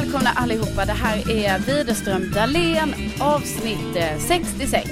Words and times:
välkomna 0.00 0.30
allihopa. 0.30 0.84
Det 0.84 0.92
här 0.92 1.30
är 1.30 1.58
Widerström 1.58 2.30
Dahlén 2.30 2.94
avsnitt 3.18 3.96
eh, 3.96 4.18
66. 4.18 4.90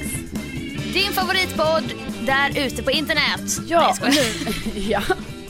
Din 0.92 1.12
favoritpodd 1.12 1.92
där 2.26 2.66
ute 2.66 2.82
på 2.82 2.90
internet. 2.90 3.58
Ja, 3.66 3.96
Nej, 4.02 4.10
nu, 4.74 4.80
ja, 4.80 5.02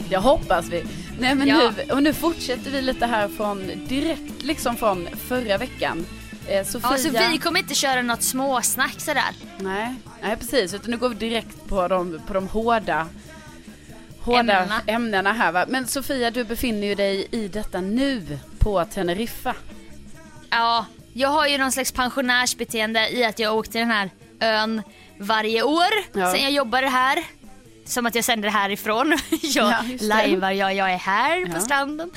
det 0.09 0.17
hoppas 0.17 0.69
vi. 0.69 0.85
Nej 1.21 1.35
men 1.35 1.49
Ja. 1.49 1.73
nu, 1.77 1.93
och 1.93 2.03
nu 2.03 2.13
fortsätter 2.15 2.71
vi 2.71 2.83
lite 2.83 3.07
här 3.07 3.29
från 3.29 3.87
direkt 3.89 4.43
liksom 4.43 4.77
från 4.77 5.09
förra 5.29 5.59
veckan. 5.59 6.07
Eh, 6.49 6.65
Sofia. 6.67 6.91
Ja, 6.93 6.99
så 6.99 7.31
vi 7.31 7.39
kommer 7.39 7.61
inte 7.61 7.75
köra 7.75 8.03
något 8.03 8.23
småsnack 8.23 9.01
sådär. 9.01 9.35
Nej, 9.59 9.95
nej 10.23 10.37
precis. 10.37 10.75
Utan 10.75 10.91
nu 10.91 10.97
går 10.97 11.09
vi 11.09 11.15
direkt 11.15 11.67
på 11.69 11.89
de, 11.89 12.21
på 12.27 12.33
de 12.33 12.49
hårda, 12.49 13.07
hårda 14.21 14.41
ämnena. 14.41 14.81
Ämnena. 14.87 15.33
här 15.33 15.53
va. 15.53 15.65
Men 15.69 15.87
Sofia, 15.87 16.31
du 16.31 16.45
befinner 16.45 16.87
ju 16.87 16.95
dig 16.95 17.29
i 17.31 17.49
detta 17.49 17.81
nu 17.81 18.39
på 18.69 18.85
Teneriffa. 18.85 19.55
Ja, 20.51 20.87
jag 21.13 21.29
har 21.29 21.47
ju 21.47 21.59
någon 21.59 21.73
slags 21.73 21.93
pensionärsbeteende 21.93 23.09
i 23.11 23.25
att 23.25 23.39
jag 23.39 23.57
åkt 23.57 23.73
till 23.73 23.79
den 23.81 23.91
här 23.91 24.11
ön 24.41 24.83
varje 25.19 25.63
år 25.63 25.85
Ja. 26.13 26.33
sen 26.33 26.43
jag 26.43 26.53
jobbade 26.53 26.89
här. 26.89 27.25
Som 27.85 28.07
att 28.07 28.15
jag 28.15 28.25
sänder 28.25 28.49
härifrån. 28.49 29.19
jag 29.43 29.73
Ja, 29.73 29.83
lajvar, 30.01 30.51
jag, 30.51 30.75
jag 30.75 30.93
är 30.93 30.97
här 30.99 31.47
på 31.47 31.53
Ja. 31.57 31.61
stranden. 31.61 32.11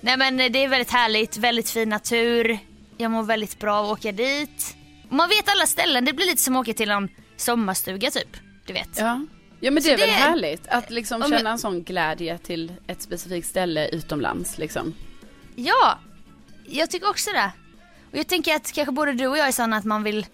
Nej 0.00 0.16
men 0.16 0.36
det 0.36 0.58
är 0.64 0.68
väldigt 0.68 0.90
härligt, 0.90 1.36
väldigt 1.36 1.70
fin 1.70 1.88
natur. 1.88 2.58
Jag 2.96 3.10
mår 3.10 3.22
väldigt 3.22 3.58
bra 3.58 3.76
av 3.76 3.84
att 3.86 3.98
åka 3.98 4.12
dit. 4.12 4.76
Man 5.08 5.28
vet 5.28 5.48
alla 5.48 5.66
ställen, 5.66 6.04
det 6.04 6.12
blir 6.12 6.26
lite 6.26 6.42
som 6.42 6.56
att 6.56 6.60
åka 6.60 6.72
till 6.72 6.90
en 6.90 7.08
sommarstuga 7.36 8.10
typ. 8.10 8.36
Du 8.66 8.72
vet. 8.72 8.88
Ja. 8.98 9.26
Ja 9.60 9.70
men 9.70 9.74
det 9.74 9.82
Så 9.82 9.88
är 9.90 9.96
väl 9.96 10.08
det- 10.08 10.14
härligt 10.14 10.66
att 10.68 10.90
liksom 10.90 11.22
känna 11.22 11.50
en 11.50 11.58
sån 11.58 11.82
glädje 11.82 12.38
till 12.38 12.72
ett 12.86 13.02
specifikt 13.02 13.48
ställe 13.48 13.88
utomlands 13.88 14.58
liksom. 14.58 14.94
Ja, 15.56 15.98
jag 16.66 16.90
tycker 16.90 17.10
också 17.10 17.30
det. 17.30 17.52
Och 18.10 18.18
jag 18.18 18.26
tänker 18.26 18.56
att 18.56 18.72
kanske 18.72 18.92
både 18.92 19.12
du 19.12 19.26
och 19.26 19.38
jag 19.38 19.48
är 19.48 19.52
sådana 19.52 19.76
att 19.76 19.84
man 19.84 20.02
vill 20.02 20.26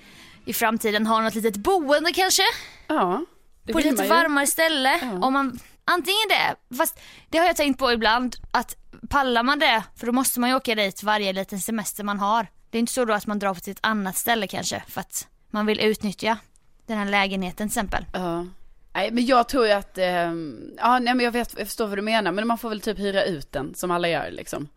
i 0.45 0.53
framtiden 0.53 1.07
ha 1.07 1.21
något 1.21 1.35
litet 1.35 1.57
boende 1.57 2.13
kanske. 2.13 2.43
Ja. 2.87 3.25
Det 3.63 3.73
på 3.73 3.79
ett 3.79 3.85
lite 3.85 4.03
ju. 4.03 4.09
varmare 4.09 4.47
ställe. 4.47 4.99
Ja. 5.03 5.27
Om 5.27 5.33
man, 5.33 5.59
antingen 5.85 6.29
det, 6.29 6.77
fast 6.77 7.01
det 7.29 7.39
har 7.39 7.47
jag 7.47 7.57
tänkt 7.57 7.79
på 7.79 7.93
ibland, 7.93 8.37
att 8.51 8.77
pallar 9.09 9.43
man 9.43 9.59
det, 9.59 9.83
för 9.97 10.07
då 10.07 10.13
måste 10.13 10.41
man 10.41 10.51
ju 10.51 10.57
åka 10.57 10.75
dit 10.75 11.03
varje 11.03 11.33
liten 11.33 11.61
semester 11.61 12.05
man 12.05 12.19
har. 12.19 12.47
Det 12.71 12.79
är 12.79 12.81
inte 12.81 12.93
så 12.93 13.05
då 13.05 13.13
att 13.13 13.27
man 13.27 13.39
drar 13.39 13.55
till 13.55 13.73
ett 13.73 13.79
annat 13.83 14.17
ställe 14.17 14.47
kanske, 14.47 14.83
för 14.89 15.01
att 15.01 15.29
man 15.51 15.67
vill 15.67 15.81
utnyttja 15.81 16.39
den 16.87 16.99
här 16.99 17.07
lägenheten 17.07 17.57
till 17.57 17.67
exempel. 17.67 18.05
Ja. 18.13 18.47
Nej 18.95 19.11
men 19.11 19.27
jag 19.27 19.49
tror 19.49 19.67
ju 19.67 19.73
att, 19.73 19.99
ehm, 19.99 20.71
ja 20.79 20.99
nej 20.99 21.15
men 21.15 21.25
jag 21.25 21.33
vet, 21.33 21.55
jag 21.59 21.67
förstår 21.67 21.87
vad 21.87 21.99
du 21.99 22.03
menar 22.03 22.33
men 22.33 22.47
man 22.47 22.59
får 22.59 22.69
väl 22.69 22.81
typ 22.81 22.99
hyra 22.99 23.25
ut 23.25 23.53
den 23.53 23.75
som 23.75 23.91
alla 23.91 24.09
gör 24.09 24.31
liksom. 24.31 24.69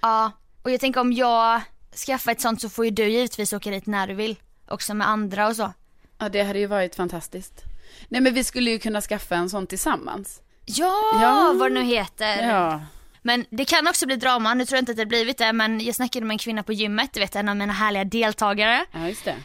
Ja, 0.00 0.32
och 0.62 0.70
jag 0.70 0.80
tänker 0.80 1.00
om 1.00 1.12
jag 1.12 1.60
skaffar 2.06 2.32
ett 2.32 2.40
sånt 2.40 2.60
så 2.60 2.68
får 2.68 2.84
ju 2.84 2.90
du 2.90 3.08
givetvis 3.08 3.52
åka 3.52 3.70
dit 3.70 3.86
när 3.86 4.06
du 4.06 4.14
vill. 4.14 4.36
Också 4.68 4.94
med 4.94 5.08
andra 5.08 5.46
och 5.48 5.56
så. 5.56 5.72
Ja 6.18 6.28
det 6.28 6.42
hade 6.42 6.58
ju 6.58 6.66
varit 6.66 6.94
fantastiskt. 6.94 7.62
Nej 8.08 8.20
men 8.20 8.34
vi 8.34 8.44
skulle 8.44 8.70
ju 8.70 8.78
kunna 8.78 9.00
skaffa 9.00 9.34
en 9.36 9.50
sån 9.50 9.66
tillsammans. 9.66 10.40
Ja, 10.64 10.94
Ja. 11.22 11.54
vad 11.58 11.70
det 11.70 11.74
nu 11.74 11.82
heter. 11.86 12.48
Ja. 12.48 12.80
Men 13.22 13.44
det 13.50 13.64
kan 13.64 13.88
också 13.88 14.06
bli 14.06 14.16
drama, 14.16 14.54
nu 14.54 14.66
tror 14.66 14.76
jag 14.76 14.82
inte 14.82 14.92
att 14.92 14.98
det 14.98 15.06
blivit 15.06 15.38
det 15.38 15.52
men 15.52 15.80
jag 15.80 15.94
snackade 15.94 16.26
med 16.26 16.34
en 16.34 16.38
kvinna 16.38 16.62
på 16.62 16.72
gymmet, 16.72 17.10
du 17.14 17.20
vet 17.20 17.36
en 17.36 17.48
av 17.48 17.56
mina 17.56 17.72
härliga 17.72 18.04
deltagare. 18.04 18.84
Ja 18.92 19.08
just 19.08 19.24
det. 19.24 19.36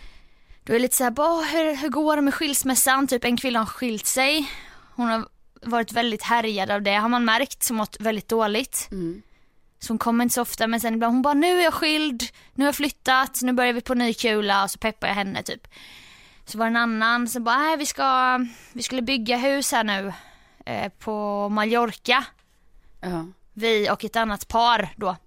Då 0.63 0.73
är 0.73 0.77
det 0.77 0.81
lite 0.81 0.95
såhär, 0.95 1.11
bara, 1.11 1.43
hur, 1.45 1.75
hur 1.75 1.89
går 1.89 2.15
det 2.15 2.21
med 2.21 2.33
skilsmässan? 2.33 3.07
Typ 3.07 3.23
en 3.25 3.37
kvinna 3.37 3.59
har 3.59 3.65
skilt 3.65 4.05
sig. 4.05 4.51
Hon 4.95 5.07
har 5.07 5.25
varit 5.63 5.91
väldigt 5.91 6.23
härjad 6.23 6.71
av 6.71 6.81
det 6.81 6.93
har 6.95 7.09
man 7.09 7.25
märkt, 7.25 7.63
som 7.63 7.77
mått 7.77 7.97
väldigt 7.99 8.27
dåligt. 8.27 8.87
Mm. 8.91 9.21
Så 9.83 9.93
hon 9.93 9.97
kommer 9.97 10.23
inte 10.23 10.33
så 10.33 10.41
ofta 10.41 10.67
men 10.67 10.79
sen 10.79 10.93
ibland 10.93 11.13
hon 11.13 11.21
bara, 11.21 11.33
nu 11.33 11.59
är 11.59 11.63
jag 11.63 11.73
skild, 11.73 12.23
nu 12.53 12.63
har 12.63 12.67
jag 12.67 12.75
flyttat, 12.75 13.41
nu 13.41 13.53
börjar 13.53 13.73
vi 13.73 13.81
på 13.81 13.93
ny 13.93 14.13
kula 14.13 14.63
och 14.63 14.71
så 14.71 14.77
peppar 14.79 15.07
jag 15.07 15.15
henne 15.15 15.43
typ. 15.43 15.67
Så 16.45 16.57
var 16.57 16.65
det 16.65 16.69
en 16.69 16.75
annan 16.77 17.27
som 17.27 17.43
bara, 17.43 17.57
nej 17.57 17.77
vi 17.77 17.85
ska, 17.85 18.39
vi 18.73 18.83
skulle 18.83 19.01
bygga 19.01 19.37
hus 19.37 19.71
här 19.71 19.83
nu 19.83 20.13
eh, 20.65 20.91
på 20.99 21.49
Mallorca 21.49 22.23
Ja. 23.01 23.25
vi 23.53 23.89
och 23.89 24.03
ett 24.05 24.15
annat 24.15 24.47
par 24.47 24.93
då. 24.97 25.17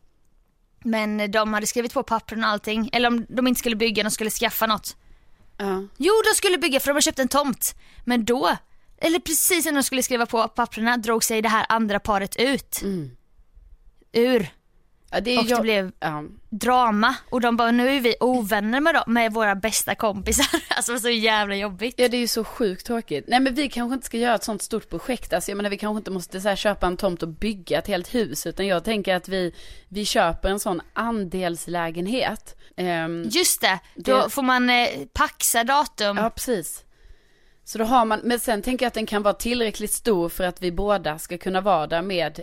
Men 0.85 1.31
de 1.31 1.55
hade 1.55 1.67
skrivit 1.67 1.95
på 1.95 2.03
pappren 2.03 2.45
och 2.45 2.51
allting, 2.51 2.91
eller 2.93 3.09
om 3.09 3.27
de 3.29 3.47
inte 3.47 3.59
skulle 3.59 3.77
bygga, 3.77 4.03
de 4.03 4.11
skulle 4.11 4.31
skaffa 4.31 4.67
något. 4.67 4.97
Ja. 5.57 5.83
Jo, 5.97 6.13
de 6.25 6.35
skulle 6.37 6.59
bygga 6.59 6.81
för 6.81 6.87
de 6.89 6.93
har 6.95 7.01
köpt 7.01 7.19
en 7.19 7.29
tomt. 7.29 7.75
Men 8.05 8.25
då, 8.25 8.57
eller 8.99 9.19
precis 9.19 9.65
när 9.65 9.73
de 9.73 9.83
skulle 9.83 10.03
skriva 10.03 10.27
på 10.27 10.49
papperna 10.49 10.97
drog 10.97 11.25
sig 11.25 11.43
det 11.43 11.49
här 11.49 11.67
andra 11.69 12.01
paret 12.01 12.37
ut. 12.37 12.83
Mm. 12.83 13.17
Ur. 14.15 14.47
ja 15.11 15.21
det 15.21 15.39
Och 15.39 15.45
det 15.45 15.51
jag... 15.51 15.63
blev 15.63 15.93
Ja. 16.01 16.25
drama. 16.51 17.15
Och 17.31 17.41
de 17.41 17.57
bara, 17.57 17.71
nu 17.71 17.97
är 17.97 18.01
vi 18.01 18.17
ovänner 18.21 18.81
med, 18.81 18.95
dem, 18.95 19.03
med 19.07 19.33
våra 19.33 19.55
bästa 19.55 19.95
kompisar. 19.95 20.47
Alltså 20.77 20.93
det 20.93 20.97
var 20.97 21.01
så 21.01 21.09
jävla 21.11 21.57
jobbigt. 21.57 21.95
Ja 21.99 22.09
det 22.09 22.17
är 22.17 22.21
ju 22.21 22.29
så 22.29 22.45
sjukt 22.45 22.87
tråkigt. 22.87 23.25
Nej 23.29 23.41
men 23.41 23.55
vi 23.55 23.69
kanske 23.69 23.95
inte 23.95 24.07
ska 24.07 24.17
göra 24.19 24.35
ett 24.35 24.45
sånt 24.45 24.63
stort 24.63 24.89
projekt. 24.91 25.33
Alltså 25.33 25.51
jag 25.51 25.57
menar 25.57 25.71
vi 25.71 25.79
kanske 25.79 25.99
inte 25.99 26.11
måste 26.11 26.41
så 26.41 26.49
här, 26.49 26.57
köpa 26.57 26.87
en 26.87 26.97
tomt 26.97 27.23
och 27.23 27.29
bygga 27.29 27.79
ett 27.79 27.87
helt 27.89 28.15
hus. 28.15 28.47
Utan 28.47 28.67
jag 28.67 28.85
tänker 28.85 29.15
att 29.15 29.29
vi, 29.29 29.55
vi 29.89 30.05
köper 30.05 30.49
en 30.49 30.61
sån 30.61 30.81
andelslägenhet. 30.93 32.57
Ehm, 32.77 33.25
Just 33.31 33.61
det, 33.61 33.79
då 33.95 34.23
Det- 34.23 34.31
får 34.31 34.43
man 34.43 34.71
eh, 34.71 34.87
paxa 35.13 35.65
datum. 35.65 36.17
ja 36.17 36.31
precis. 36.31 36.85
Så 37.65 37.79
då 37.79 37.85
har 37.85 38.05
man, 38.05 38.21
men 38.25 38.41
sen 38.41 38.63
tänker 38.63 38.85
jag 38.85 38.89
att 38.89 38.95
den 38.95 39.07
kan 39.07 39.23
vara 39.23 39.35
tillräckligt 39.35 39.93
stor 39.93 40.29
för 40.29 40.45
att 40.45 40.63
vi 40.63 40.73
båda 40.73 41.19
ska 41.19 41.39
kunna 41.39 41.61
vara 41.61 41.87
där 41.87 42.03
med 42.03 42.41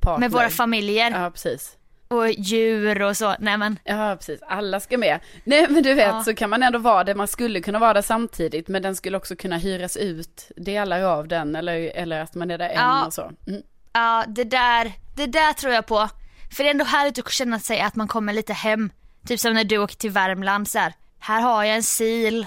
partner. 0.00 0.18
med 0.20 0.30
våra 0.30 0.48
familjer 0.50 1.10
Ja 1.10 1.30
precis. 1.30 1.76
och 2.08 2.30
djur 2.30 3.02
och 3.02 3.16
så. 3.16 3.34
Nej 3.38 3.56
men, 3.58 3.78
Ja 3.84 4.16
precis, 4.16 4.40
alla 4.48 4.80
ska 4.80 4.98
med. 4.98 5.20
Nej 5.44 5.66
men 5.70 5.82
du 5.82 5.94
vet 5.94 6.06
Ja. 6.06 6.24
så 6.24 6.34
kan 6.34 6.50
man 6.50 6.62
ändå 6.62 6.78
vara 6.78 7.04
det, 7.04 7.14
man 7.14 7.28
skulle 7.28 7.60
kunna 7.60 7.78
vara 7.78 7.94
där 7.94 8.02
samtidigt 8.02 8.68
men 8.68 8.82
den 8.82 8.96
skulle 8.96 9.16
också 9.16 9.36
kunna 9.36 9.56
hyras 9.58 9.96
ut 9.96 10.50
delar 10.56 11.02
av 11.02 11.28
den 11.28 11.56
eller, 11.56 11.74
eller 11.94 12.20
att 12.22 12.34
man 12.34 12.50
är 12.50 12.58
där 12.58 12.68
en 12.68 12.74
Ja. 12.76 13.06
och 13.06 13.12
så. 13.14 13.30
Mm. 13.46 13.62
ja 13.92 14.24
det 14.28 14.44
där, 14.44 14.92
det 15.16 15.26
där 15.26 15.52
tror 15.52 15.72
jag 15.72 15.86
på. 15.86 16.08
För 16.56 16.64
det 16.64 16.68
är 16.68 16.70
ändå 16.70 16.84
härligt 16.84 17.18
att 17.18 17.30
känna 17.32 17.58
sig 17.58 17.80
att 17.80 17.96
man 17.96 18.08
kommer 18.08 18.32
lite 18.32 18.52
hem. 18.52 18.90
Typ 19.26 19.40
som 19.40 19.54
när 19.54 19.64
du 19.64 19.78
åker 19.78 19.96
till 19.96 20.10
Värmland 20.10 20.68
så 20.68 20.78
här. 20.78 20.92
Här 21.18 21.40
har 21.40 21.64
jag 21.64 21.76
en 21.76 21.82
sil, 21.96 22.38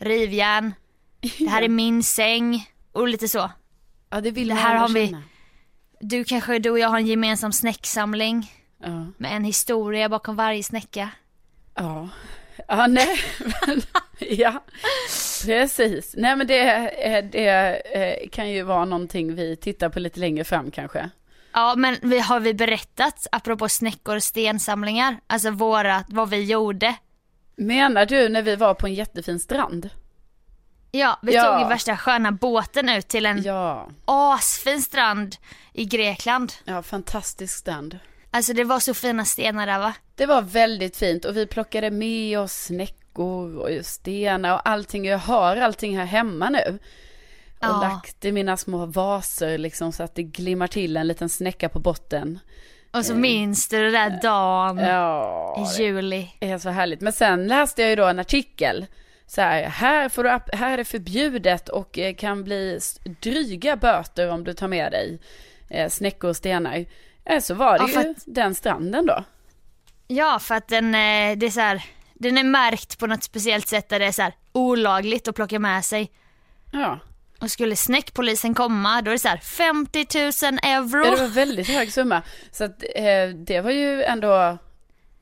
rivjärn, 0.00 0.74
det 1.38 1.46
här 1.48 1.62
är 1.62 1.68
min 1.82 2.02
säng 2.02 2.70
och 2.92 3.08
lite 3.08 3.28
så. 3.28 3.50
Ja 4.10 4.20
det 4.20 4.30
vill 4.30 4.48
Det 4.48 4.54
man 4.54 4.62
här 4.62 4.74
har 4.76 4.88
vi- 4.88 5.06
känna. 5.06 5.22
Du 6.00 6.24
kanske, 6.24 6.58
du 6.58 6.70
och 6.70 6.78
jag 6.78 6.88
har 6.88 6.98
en 6.98 7.06
gemensam 7.06 7.52
snäcksamling 7.52 8.52
Ja. 8.82 9.06
med 9.18 9.36
en 9.36 9.44
historia 9.44 10.08
bakom 10.08 10.36
varje 10.36 10.62
snäcka. 10.62 11.10
Ja. 11.74 12.08
Ja, 12.68 12.86
nej. 12.86 13.18
ja, 14.18 14.64
precis. 15.46 16.14
Nej, 16.16 16.36
men 16.36 16.46
det, 16.46 16.60
eh, 17.06 17.24
det 17.32 17.48
eh, 17.94 18.28
kan 18.28 18.50
ju 18.50 18.62
vara 18.62 18.84
någonting 18.84 19.34
vi 19.34 19.56
tittar 19.56 19.88
på 19.88 20.00
lite 20.00 20.20
längre 20.20 20.44
fram 20.44 20.70
kanske. 20.70 21.10
Ja 21.52 21.74
men 21.76 21.96
vi, 22.02 22.18
har 22.18 22.40
vi 22.40 22.54
berättat, 22.54 23.26
apropå 23.32 23.68
snäckor 23.68 24.16
och 24.16 24.22
stensamlingar, 24.22 25.20
alltså 25.26 25.50
våra, 25.50 26.04
vad 26.08 26.30
vi 26.30 26.44
gjorde? 26.44 26.94
Menar 27.56 28.06
du 28.06 28.28
när 28.28 28.42
vi 28.42 28.56
var 28.56 28.74
på 28.74 28.86
en 28.86 28.94
jättefin 28.94 29.40
strand? 29.40 29.90
Ja, 30.90 31.18
vi 31.22 31.34
Ja. 31.34 31.44
tog 31.44 31.60
ju 31.62 31.68
värsta 31.68 31.96
sköna 31.96 32.32
båten 32.32 32.88
ut 32.88 33.08
till 33.08 33.26
en 33.26 33.42
Ja, 33.42 33.88
asfin 34.04 34.82
strand 34.82 35.36
i 35.72 35.84
Grekland. 35.84 36.52
ja, 36.64 36.82
fantastisk 36.82 37.58
strand. 37.58 37.98
Alltså 38.30 38.52
det 38.52 38.64
var 38.64 38.80
så 38.80 38.94
fina 38.94 39.24
stenar 39.24 39.66
där 39.66 39.78
va? 39.78 39.94
Det 40.14 40.26
var 40.26 40.42
väldigt 40.42 40.96
fint 40.96 41.24
och 41.24 41.36
vi 41.36 41.46
plockade 41.46 41.90
med 41.90 42.38
oss 42.38 42.52
snäckor 42.52 43.56
och 43.56 43.86
stenar 43.86 44.54
och 44.54 44.68
allting. 44.68 45.04
Jag 45.04 45.18
har 45.18 45.56
allting 45.56 45.98
här 45.98 46.04
hemma 46.04 46.48
nu. 46.50 46.78
Och 47.58 47.64
Ja. 47.66 47.80
lagt 47.80 48.24
i 48.24 48.32
mina 48.32 48.56
små 48.56 48.86
vaser 48.86 49.58
liksom 49.58 49.92
så 49.92 50.02
att 50.02 50.14
det 50.14 50.22
glimmar 50.22 50.66
till 50.66 50.96
en 50.96 51.06
liten 51.08 51.28
snäcka 51.28 51.68
på 51.68 51.78
botten. 51.78 52.38
Och 52.90 53.04
så 53.06 53.14
minns 53.14 53.68
du 53.68 53.90
den 53.90 53.92
där 53.92 54.22
dagen 54.22 54.78
Ja, 54.78 55.66
i 55.78 55.82
juli. 55.82 56.28
Det 56.38 56.50
är 56.50 56.58
så 56.58 56.68
härligt. 56.70 57.00
Men 57.00 57.12
sen 57.12 57.46
läste 57.48 57.82
jag 57.82 57.90
ju 57.90 57.96
då 57.96 58.04
en 58.06 58.18
artikel. 58.18 58.86
Så 59.28 59.40
här, 59.40 59.62
här, 59.62 60.08
får 60.08 60.24
du, 60.24 60.30
här 60.56 60.72
är 60.72 60.76
det 60.76 60.84
förbjudet 60.84 61.68
och 61.68 61.98
eh, 61.98 62.14
kan 62.14 62.44
bli 62.44 62.80
dryga 63.20 63.76
böter 63.76 64.30
om 64.30 64.44
du 64.44 64.54
tar 64.54 64.68
med 64.68 64.92
dig 64.92 65.18
eh, 65.70 65.88
snäckor 65.90 66.30
och 66.30 66.36
stenar. 66.36 66.84
Eh, 67.24 67.40
så 67.40 67.54
var 67.54 67.78
det 67.78 67.92
Ja, 67.92 68.02
ju 68.02 68.14
den 68.26 68.54
stranden 68.54 69.06
då. 69.06 69.24
Ja 70.06 70.38
för 70.38 70.54
att 70.54 70.68
den, 70.68 70.92
det 71.38 71.46
är 71.46 71.50
så 71.50 71.60
här, 71.60 71.84
den 72.14 72.38
är 72.38 72.44
märkt 72.44 72.98
på 72.98 73.06
något 73.06 73.22
speciellt 73.22 73.68
sätt 73.68 73.88
där 73.88 73.98
det 73.98 74.06
är 74.06 74.12
så 74.12 74.22
här 74.22 74.32
olagligt 74.52 75.28
att 75.28 75.34
plocka 75.34 75.58
med 75.58 75.84
sig. 75.84 76.10
Ja. 76.72 76.98
Och 77.40 77.50
skulle 77.50 77.76
snäckpolisen 77.76 78.54
komma 78.54 79.02
då 79.02 79.10
är 79.10 79.12
det 79.12 79.18
så 79.18 79.28
här 79.28 79.36
50 79.36 79.98
000 80.14 80.58
euro. 80.62 81.04
ja, 81.04 81.10
det 81.10 81.22
var 81.22 81.28
väldigt 81.28 81.68
hög 81.68 81.92
summa. 81.92 82.22
Så 82.50 82.64
att 82.64 82.82
eh, 82.94 83.28
det 83.34 83.60
var 83.60 83.70
ju 83.70 84.02
ändå 84.02 84.58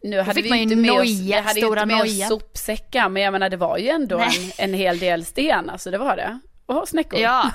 nu 0.06 0.18
hade 0.20 0.34
fick 0.34 0.44
vi 0.44 0.48
man 0.48 0.58
inte 0.58 0.76
med 0.76 0.90
oss, 0.90 0.98
noja, 0.98 1.22
vi 1.22 1.32
hade 1.32 1.60
stora 1.60 1.82
inte 1.82 1.94
med 1.94 2.02
oss 2.04 2.10
noja. 2.12 2.28
sopsäckar, 2.28 3.08
men 3.08 3.22
jag 3.22 3.32
menar 3.32 3.48
det 3.50 3.56
var 3.56 3.78
ju 3.78 3.88
ändå 3.88 4.18
en, 4.18 4.30
en 4.58 4.74
hel 4.74 4.98
del 4.98 5.24
sten, 5.24 5.70
alltså 5.70 5.90
det 5.90 5.98
var 5.98 6.16
det. 6.16 6.38
Och 6.66 6.88
snäckor. 6.88 7.18
Ja, 7.20 7.50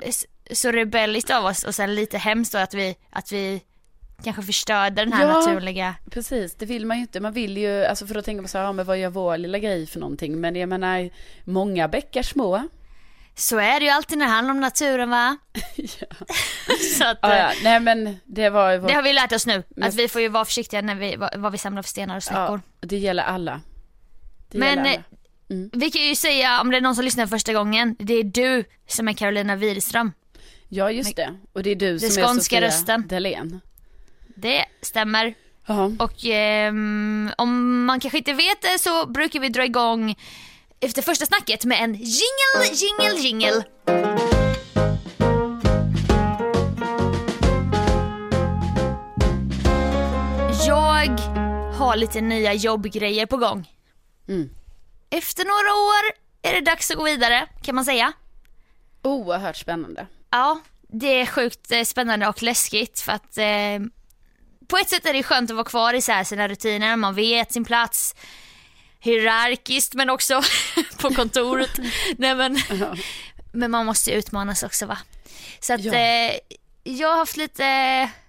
så 0.52 0.70
rebelliskt 0.70 1.30
av 1.30 1.44
oss 1.44 1.64
och 1.64 1.74
sen 1.74 1.94
lite 1.94 2.18
hemskt 2.18 2.52
då 2.52 2.58
att 2.58 2.74
vi, 2.74 2.96
att 3.10 3.32
vi 3.32 3.62
kanske 4.24 4.42
förstörde 4.42 5.04
den 5.04 5.12
här 5.12 5.28
Ja. 5.28 5.40
naturliga. 5.40 5.94
Precis, 6.10 6.54
det 6.54 6.66
vill 6.66 6.86
man 6.86 6.96
ju 6.96 7.00
inte. 7.00 7.20
Man 7.20 7.32
vill 7.32 7.56
ju, 7.58 7.84
alltså 7.84 8.06
för 8.06 8.14
att 8.14 8.24
tänka 8.24 8.42
på 8.42 8.48
så 8.48 8.58
här, 8.58 8.64
ja, 8.64 8.72
men 8.72 8.86
vad 8.86 8.98
gör 8.98 9.10
vår 9.10 9.36
lilla 9.38 9.58
grej 9.58 9.86
för 9.86 10.00
någonting? 10.00 10.40
Men 10.40 10.56
jag 10.56 10.68
menar, 10.68 11.10
många 11.44 11.88
bäckar 11.88 12.22
små. 12.22 12.68
Så 13.36 13.58
är 13.58 13.80
det 13.80 13.84
ju 13.86 13.90
alltid 13.90 14.18
när 14.18 14.26
det 14.26 14.32
handlar 14.32 14.54
om 14.54 14.60
naturen 14.60 15.10
va? 15.10 15.36
ja. 15.76 16.06
Så 16.98 17.04
att, 17.06 17.18
Ja, 17.22 17.32
eh, 17.32 17.38
ja. 17.38 17.50
Nej 17.62 17.80
men 17.80 18.16
det 18.24 18.50
var 18.50 18.72
ju 18.72 18.78
vår... 18.78 18.88
det 18.88 18.94
har 18.94 19.02
vi 19.02 19.12
lärt 19.12 19.32
oss 19.32 19.46
nu. 19.46 19.62
Men- 19.68 19.88
Att 19.88 19.94
vi 19.94 20.08
får 20.08 20.20
ju 20.20 20.28
vara 20.28 20.44
försiktiga 20.44 20.82
när 20.82 20.94
vi, 20.94 21.16
vad, 21.16 21.52
vi 21.52 21.58
samlar 21.58 21.82
för 21.82 21.88
stenar 21.88 22.16
och 22.16 22.22
snäckor. 22.22 22.60
ja, 22.80 22.86
det 22.86 22.96
gäller 22.98 23.22
alla. 23.22 23.60
Det 24.50 24.58
Men 24.58 24.68
gäller 24.68 24.84
eh, 24.84 24.90
alla. 24.92 25.02
Mm. 25.50 25.70
vi 25.72 25.90
kan 25.90 26.02
ju 26.02 26.14
säga, 26.14 26.60
om 26.60 26.70
det 26.70 26.76
är 26.76 26.80
någon 26.80 26.94
som 26.94 27.04
lyssnar 27.04 27.26
första 27.26 27.52
gången, 27.52 27.96
det 27.98 28.14
är 28.14 28.24
du 28.24 28.64
som 28.86 29.08
är 29.08 29.12
Carolina 29.12 29.56
Widerström. 29.56 30.12
Ja 30.68 30.90
just 30.90 31.16
det. 31.16 31.34
Och 31.52 31.62
det 31.62 31.70
är 31.70 31.74
du 31.76 31.98
Den 31.98 32.10
som 32.10 32.22
är 32.22 32.34
Sofia 32.34 32.60
rösten. 32.60 33.08
Dalén. 33.08 33.60
Det 34.36 34.64
stämmer. 34.82 35.34
Ja. 35.66 35.90
Och 35.98 36.24
ehm, 36.24 37.30
om 37.38 37.84
man 37.84 38.00
kanske 38.00 38.18
inte 38.18 38.32
vet 38.32 38.62
det 38.62 38.78
så 38.78 39.06
brukar 39.06 39.40
vi 39.40 39.48
dra 39.48 39.64
igång 39.64 40.14
efter 40.84 41.02
första 41.02 41.26
snacket 41.26 41.64
med 41.64 41.80
en 41.84 41.94
jingle, 41.94 42.74
jingle, 42.74 43.20
jingle. 43.20 43.64
Jag 50.66 51.18
har 51.78 51.96
lite 51.96 52.20
nya 52.20 52.52
jobbgrejer 52.54 53.26
på 53.26 53.36
gång. 53.36 53.70
Mm. 54.28 54.50
Efter 55.10 55.44
några 55.44 55.74
år 55.74 56.12
är 56.42 56.60
det 56.60 56.70
dags 56.70 56.90
att 56.90 56.96
gå 56.96 57.04
vidare 57.04 57.48
kan 57.62 57.74
man 57.74 57.84
säga. 57.84 58.12
Oerhört 59.02 59.56
spännande. 59.56 60.06
Ja, 60.30 60.60
det 60.88 61.20
är 61.20 61.26
sjukt 61.26 61.72
eh, 61.72 61.82
spännande 61.82 62.28
och 62.28 62.42
läskigt 62.42 63.00
för 63.00 63.12
att 63.12 63.38
eh, 63.38 63.80
på 64.68 64.76
ett 64.76 64.88
sätt 64.88 65.06
är 65.06 65.12
det 65.12 65.22
skönt 65.22 65.50
att 65.50 65.56
vara 65.56 65.64
kvar 65.64 65.94
i 65.94 66.00
så 66.02 66.22
sina 66.24 66.48
rutiner, 66.48 66.96
man 66.96 67.14
vet 67.14 67.52
sin 67.52 67.64
plats 67.64 68.14
hierarkiskt 69.04 69.94
men 69.94 70.10
också 70.10 70.42
på 71.00 71.10
kontoret. 71.14 71.78
Nej, 72.18 72.34
men, 72.34 72.58
Ja. 72.80 72.94
men 73.52 73.70
man 73.70 73.86
måste 73.86 74.10
ju 74.10 74.16
utmanas 74.16 74.62
också 74.62 74.86
va. 74.86 74.98
Så 75.60 75.72
att 75.74 75.84
Ja. 75.84 75.94
eh, 75.94 76.32
jag 76.84 77.08
har 77.08 77.16
haft 77.16 77.36
lite, 77.36 77.64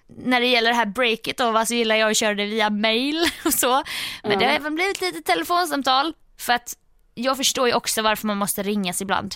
när 0.06 0.40
det 0.40 0.46
gäller 0.46 0.70
det 0.70 0.76
här 0.76 0.86
breaket 0.86 1.36
då 1.36 1.50
va, 1.50 1.66
så 1.66 1.74
gillar 1.74 1.96
jag 1.96 2.10
att 2.10 2.16
köra 2.16 2.34
det 2.34 2.44
via 2.46 2.70
mail 2.70 3.24
och 3.44 3.54
så. 3.54 3.82
Men 4.22 4.32
Ja. 4.32 4.38
det 4.38 4.44
har 4.44 4.52
även 4.52 4.74
blivit 4.74 5.00
lite 5.00 5.22
telefonsamtal 5.22 6.14
för 6.38 6.52
att 6.52 6.76
jag 7.14 7.36
förstår 7.36 7.68
ju 7.68 7.74
också 7.74 8.02
varför 8.02 8.26
man 8.26 8.36
måste 8.36 8.62
ringas 8.62 9.00
ibland. 9.02 9.34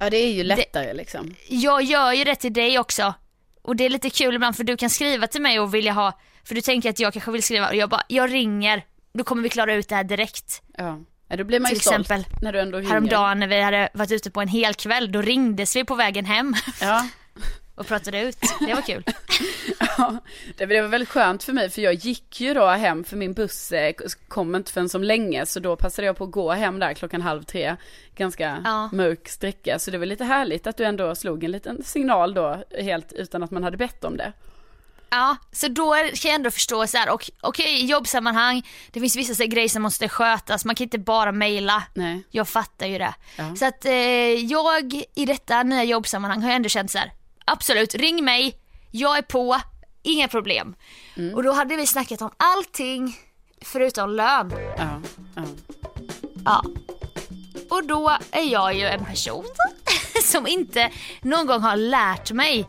Ja 0.00 0.10
det 0.10 0.16
är 0.16 0.32
ju 0.32 0.42
lättare 0.44 0.94
liksom. 0.94 1.34
jag 1.48 1.82
gör 1.82 2.12
ju 2.12 2.24
det 2.24 2.34
till 2.36 2.52
dig 2.52 2.78
också. 2.78 3.14
Och 3.62 3.76
det 3.76 3.84
är 3.84 3.88
lite 3.88 4.10
kul 4.10 4.34
ibland 4.34 4.56
för 4.56 4.64
du 4.64 4.76
kan 4.76 4.90
skriva 4.90 5.26
till 5.26 5.42
mig 5.42 5.60
och 5.60 5.74
vilja 5.74 5.92
ha, 5.92 6.18
för 6.44 6.54
du 6.54 6.60
tänker 6.60 6.90
att 6.90 6.98
jag 6.98 7.12
kanske 7.12 7.30
vill 7.30 7.42
skriva 7.42 7.68
och 7.68 7.74
jag 7.74 7.88
bara, 7.88 8.02
jag 8.08 8.32
ringer, 8.32 8.84
då 9.12 9.24
kommer 9.24 9.42
vi 9.42 9.48
klara 9.48 9.74
ut 9.74 9.88
det 9.88 9.94
här 9.94 10.04
direkt. 10.04 10.62
Ja. 10.78 10.98
ja 11.28 11.36
då 11.36 11.44
blir 11.44 11.60
man 11.60 11.70
ju 11.70 11.74
Till 11.74 11.82
stolt 11.82 12.00
exempel, 12.00 12.24
när 12.42 12.52
du 12.52 12.60
ändå. 12.60 12.78
Häromdagen 12.78 13.40
när 13.40 13.46
vi 13.46 13.60
hade 13.60 13.88
varit 13.94 14.12
ute 14.12 14.30
på 14.30 14.40
en 14.40 14.48
hel 14.48 14.74
kväll, 14.74 15.12
då 15.12 15.22
ringdes 15.22 15.76
vi 15.76 15.84
på 15.84 15.94
vägen 15.94 16.24
hem 16.24 16.54
Ja. 16.80 17.08
och 17.74 17.86
pratade 17.86 18.20
ut. 18.20 18.38
Det 18.66 18.74
var 18.74 18.82
kul. 18.82 19.04
Ja, 19.98 20.18
det 20.56 20.66
det 20.66 20.80
var 20.82 20.88
väldigt 20.88 21.08
skönt 21.08 21.42
för 21.42 21.52
mig 21.52 21.70
för 21.70 21.82
jag 21.82 21.94
gick 21.94 22.40
ju 22.40 22.54
då 22.54 22.66
hem 22.66 23.04
för 23.04 23.16
min 23.16 23.32
buss 23.32 23.72
eh, 23.72 23.92
kom 24.28 24.54
inte 24.54 24.72
förrän 24.72 24.88
som 24.88 25.02
länge 25.02 25.46
så 25.46 25.60
då 25.60 25.76
passade 25.76 26.06
jag 26.06 26.16
på 26.16 26.24
att 26.24 26.30
gå 26.30 26.52
hem 26.52 26.78
där 26.78 26.94
klockan 26.94 27.20
halv 27.22 27.42
tre. 27.42 27.76
Ganska 28.16 28.62
Ja. 28.64 28.88
mörk 28.92 29.28
sträcka 29.28 29.78
så 29.78 29.90
det 29.90 29.98
var 29.98 30.06
lite 30.06 30.24
härligt 30.24 30.66
att 30.66 30.76
du 30.76 30.84
ändå 30.84 31.14
slog 31.14 31.44
en 31.44 31.50
liten 31.50 31.82
signal 31.84 32.34
då 32.34 32.62
helt 32.80 33.12
utan 33.12 33.42
att 33.42 33.50
man 33.50 33.64
hade 33.64 33.76
bett 33.76 34.04
om 34.04 34.16
det. 34.16 34.32
Ja, 35.10 35.36
så 35.52 35.68
då 35.68 35.94
kan 35.94 36.30
jag 36.30 36.34
ändå 36.34 36.50
förstå 36.50 36.86
så 36.86 36.98
här, 36.98 37.10
och 37.10 37.30
okej 37.40 37.80
i 37.80 37.86
jobbsammanhang, 37.86 38.66
det 38.90 39.00
finns 39.00 39.16
vissa 39.16 39.42
här 39.42 39.46
grejer 39.46 39.68
som 39.68 39.82
måste 39.82 40.08
skötas, 40.08 40.64
man 40.64 40.74
kan 40.74 40.84
inte 40.84 40.98
bara 40.98 41.32
mejla. 41.32 41.82
Jag 42.30 42.48
fattar 42.48 42.86
ju 42.86 42.98
det. 42.98 43.14
Ja. 43.36 43.56
Så 43.56 43.66
att 43.66 43.84
eh, 43.84 43.92
jag 44.32 45.02
i 45.14 45.26
detta 45.26 45.62
nya 45.62 45.84
jobbsammanhang 45.84 46.42
har 46.42 46.48
jag 46.48 46.56
ändå 46.56 46.68
känt 46.68 46.90
så 46.90 46.98
här. 46.98 47.12
absolut 47.44 47.94
ring 47.94 48.24
mig, 48.24 48.54
jag 48.90 49.18
är 49.18 49.22
på, 49.22 49.60
inga 50.02 50.28
problem. 50.28 50.74
Mm. 51.16 51.34
Och 51.34 51.42
då 51.42 51.52
hade 51.52 51.76
vi 51.76 51.86
snackat 51.86 52.22
om 52.22 52.30
allting 52.36 53.18
förutom 53.62 54.10
lön. 54.10 54.52
Ja, 54.78 55.00
ja. 55.36 55.42
Ja. 56.44 56.64
Och 57.70 57.84
då 57.84 58.16
är 58.30 58.52
jag 58.52 58.74
ju 58.74 58.86
en 58.86 59.04
person 59.04 59.44
som 60.24 60.46
inte 60.46 60.90
någon 61.22 61.46
gång 61.46 61.60
har 61.60 61.76
lärt 61.76 62.32
mig 62.32 62.66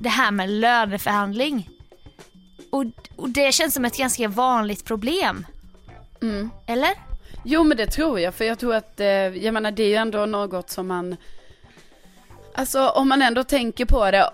det 0.00 0.08
här 0.08 0.30
med 0.30 0.50
löneförhandling. 0.50 1.68
Och, 2.70 2.84
och 3.16 3.30
det 3.30 3.54
känns 3.54 3.74
som 3.74 3.84
ett 3.84 3.96
ganska 3.96 4.28
vanligt 4.28 4.84
problem. 4.84 5.46
Mm. 6.22 6.50
Eller? 6.66 6.90
Jo 7.44 7.64
men 7.64 7.76
det 7.76 7.86
tror 7.86 8.20
jag 8.20 8.34
för 8.34 8.44
jag 8.44 8.58
tror 8.58 8.74
att, 8.74 9.00
eh, 9.00 9.06
jag 9.06 9.54
menar 9.54 9.70
det 9.70 9.82
är 9.82 9.88
ju 9.88 9.94
ändå 9.94 10.26
något 10.26 10.70
som 10.70 10.86
man, 10.86 11.16
alltså 12.54 12.88
om 12.88 13.08
man 13.08 13.22
ändå 13.22 13.44
tänker 13.44 13.84
på 13.84 14.10
det 14.10 14.30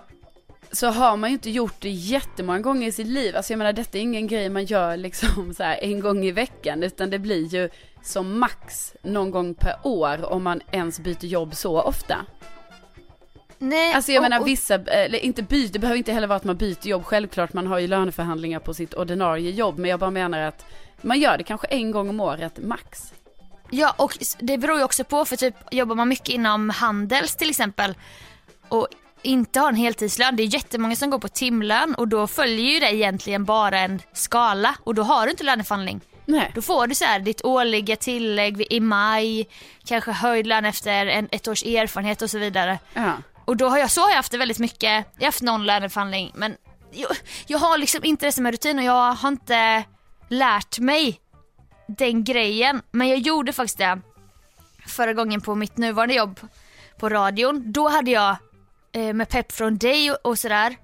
så 0.71 0.87
har 0.87 1.17
man 1.17 1.29
ju 1.29 1.33
inte 1.33 1.49
gjort 1.49 1.81
det 1.81 1.89
jättemånga 1.89 2.59
gånger 2.59 2.87
i 2.87 2.91
sitt 2.91 3.07
liv. 3.07 3.35
Alltså 3.35 3.53
jag 3.53 3.57
menar 3.57 3.73
detta 3.73 3.97
är 3.97 4.01
ingen 4.01 4.27
grej 4.27 4.49
man 4.49 4.65
gör 4.65 4.97
liksom 4.97 5.53
så 5.57 5.63
här 5.63 5.83
en 5.83 5.99
gång 5.99 6.25
i 6.25 6.31
veckan 6.31 6.83
utan 6.83 7.09
det 7.09 7.19
blir 7.19 7.45
ju 7.45 7.69
som 8.03 8.39
max 8.39 8.93
någon 9.03 9.31
gång 9.31 9.53
per 9.53 9.75
år 9.83 10.31
om 10.31 10.43
man 10.43 10.61
ens 10.71 10.99
byter 10.99 11.25
jobb 11.25 11.55
så 11.55 11.81
ofta. 11.81 12.25
Nej, 13.59 13.93
Alltså 13.93 14.11
jag 14.11 14.19
och- 14.23 14.29
menar 14.29 14.45
vissa, 14.45 14.75
eller 14.75 15.19
inte 15.19 15.43
byter, 15.43 15.71
det 15.73 15.79
behöver 15.79 15.97
inte 15.97 16.11
heller 16.11 16.27
vara 16.27 16.37
att 16.37 16.43
man 16.43 16.57
byter 16.57 16.87
jobb. 16.87 17.05
Självklart 17.05 17.53
man 17.53 17.67
har 17.67 17.79
ju 17.79 17.87
löneförhandlingar 17.87 18.59
på 18.59 18.73
sitt 18.73 18.93
ordinarie 18.93 19.51
jobb 19.51 19.77
men 19.79 19.89
jag 19.89 19.99
bara 19.99 20.11
menar 20.11 20.39
att 20.39 20.65
man 21.01 21.19
gör 21.19 21.37
det 21.37 21.43
kanske 21.43 21.67
en 21.67 21.91
gång 21.91 22.09
om 22.09 22.19
året 22.19 22.57
max. 22.63 23.13
Ja 23.69 23.93
och 23.97 24.17
det 24.39 24.57
beror 24.57 24.77
ju 24.77 24.83
också 24.83 25.03
på 25.03 25.25
för 25.25 25.35
typ 25.35 25.55
jobbar 25.71 25.95
man 25.95 26.09
mycket 26.09 26.29
inom 26.29 26.69
Handels 26.69 27.35
till 27.35 27.49
exempel 27.49 27.93
och 28.67 28.87
inte 29.21 29.59
har 29.59 29.69
en 29.69 29.75
heltidslön, 29.75 30.35
det 30.35 30.43
är 30.43 30.53
jättemånga 30.53 30.95
som 30.95 31.09
går 31.09 31.19
på 31.19 31.27
timlön 31.27 31.95
och 31.95 32.07
då 32.07 32.27
följer 32.27 32.73
ju 32.73 32.79
det 32.79 32.95
egentligen 32.95 33.45
bara 33.45 33.79
en 33.79 34.01
skala 34.13 34.75
och 34.83 34.95
då 34.95 35.03
har 35.03 35.25
du 35.25 35.31
inte 35.31 35.43
löneförhandling. 35.43 36.01
Nej. 36.25 36.51
Då 36.55 36.61
får 36.61 36.87
du 36.87 36.95
så 36.95 37.05
här 37.05 37.19
ditt 37.19 37.45
årliga 37.45 37.95
tillägg 37.95 38.67
i 38.69 38.79
maj, 38.79 39.47
kanske 39.85 40.11
höjd 40.11 40.47
lön 40.47 40.65
efter 40.65 41.05
en, 41.05 41.27
ett 41.31 41.47
års 41.47 41.63
erfarenhet 41.65 42.21
och 42.21 42.29
så 42.29 42.37
vidare. 42.37 42.79
Ja. 42.93 43.11
Och 43.47 43.57
då 43.57 43.67
har 43.69 43.77
jag, 43.77 43.91
så 43.91 44.01
har 44.01 44.09
jag 44.09 44.15
haft 44.15 44.31
det 44.31 44.37
väldigt 44.37 44.59
mycket, 44.59 45.05
jag 45.15 45.21
har 45.21 45.25
haft 45.25 45.41
någon 45.41 45.65
löneförhandling 45.65 46.31
men 46.35 46.55
jag, 46.91 47.09
jag 47.47 47.57
har 47.57 47.77
liksom 47.77 48.03
inte 48.03 48.25
det 48.25 48.31
som 48.31 48.45
en 48.45 48.51
rutin 48.51 48.79
och 48.79 48.85
jag 48.85 49.13
har 49.13 49.29
inte 49.29 49.83
lärt 50.29 50.79
mig 50.79 51.19
den 51.87 52.23
grejen. 52.23 52.81
Men 52.91 53.07
jag 53.09 53.19
gjorde 53.19 53.53
faktiskt 53.53 53.77
det 53.77 53.99
förra 54.87 55.13
gången 55.13 55.41
på 55.41 55.55
mitt 55.55 55.77
nuvarande 55.77 56.13
jobb 56.15 56.39
på 56.99 57.09
radion. 57.09 57.71
Då 57.71 57.87
hade 57.87 58.11
jag 58.11 58.35
eh, 58.91 59.13
med 59.13 59.29
pepp 59.29 59.51
från 59.51 59.77
dig 59.77 60.11
och, 60.11 60.17
och 60.25 60.39
sådär. 60.39 60.75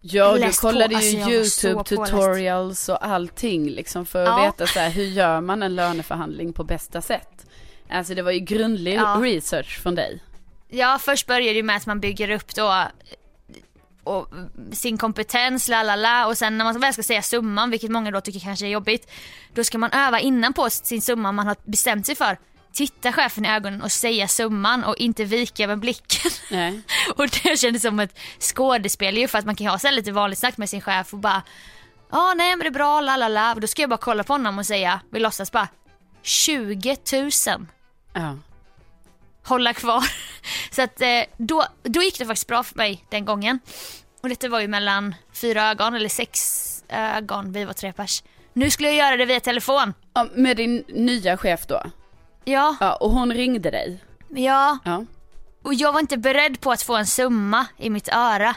Ja, 0.00 0.30
och 0.30 0.38
du 0.38 0.46
på. 0.46 0.52
kollade 0.52 0.96
Alltså, 0.96 1.10
ju 1.10 1.18
jag 1.18 1.38
var 1.38 1.44
så 1.44 1.66
YouTube 1.68 1.84
tutorials 1.84 2.88
och 2.88 3.06
allting 3.06 3.70
liksom 3.70 4.06
för 4.06 4.22
att 4.22 4.28
Ja. 4.28 4.44
veta 4.44 4.66
så 4.66 4.78
här, 4.78 4.90
hur 4.90 5.04
gör 5.04 5.40
man 5.40 5.62
en 5.62 5.74
löneförhandling 5.74 6.52
på 6.52 6.64
bästa 6.64 7.02
sätt? 7.02 7.46
Alltså 7.90 8.14
det 8.14 8.22
var 8.22 8.30
ju 8.32 8.40
grundlig 8.40 8.94
Ja. 8.94 9.20
research 9.22 9.80
från 9.82 9.94
dig. 9.94 10.22
Ja, 10.74 10.98
först 10.98 11.26
börjar 11.26 11.54
det 11.54 11.62
med 11.62 11.76
att 11.76 11.86
man 11.86 12.00
bygger 12.00 12.30
upp 12.30 12.54
då 12.54 12.88
och 14.04 14.28
sin 14.72 14.98
kompetens, 14.98 15.68
la 15.68 15.82
la 15.82 15.96
la 15.96 16.26
och 16.26 16.38
sen 16.38 16.58
när 16.58 16.64
man 16.64 16.80
väl 16.80 16.92
ska 16.92 17.02
säga 17.02 17.22
summan, 17.22 17.70
vilket 17.70 17.90
många 17.90 18.10
då 18.10 18.20
tycker 18.20 18.40
kanske 18.40 18.66
är 18.66 18.70
jobbigt, 18.70 19.10
då 19.54 19.64
ska 19.64 19.78
man 19.78 19.90
öva 19.92 20.20
innan 20.20 20.52
på 20.52 20.70
sin 20.70 21.02
summa 21.02 21.32
man 21.32 21.46
har 21.46 21.56
bestämt 21.64 22.06
sig 22.06 22.14
för. 22.14 22.38
Titta 22.72 23.12
chefen 23.12 23.44
i 23.44 23.48
ögonen 23.48 23.82
och 23.82 23.92
säga 23.92 24.28
summan 24.28 24.84
och 24.84 24.96
inte 24.96 25.24
vika 25.24 25.66
med 25.66 25.78
blicken. 25.78 26.30
Nej. 26.50 26.80
Och 27.16 27.28
det 27.28 27.58
kändes 27.58 27.82
som 27.82 28.00
ett 28.00 28.18
skådespel 28.40 29.18
ju 29.18 29.28
för 29.28 29.38
att 29.38 29.44
man 29.44 29.56
kan 29.56 29.66
ha 29.66 29.78
så 29.78 29.90
lite 29.90 30.12
vanligt 30.12 30.38
snack 30.38 30.56
med 30.56 30.70
sin 30.70 30.80
chef 30.80 31.12
och 31.12 31.18
bara 31.18 31.42
Ja 32.10 32.34
nej 32.34 32.50
men 32.50 32.58
det 32.58 32.66
är 32.66 32.70
bra, 32.70 33.00
la 33.00 33.16
la 33.16 33.28
la. 33.28 33.54
Och 33.54 33.60
Då 33.60 33.66
ska 33.66 33.82
jag 33.82 33.90
bara 33.90 33.96
kolla 33.96 34.24
på 34.24 34.32
honom 34.32 34.58
och 34.58 34.66
säga, 34.66 35.00
vi 35.10 35.20
låtsas 35.20 35.52
bara 35.52 35.68
20 36.22 36.96
000 37.12 37.30
Ja. 38.12 38.36
hålla 39.44 39.72
kvar. 39.72 40.04
Så 40.70 40.82
att 40.82 41.00
eh, 41.00 41.08
då, 41.36 41.64
då 41.82 42.02
gick 42.02 42.18
det 42.18 42.26
faktiskt 42.26 42.46
bra 42.46 42.62
för 42.62 42.76
mig 42.76 43.04
den 43.10 43.24
gången. 43.24 43.58
Och 44.22 44.28
detta 44.28 44.48
var 44.48 44.60
ju 44.60 44.68
mellan 44.68 45.14
fyra 45.32 45.70
ögon 45.70 45.94
eller 45.94 46.08
sex 46.08 46.60
ögon, 46.88 47.52
vi 47.52 47.64
var 47.64 47.72
tre 47.72 47.92
pers. 47.92 48.22
Nu 48.52 48.70
skulle 48.70 48.88
jag 48.88 48.96
göra 48.96 49.16
det 49.16 49.24
via 49.24 49.40
telefon. 49.40 49.94
ja. 50.14 50.28
Med 50.34 50.56
din 50.56 50.84
nya 50.88 51.36
chef 51.36 51.66
då? 51.66 51.82
Ja, 52.44 52.76
Ja, 52.80 52.94
och 52.96 53.10
hon 53.10 53.32
ringde 53.32 53.70
dig? 53.70 54.04
ja. 54.28 54.78
Ja. 54.84 55.04
Och 55.62 55.74
jag 55.74 55.92
var 55.92 56.00
inte 56.00 56.16
beredd 56.18 56.60
på 56.60 56.72
att 56.72 56.82
få 56.82 56.96
en 56.96 57.06
summa 57.06 57.66
i 57.78 57.90
mitt 57.90 58.08
öra. 58.08 58.56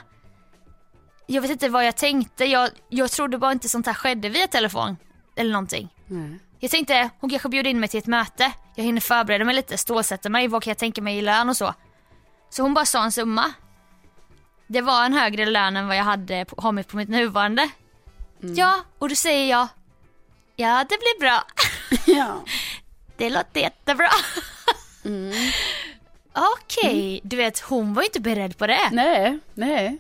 Jag 1.27 1.41
vet 1.41 1.51
inte 1.51 1.70
vad 1.70 1.86
jag 1.88 1.96
tänkte. 1.98 2.46
Jag, 2.46 2.70
jag 2.89 3.12
trodde 3.12 3.38
bara 3.38 3.51
inte 3.51 3.70
sånt 3.70 3.86
här 3.86 3.94
skedde 3.94 4.29
via 4.29 4.48
telefon. 4.48 4.98
Eller 5.36 5.51
någonting. 5.51 5.89
Nej. 6.06 6.39
Jag 6.60 6.72
tänkte 6.72 7.10
hon 7.20 7.30
kanske 7.30 7.50
bjuder 7.50 7.70
in 7.70 7.80
mig 7.80 7.90
till 7.90 7.98
ett 7.98 8.08
möte. 8.08 8.52
Jag 8.76 8.84
hinner 8.84 9.02
förbereda 9.02 9.46
mig 9.46 9.56
lite, 9.56 9.78
stålsätta 9.78 10.30
mig. 10.30 10.48
Vad 10.48 10.64
kan 10.64 10.72
jag 10.72 10.78
tänka 10.78 11.02
mig 11.02 11.18
i 11.18 11.22
lön 11.22 11.50
och 11.50 11.58
så. 11.58 11.74
Så 12.50 12.62
hon 12.62 12.74
bara 12.74 12.86
sa 12.86 13.04
en 13.04 13.12
summa. 13.12 13.52
det 14.68 14.82
var 14.82 15.06
en 15.06 15.14
högre 15.14 15.46
lön 15.46 15.78
än 15.78 15.88
vad 15.88 15.98
jag 15.98 16.04
hade 16.04 16.46
på, 16.46 16.62
har 16.62 16.84
på 16.84 16.98
mitt 16.98 17.10
nuvarande. 17.10 17.70
Ja, 18.40 18.80
och 19.00 19.10
då 19.10 19.16
säger 19.16 19.50
jag, 19.50 19.68
ja 20.56 20.86
det 20.90 20.98
blir 20.98 21.20
bra. 21.20 21.44
Ja. 22.06 22.44
Det 23.18 23.30
låter 23.30 23.60
jättebra. 23.60 24.10
Okej, 26.34 27.22
du 27.24 27.38
vet 27.38 27.60
hon 27.60 27.94
var 27.94 28.02
ju 28.02 28.06
inte 28.06 28.20
beredd 28.20 28.58
på 28.58 28.68
det. 28.68 28.90
Nej, 28.92 29.40
nej. 29.54 29.98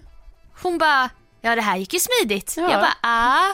Hon 0.61 0.77
bara, 0.77 1.09
ja 1.41 1.55
det 1.55 1.61
här 1.61 1.77
gick 1.77 1.93
ju 1.93 1.99
smidigt. 1.99 2.53
Ja. 2.57 2.71
Jag 2.71 2.81
bara, 2.81 2.95
ah. 3.01 3.53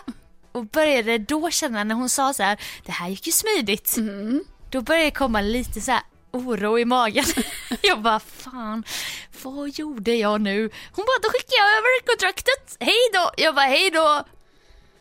Och 0.53 0.65
började 0.65 1.17
då 1.17 1.49
känna 1.49 1.83
när 1.83 1.95
hon 1.95 2.09
sa 2.09 2.33
så 2.33 2.43
här, 2.43 2.59
det 2.85 2.91
här 2.91 3.09
gick 3.09 3.25
ju 3.27 3.31
smidigt. 3.31 3.97
Då 4.69 4.81
började 4.81 5.05
det 5.05 5.11
komma 5.11 5.41
lite 5.41 5.81
så 5.81 5.91
här 5.91 6.01
oro 6.31 6.79
i 6.79 6.85
magen. 6.85 7.25
jag 7.81 8.01
bara, 8.01 8.19
fan, 8.19 8.83
vad 9.43 9.69
gjorde 9.69 10.15
jag 10.15 10.41
nu? 10.41 10.69
Hon 10.91 11.05
bara, 11.05 11.19
då 11.23 11.29
skickar 11.29 11.57
jag 11.57 11.71
över 11.77 12.05
kontraktet, 12.05 12.77
hej 12.79 13.09
då. 13.13 13.31
Jag 13.37 13.55
bara, 13.55 13.65
hej 13.65 13.91
då. 13.91 14.23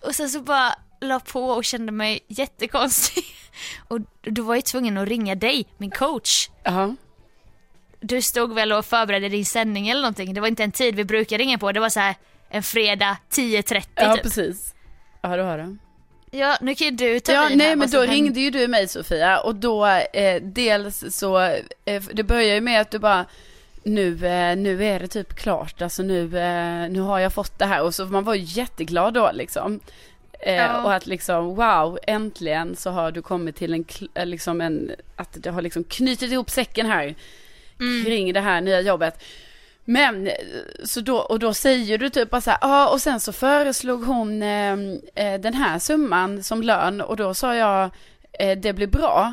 Och 0.01 0.15
sen 0.15 0.31
så 0.31 0.41
bara 0.41 0.75
la 1.01 1.21
på 1.21 1.45
och 1.45 1.65
kände 1.65 1.93
mig 1.93 2.21
jättekonstig. 2.29 3.25
Och 3.89 3.99
då 4.23 4.43
var 4.43 4.55
jag 4.55 4.65
tvungen 4.65 4.99
att 4.99 5.09
ringa 5.09 5.35
dig, 5.35 5.67
min 5.79 5.91
coach. 5.91 6.51
Ja. 6.63 6.95
Du 8.01 8.23
stod 8.23 8.55
väl 8.55 8.73
och 8.73 8.87
förberedde 8.87 9.29
din 9.29 9.47
sändning 9.47 9.89
eller 9.89 10.01
någonting. 10.01 10.35
Det 10.35 10.41
var 10.41 10.49
inte 10.49 10.65
en 10.65 10.73
tid 10.73 10.95
vi 10.95 11.05
brukar 11.05 11.39
ringa 11.39 11.59
på. 11.59 11.73
Det 11.73 11.81
var 11.81 11.89
så 11.89 12.01
här 12.01 12.15
en 12.51 12.63
fredag 12.63 13.17
10.30 13.31 13.83
Ja, 13.95 14.15
typ. 14.15 14.23
precis. 14.23 14.75
Ja, 15.23 15.37
du 15.37 15.43
har 15.43 15.59
det. 15.59 15.77
Ja, 16.31 16.57
nu 16.61 16.75
kan 16.75 16.85
ju 16.87 16.91
du 16.91 17.21
ta 17.21 17.33
Ja, 17.33 17.49
nej 17.49 17.69
här, 17.69 17.77
men 17.77 17.89
då 17.89 17.93
som 17.93 18.01
hände. 18.01 18.15
ringde 18.15 18.41
ju 18.41 18.51
du 18.51 18.69
mig 18.69 18.89
Sofia 18.89 19.41
och 19.41 19.55
då 19.55 19.87
eh, 19.87 20.43
dels 20.43 21.05
så, 21.17 21.39
eh, 21.85 22.03
det 22.13 22.23
börjar 22.23 22.55
ju 22.55 22.61
med 22.61 22.81
att 22.81 22.91
du 22.91 22.99
bara 22.99 23.25
nu, 23.83 24.27
eh, 24.27 24.57
nu 24.57 24.85
är 24.85 25.01
det 25.01 25.09
typ 25.09 25.35
klart, 25.35 25.83
alltså 25.83 26.03
nu, 26.03 26.39
eh, 26.39 26.91
nu 26.91 27.01
har 27.01 27.19
jag 27.19 27.33
fått 27.33 27.59
det 27.59 27.67
här 27.67 27.83
och 27.83 27.95
så 27.95 28.05
man 28.07 28.25
var 28.25 28.35
ju 28.35 28.43
jätteglad 28.61 29.15
då 29.15 29.31
liksom. 29.35 29.81
Eh, 30.47 30.55
Ja. 30.55 30.83
Och 30.85 30.95
att 30.95 31.07
liksom 31.07 31.55
wow, 31.55 31.99
äntligen 32.07 32.77
så 32.77 32.91
har 32.91 33.13
du 33.13 33.23
kommit 33.23 33.57
till 33.57 33.75
en, 34.15 34.31
liksom 34.31 34.61
en, 34.61 34.91
att 35.17 35.29
det 35.43 35.51
har 35.51 35.63
liksom 35.63 35.85
knutit 35.85 36.33
ihop 36.33 36.51
säcken 36.51 36.87
här 36.87 37.15
Mm. 37.81 38.05
kring 38.05 38.33
det 38.33 38.41
här 38.41 38.61
nya 38.61 38.81
jobbet. 38.81 39.23
Men, 39.85 40.27
eh, 40.27 40.35
så 40.85 41.01
då, 41.01 41.17
och 41.17 41.39
då 41.39 41.55
säger 41.55 41.99
du 41.99 42.11
typ 42.11 42.31
bara 42.31 42.41
så 42.41 42.51
här, 42.51 42.59
ja 42.61 42.89
och 42.89 43.01
sen 43.01 43.21
så 43.21 43.33
föreslog 43.33 44.05
hon 44.05 44.43
ehm, 44.43 45.01
eh, 45.15 45.41
den 45.41 45.55
här 45.55 45.79
summan 45.79 46.43
som 46.43 46.63
lön 46.63 47.01
och 47.01 47.17
då 47.17 47.35
sa 47.35 47.55
jag, 47.55 47.91
eh, 48.33 48.59
det 48.59 48.73
blir 48.73 48.87
bra. 48.87 49.33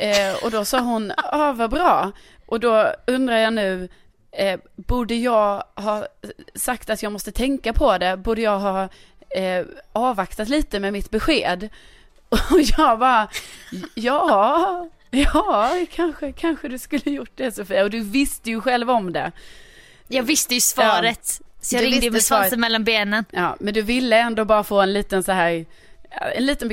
Eh, 0.00 0.44
och 0.44 0.50
då 0.50 0.64
sa 0.64 0.80
hon, 0.80 1.12
ja 1.32 1.52
vad 1.52 1.70
bra. 1.70 2.12
Och 2.46 2.60
då 2.60 2.86
undrar 3.06 3.36
jag 3.36 3.52
nu, 3.52 3.88
eh, 4.32 4.60
borde 4.76 5.14
jag 5.14 5.64
ha 5.74 6.06
sagt 6.54 6.90
att 6.90 7.02
jag 7.02 7.12
måste 7.12 7.32
tänka 7.32 7.72
på 7.72 7.98
det? 7.98 8.16
Borde 8.16 8.40
jag 8.40 8.58
ha 8.58 8.88
eh, 9.30 9.66
avvaktat 9.92 10.48
lite 10.48 10.80
med 10.80 10.92
mitt 10.92 11.10
besked? 11.10 11.68
Och 12.28 12.60
jag 12.78 12.98
bara, 12.98 13.28
ja, 13.94 14.88
ja, 15.10 15.70
kanske, 15.90 16.32
kanske 16.32 16.68
du 16.68 16.78
skulle 16.78 17.10
gjort 17.10 17.32
det 17.34 17.52
Sofia. 17.52 17.84
Och 17.84 17.90
du 17.90 18.00
visste 18.00 18.50
ju 18.50 18.60
själv 18.60 18.90
om 18.90 19.12
det. 19.12 19.32
Jag 20.12 20.22
visste 20.22 20.54
ju 20.54 20.60
svaret. 20.60 21.40
Så 21.60 21.74
jag 21.76 21.82
Du 21.82 21.86
ringde 21.86 22.10
med 22.10 22.22
svaret. 22.22 22.42
svansen 22.42 22.60
mellan 22.60 22.84
benen. 22.84 23.24
Ja, 23.30 23.56
men 23.60 23.74
du 23.74 23.82
ville 23.82 24.16
ändå 24.18 24.44
bara 24.44 24.64
få 24.64 24.80
en 24.80 24.92
liten 24.92 25.22
så 25.22 25.32
här, 25.32 25.66
en 26.34 26.46
liten 26.46 26.68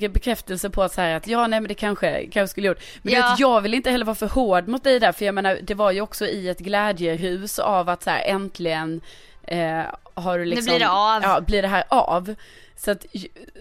bekräftelse, 0.00 0.70
på 0.70 0.88
så 0.88 1.00
här 1.00 1.14
att 1.16 1.26
ja, 1.26 1.46
nej 1.46 1.60
men 1.60 1.68
det 1.68 1.74
kanske, 1.74 2.26
kanske 2.26 2.50
skulle 2.52 2.66
gjort. 2.68 2.82
Men 3.02 3.12
Ja. 3.14 3.30
vet, 3.30 3.38
jag 3.40 3.60
vill 3.60 3.74
inte 3.74 3.90
heller 3.90 4.04
vara 4.04 4.14
för 4.16 4.26
hård 4.26 4.68
mot 4.68 4.84
dig 4.84 5.00
där, 5.00 5.12
för 5.12 5.24
jag 5.24 5.34
menar, 5.34 5.58
det 5.62 5.74
var 5.74 5.90
ju 5.90 6.00
också 6.00 6.26
i 6.26 6.48
ett 6.48 6.58
glädjerus 6.58 7.58
av 7.58 7.88
att 7.88 8.02
så 8.02 8.10
här 8.10 8.22
äntligen 8.24 9.00
eh, 9.42 9.82
har 10.14 10.38
du 10.38 10.44
liksom. 10.44 10.64
blir 10.64 10.78
det 10.78 10.88
av. 10.88 11.22
Ja, 11.22 11.40
blir 11.40 11.62
det 11.62 11.68
här 11.68 11.84
av. 11.88 12.34
Så 12.76 12.90
att, 12.90 13.06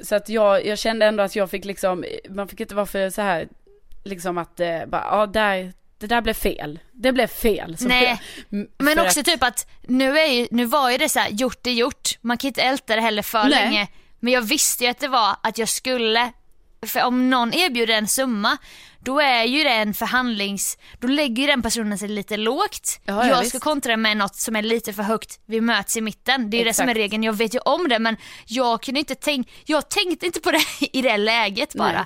så 0.04 0.16
att 0.16 0.30
jag, 0.30 0.66
jag 0.66 0.78
kände 0.80 1.06
ändå 1.06 1.24
att 1.24 1.36
jag 1.36 1.50
fick 1.50 1.66
liksom, 1.66 2.06
man 2.30 2.48
fick 2.48 2.60
inte 2.60 2.76
vara 2.76 2.86
för 2.86 3.10
så 3.10 3.22
här, 3.22 3.48
liksom 4.04 4.38
att, 4.38 4.60
eh, 4.60 4.86
bara, 4.88 5.06
ja 5.12 5.26
där, 5.26 5.74
det 6.00 6.08
där 6.08 6.22
blev 6.22 6.34
fel. 6.34 6.80
Det 6.92 7.12
blev 7.12 7.27
fel. 7.27 7.77
Så 7.77 7.88
Nej, 7.88 8.22
Mm, 8.51 8.68
Men 8.77 9.00
också 9.00 9.20
att- 9.20 9.25
typ 9.25 9.44
att 9.44 9.68
nu, 9.88 10.20
är 10.20 10.25
ju, 10.34 10.48
nu 10.51 10.66
var 10.66 10.89
ju 10.92 10.98
det 10.98 11.10
så 11.10 11.20
här, 11.20 11.30
gjort 11.30 11.68
är 11.68 11.72
gjort. 11.72 12.10
Man 12.22 12.38
kan 12.38 12.48
inte 12.48 12.62
älta 12.62 12.96
det 12.96 13.01
heller 13.01 13.22
för 13.22 13.44
Nej. 13.44 13.50
länge. 13.50 13.88
Men 14.20 14.34
jag 14.34 14.42
visste 14.42 14.84
ju 14.84 14.89
att 14.89 15.00
det 15.00 15.08
var 15.08 15.36
att 15.44 15.58
jag 15.58 15.70
skulle, 15.70 16.32
för 16.86 17.04
om 17.04 17.30
någon 17.30 17.54
erbjuder 17.54 17.94
en 17.94 18.08
summa, 18.08 18.58
då 19.00 19.20
är 19.20 19.44
ju 19.44 19.63
det 19.63 19.70
en 19.74 19.94
förhandlings, 19.94 20.77
då 21.00 21.08
lägger 21.08 21.42
ju 21.44 21.48
den 21.48 21.62
personen 21.62 21.98
sig 21.98 22.08
lite 22.10 22.38
lågt. 22.38 23.00
Ja, 23.06 23.13
ja, 23.13 23.27
jag 23.27 23.39
visst. 23.39 23.50
ska 23.50 23.60
kontra 23.60 23.98
med 23.98 24.18
något 24.18 24.36
som 24.36 24.56
är 24.56 24.62
lite 24.62 24.94
för 24.94 25.04
högt, 25.04 25.39
vi 25.46 25.62
möts 25.62 25.98
i 25.98 26.01
mitten. 26.01 26.50
Det 26.50 26.58
är 26.58 26.60
ju 26.60 26.66
det 26.66 26.74
som 26.74 26.89
är 26.89 26.94
regeln, 26.94 27.24
jag 27.24 27.34
vet 27.34 27.56
ju 27.56 27.60
om 27.60 27.89
det 27.89 28.00
men 28.00 28.18
jag 28.46 28.82
kunde 28.84 29.00
inte 29.00 29.16
tänka, 29.16 29.50
jag 29.66 29.89
tänkte 29.89 30.25
inte 30.25 30.39
på 30.39 30.51
det 30.51 30.62
i 30.98 31.01
det 31.01 31.18
läget 31.18 31.74
bara. 31.74 32.06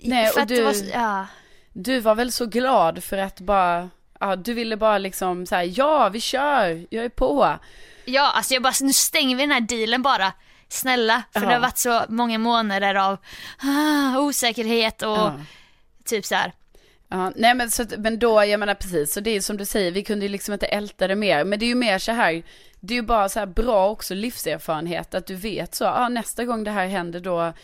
Nej, 0.00 0.32
för 0.32 0.40
och 0.40 0.46
du- 0.46 0.62
var, 0.62 0.74
ja. 0.92 1.26
Du 1.76 2.00
var 2.00 2.14
väl 2.14 2.32
så 2.32 2.46
glad 2.46 3.04
för 3.04 3.18
att 3.18 3.40
bara, 3.40 3.90
ja 4.20 4.36
du 4.36 4.54
ville 4.54 4.76
bara 4.76 4.98
liksom 4.98 5.46
säga 5.46 5.64
ja 5.64 6.08
vi 6.08 6.20
kör, 6.20 6.86
jag 6.90 7.04
är 7.04 7.08
på. 7.08 7.56
Ja, 8.04 8.30
alltså 8.32 8.54
jag 8.54 8.62
bara, 8.62 8.72
nu 8.80 8.92
stänger 8.92 9.36
vi 9.36 9.42
den 9.42 9.50
här 9.50 9.60
dealen 9.60 10.02
bara. 10.02 10.32
Snälla, 10.68 11.22
för 11.32 11.40
Ja. 11.40 11.46
det 11.46 11.52
har 11.54 11.60
varit 11.60 11.78
så 11.78 12.02
många 12.08 12.38
månader 12.38 12.94
av 12.94 13.18
ah, 13.62 14.18
osäkerhet 14.18 15.02
och 15.02 15.08
Ja. 15.08 15.40
typ 16.04 16.24
så 16.24 16.34
här. 16.34 16.52
Ja, 17.08 17.32
nej 17.36 17.54
men, 17.54 17.70
så, 17.70 17.84
men 17.98 18.18
då, 18.18 18.44
jag 18.44 18.60
menar 18.60 18.74
precis, 18.74 19.12
så 19.14 19.20
det 19.20 19.30
är 19.30 19.40
som 19.40 19.56
du 19.56 19.64
säger, 19.64 19.90
vi 19.92 20.02
kunde 20.02 20.24
ju 20.24 20.28
liksom 20.32 20.52
inte 20.54 20.66
älta 20.66 21.08
det 21.08 21.16
mer. 21.16 21.44
Men 21.44 21.58
det 21.58 21.64
är 21.64 21.68
ju 21.68 21.74
mer 21.74 21.98
så 21.98 22.12
här, 22.12 22.42
det 22.86 22.94
är 22.94 22.96
ju 22.96 23.02
bara 23.02 23.28
så 23.28 23.38
här 23.38 23.46
bra 23.46 23.88
också 23.90 24.14
livserfarenhet, 24.14 25.14
att 25.14 25.26
du 25.26 25.34
vet 25.34 25.74
så, 25.74 25.84
ja 25.84 26.08
nästa 26.08 26.44
gång 26.44 26.64
det 26.64 26.70
här 26.70 26.86
händer 26.86 27.20
då, 27.20 27.40
eh, 27.42 27.54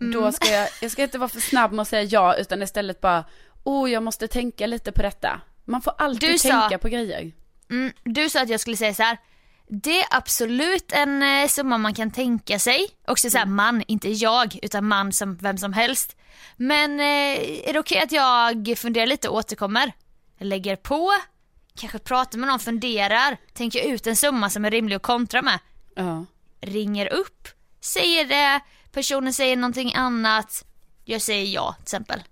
Mm. 0.00 0.12
då 0.12 0.32
ska 0.32 0.48
jag, 0.50 0.68
jag 0.82 0.90
ska 0.90 1.02
inte 1.02 1.18
vara 1.18 1.28
för 1.28 1.40
snabb 1.40 1.72
med 1.72 1.82
att 1.82 1.88
säga 1.88 2.02
ja, 2.02 2.34
utan 2.36 2.62
istället 2.62 3.00
bara, 3.00 3.24
oh 3.64 3.90
jag 3.90 4.02
måste 4.02 4.28
tänka 4.28 4.66
lite 4.66 4.92
på 4.92 5.02
detta. 5.02 5.40
Man 5.64 5.82
får 5.82 5.94
alltid 5.98 6.30
Du 6.30 6.38
sa- 6.38 6.60
tänka 6.60 6.78
på 6.78 6.88
grejer. 6.88 7.32
Mm, 7.70 7.92
du 8.04 8.30
sa 8.30 8.42
att 8.42 8.48
jag 8.48 8.60
skulle 8.60 8.76
säga 8.76 8.94
så 8.94 9.02
här. 9.02 9.18
Det 9.68 10.00
är 10.00 10.06
absolut 10.10 10.92
en 10.92 11.22
eh, 11.22 11.48
summa 11.48 11.78
man 11.78 11.94
kan 11.94 12.10
tänka 12.10 12.58
sig. 12.58 12.88
Också 13.06 13.30
så 13.30 13.38
här, 13.38 13.46
man, 13.46 13.82
inte 13.86 14.08
jag, 14.10 14.58
utan 14.62 14.88
man 14.88 15.12
som 15.12 15.36
vem 15.36 15.58
som 15.58 15.72
helst. 15.72 16.16
Men 16.56 17.00
eh, 17.00 17.68
är 17.68 17.72
det 17.72 17.78
okej 17.78 18.00
att 18.02 18.12
jag 18.12 18.74
funderar 18.78 19.06
lite 19.06 19.28
och 19.28 19.36
återkommer? 19.36 19.92
Jag 20.38 20.46
lägger 20.46 20.76
på, 20.76 21.10
kanske 21.74 21.98
pratar 21.98 22.38
med 22.38 22.48
någon, 22.48 22.60
funderar, 22.60 23.36
tänker 23.52 23.80
ut 23.92 24.06
en 24.06 24.16
summa 24.16 24.50
som 24.50 24.64
är 24.64 24.70
rimlig 24.70 24.96
att 24.96 25.02
kontra 25.02 25.42
med. 25.42 25.58
Ja. 25.94 26.24
ringer 26.60 27.12
upp, 27.12 27.48
säger 27.80 28.24
det, 28.24 28.60
personen 28.92 29.32
säger 29.32 29.56
någonting 29.56 29.94
annat, 29.94 30.64
jag 31.04 31.22
säger 31.22 31.54
ja 31.54 31.72
till 31.72 31.82
exempel. 31.82 32.22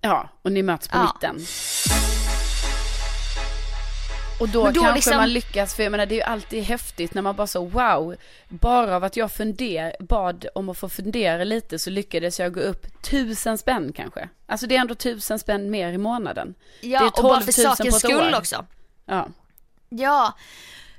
Ja, 0.00 0.28
och 0.42 0.52
ni 0.52 0.62
möts 0.62 0.88
på 0.88 0.96
Ja. 0.96 1.12
mitten. 1.14 1.46
Och 4.44 4.50
då, 4.50 4.70
då 4.70 4.72
kanske 4.72 4.94
liksom- 4.94 5.16
man 5.16 5.32
lyckas, 5.32 5.74
för 5.74 5.82
jag 5.82 5.90
menar 5.90 6.06
det 6.06 6.14
är 6.14 6.16
ju 6.16 6.22
alltid 6.22 6.62
häftigt 6.64 7.14
när 7.14 7.22
man 7.22 7.36
bara 7.36 7.46
så 7.46 7.64
wow, 7.64 8.14
bara 8.48 8.96
av 8.96 9.04
att 9.04 9.16
jag 9.16 9.32
funder, 9.32 9.96
bad 10.00 10.46
om 10.54 10.68
att 10.68 10.78
få 10.78 10.88
fundera 10.88 11.44
lite 11.44 11.78
så 11.78 11.90
lyckades 11.90 12.40
jag 12.40 12.54
gå 12.54 12.60
upp 12.60 13.02
tusen 13.02 13.58
spänn 13.58 13.92
kanske. 13.92 14.28
Alltså 14.46 14.66
det 14.66 14.76
är 14.76 14.80
ändå 14.80 14.94
tusen 14.94 15.38
spänn 15.38 15.70
mer 15.70 15.92
i 15.92 15.98
månaden. 15.98 16.54
Ja, 16.80 17.00
det 17.00 17.06
är 17.06 17.06
och 17.06 17.22
bara 17.22 17.40
12 17.40 17.52
för 17.52 17.62
000 17.62 17.70
på 17.70 17.76
sakens 17.76 17.98
skull 18.00 18.34
också. 18.34 18.66
Ja, 19.06 19.28
Ja, 19.88 20.32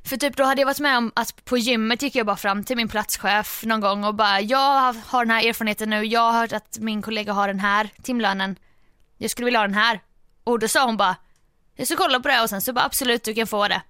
för 0.03 0.17
typ 0.17 0.37
då 0.37 0.43
hade 0.43 0.61
jag 0.61 0.65
varit 0.65 0.79
med 0.79 0.97
om 0.97 1.11
att 1.15 1.45
på 1.45 1.57
gymmet 1.57 2.01
gick 2.01 2.15
jag 2.15 2.25
bara 2.25 2.35
fram 2.35 2.63
till 2.63 2.77
min 2.77 2.87
platschef 2.87 3.63
någon 3.65 3.81
gång 3.81 4.03
och 4.03 4.15
bara 4.15 4.41
jag 4.41 4.93
har 5.05 5.25
den 5.25 5.31
här 5.31 5.47
erfarenheten 5.47 5.89
nu, 5.89 6.05
jag 6.05 6.31
har 6.31 6.39
hört 6.39 6.53
att 6.53 6.77
min 6.79 7.01
kollega 7.01 7.33
har 7.33 7.47
den 7.47 7.59
här 7.59 7.89
timlönen. 8.03 8.55
Jag 9.17 9.31
skulle 9.31 9.45
vilja 9.45 9.59
ha 9.59 9.67
den 9.67 9.75
här. 9.75 9.99
Och 10.43 10.59
då 10.59 10.67
sa 10.67 10.85
hon 10.85 10.97
bara, 10.97 11.15
jag 11.75 11.87
ska 11.87 11.95
kolla 11.95 12.19
på 12.19 12.27
det 12.27 12.41
och 12.41 12.49
sen 12.49 12.61
så 12.61 12.73
bara 12.73 12.85
absolut 12.85 13.23
du 13.23 13.33
kan 13.33 13.47
få 13.47 13.67
det. 13.67 13.81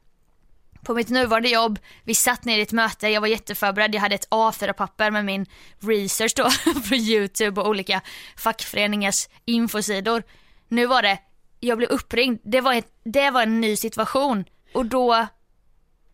På 0.82 0.94
mitt 0.94 1.10
nuvarande 1.10 1.50
jobb, 1.50 1.80
vi 2.04 2.16
satt 2.16 2.46
ner 2.46 2.58
i 2.58 2.62
ett 2.62 2.72
möte, 2.72 3.08
jag 3.08 3.22
var 3.22 3.28
jätteförberedd, 3.28 3.96
jag 3.96 4.02
hade 4.02 4.16
ett 4.16 4.30
A4-papper 4.30 5.12
med 5.12 5.26
min 5.26 5.46
research 5.80 6.34
då 6.36 6.50
på 6.90 6.96
YouTube 6.96 7.62
och 7.62 7.68
olika 7.70 8.02
fackföreningars 8.38 9.28
infosidor. 9.46 10.24
Nu 10.68 10.86
var 10.86 11.02
det, 11.02 11.18
jag 11.60 11.78
blev 11.78 11.90
uppringd, 11.90 12.40
det 12.44 12.62
var, 12.62 12.74
ett, 12.74 12.92
det 13.04 13.32
var 13.32 13.44
en 13.44 13.62
ny 13.62 13.76
situation 13.76 14.46
och 14.74 14.86
då, 14.86 15.28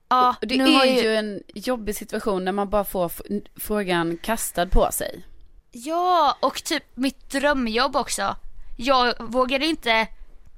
ja, 0.09 0.35
och 0.41 0.47
det 0.47 0.57
nu 0.57 0.73
har 0.73 0.85
är 0.85 1.03
ju 1.03 1.15
en 1.15 1.43
jobbig 1.53 1.95
situation 1.95 2.45
när 2.45 2.51
man 2.51 2.69
bara 2.69 2.83
får 2.83 3.11
frågan 3.59 4.17
kastad 4.17 4.67
på 4.67 4.91
sig. 4.91 5.25
Ja, 5.71 6.37
och 6.39 6.63
typ 6.63 6.83
mitt 6.95 7.29
drömjobb 7.29 7.95
också. 7.95 8.35
Jag 8.77 9.13
vågade 9.19 9.65
inte, 9.65 10.07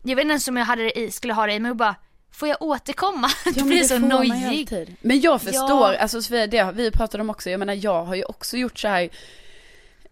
jag 0.03 0.15
vet 0.15 0.23
inte 0.23 0.31
ens 0.31 0.47
om 0.47 0.57
jag 0.57 0.65
hade 0.65 0.83
det 0.83 0.99
i, 0.99 1.11
skulle 1.11 1.33
ha 1.33 1.45
det 1.47 1.53
i 1.53 1.59
mig 1.59 1.71
och 1.71 1.77
bara, 1.77 1.95
får 2.31 2.47
jag 2.47 2.61
återkomma? 2.61 3.29
Ja, 3.45 3.51
det 3.51 3.59
men 3.59 3.67
blir 3.67 3.83
så 3.83 3.99
nojig. 3.99 4.97
Men 5.01 5.21
jag 5.21 5.41
förstår, 5.41 5.93
Ja. 5.93 5.97
alltså 5.97 6.21
Sofia, 6.21 6.47
det 6.47 6.71
vi 6.73 6.91
pratat 6.91 7.21
om 7.21 7.29
också, 7.29 7.49
jag 7.49 7.59
menar 7.59 7.73
jag 7.73 8.03
har 8.05 8.15
ju 8.15 8.23
också 8.23 8.57
gjort 8.57 8.79
så 8.79 8.87
här 8.87 9.09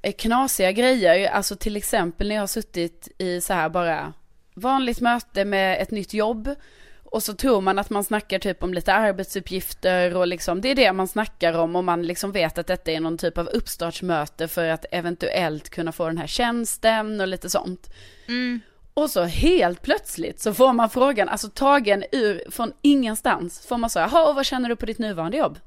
eh, 0.02 0.14
knasiga 0.14 0.72
grejer, 0.72 1.30
alltså 1.32 1.56
till 1.56 1.76
exempel 1.78 2.28
när 2.28 2.36
jag 2.36 2.42
har 2.42 2.48
suttit 2.48 3.08
i 3.18 3.42
så 3.42 3.54
här 3.54 3.70
bara 3.70 4.14
vanligt 4.54 5.00
möte 5.02 5.46
med 5.46 5.82
ett 5.82 5.92
nytt 5.92 6.14
jobb 6.14 6.56
Och 7.04 7.24
så 7.24 7.34
tror 7.34 7.62
man 7.62 7.80
att 7.80 7.90
man 7.90 8.04
snackar 8.04 8.40
typ 8.40 8.64
om 8.64 8.74
lite 8.74 8.94
arbetsuppgifter 8.94 10.16
och 10.16 10.28
liksom 10.28 10.62
det 10.62 10.70
är 10.72 10.76
det 10.76 10.94
man 10.94 11.08
snackar 11.08 11.54
om 11.54 11.76
och 11.76 11.84
man 11.84 12.04
liksom 12.04 12.32
vet 12.32 12.58
att 12.58 12.68
detta 12.68 12.92
är 12.92 13.00
någon 13.00 13.18
typ 13.18 13.38
av 13.38 13.48
uppstartsmöte 13.48 14.48
för 14.48 14.68
att 14.70 14.86
eventuellt 14.92 15.70
kunna 15.70 15.92
få 15.92 16.08
den 16.08 16.18
här 16.18 16.28
tjänsten 16.28 17.22
och 17.22 17.28
lite 17.28 17.50
sånt. 17.50 17.90
Mm. 18.28 18.62
Och 18.94 19.10
så 19.10 19.24
helt 19.24 19.82
plötsligt 19.82 20.40
så 20.42 20.54
får 20.54 20.74
man 20.74 20.90
frågan, 20.90 21.30
alltså 21.30 21.50
tagen 21.50 22.04
ur 22.12 22.52
från 22.52 22.74
ingenstans, 22.82 23.66
får 23.68 23.78
man 23.78 23.90
säga, 23.90 24.10
jaha 24.12 24.30
och 24.30 24.36
vad 24.36 24.46
känner 24.46 24.70
du 24.70 24.76
på 24.76 24.86
ditt 24.86 25.00
nuvarande 25.00 25.38
jobb? 25.38 25.60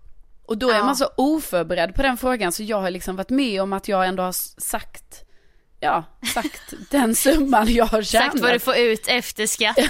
Och 0.46 0.58
då 0.58 0.70
är 0.70 0.74
Ja. 0.74 0.84
man 0.84 0.96
så 0.96 1.08
oförberedd 1.16 1.94
på 1.94 2.02
den 2.02 2.16
frågan 2.16 2.52
så 2.52 2.62
jag 2.62 2.80
har 2.80 2.90
liksom 2.90 3.16
varit 3.16 3.30
med 3.30 3.62
om 3.62 3.72
att 3.72 3.88
jag 3.88 4.06
ändå 4.06 4.22
har 4.22 4.32
sagt, 4.60 5.24
ja, 5.80 6.04
sagt 6.34 6.74
den 6.90 7.14
summan 7.14 7.72
jag 7.72 7.86
har 7.86 8.02
tjänat. 8.02 8.26
Sagt 8.32 8.42
vad 8.42 8.52
du 8.52 8.58
får 8.58 8.76
ut 8.76 9.08
efter 9.08 9.46
skatt. 9.46 9.78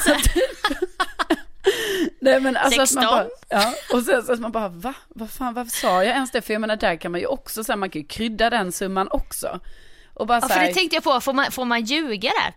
Nej 2.20 2.40
men 2.40 2.56
alltså 2.56 2.82
att 2.82 2.94
man 2.94 3.02
16. 3.02 3.04
bara, 3.04 3.26
ja, 3.48 3.74
och 3.92 4.02
sen 4.02 4.22
så 4.22 4.32
att 4.32 4.40
man 4.40 4.52
bara, 4.52 4.68
va? 4.68 4.94
Vad 5.08 5.30
fan, 5.30 5.54
varför 5.54 5.70
sa 5.70 6.04
jag 6.04 6.14
ens 6.14 6.30
det? 6.30 6.42
För 6.42 6.52
jag 6.54 6.60
menar 6.60 6.76
där 6.76 6.96
kan 6.96 7.12
man 7.12 7.20
ju 7.20 7.26
också, 7.26 7.64
så 7.64 7.72
här, 7.72 7.76
man 7.76 7.90
kan 7.90 8.02
ju 8.02 8.08
krydda 8.08 8.50
den 8.50 8.72
summan 8.72 9.08
också. 9.10 9.60
Och 10.14 10.26
bara 10.26 10.36
Ja, 10.36 10.40
så 10.40 10.48
för 10.48 10.54
här, 10.54 10.66
det 10.68 10.74
tänkte 10.74 10.96
jag 10.96 11.04
på, 11.04 11.20
får 11.20 11.32
man, 11.32 11.50
får 11.52 11.64
man 11.64 11.84
ljuga 11.84 12.30
där? 12.30 12.54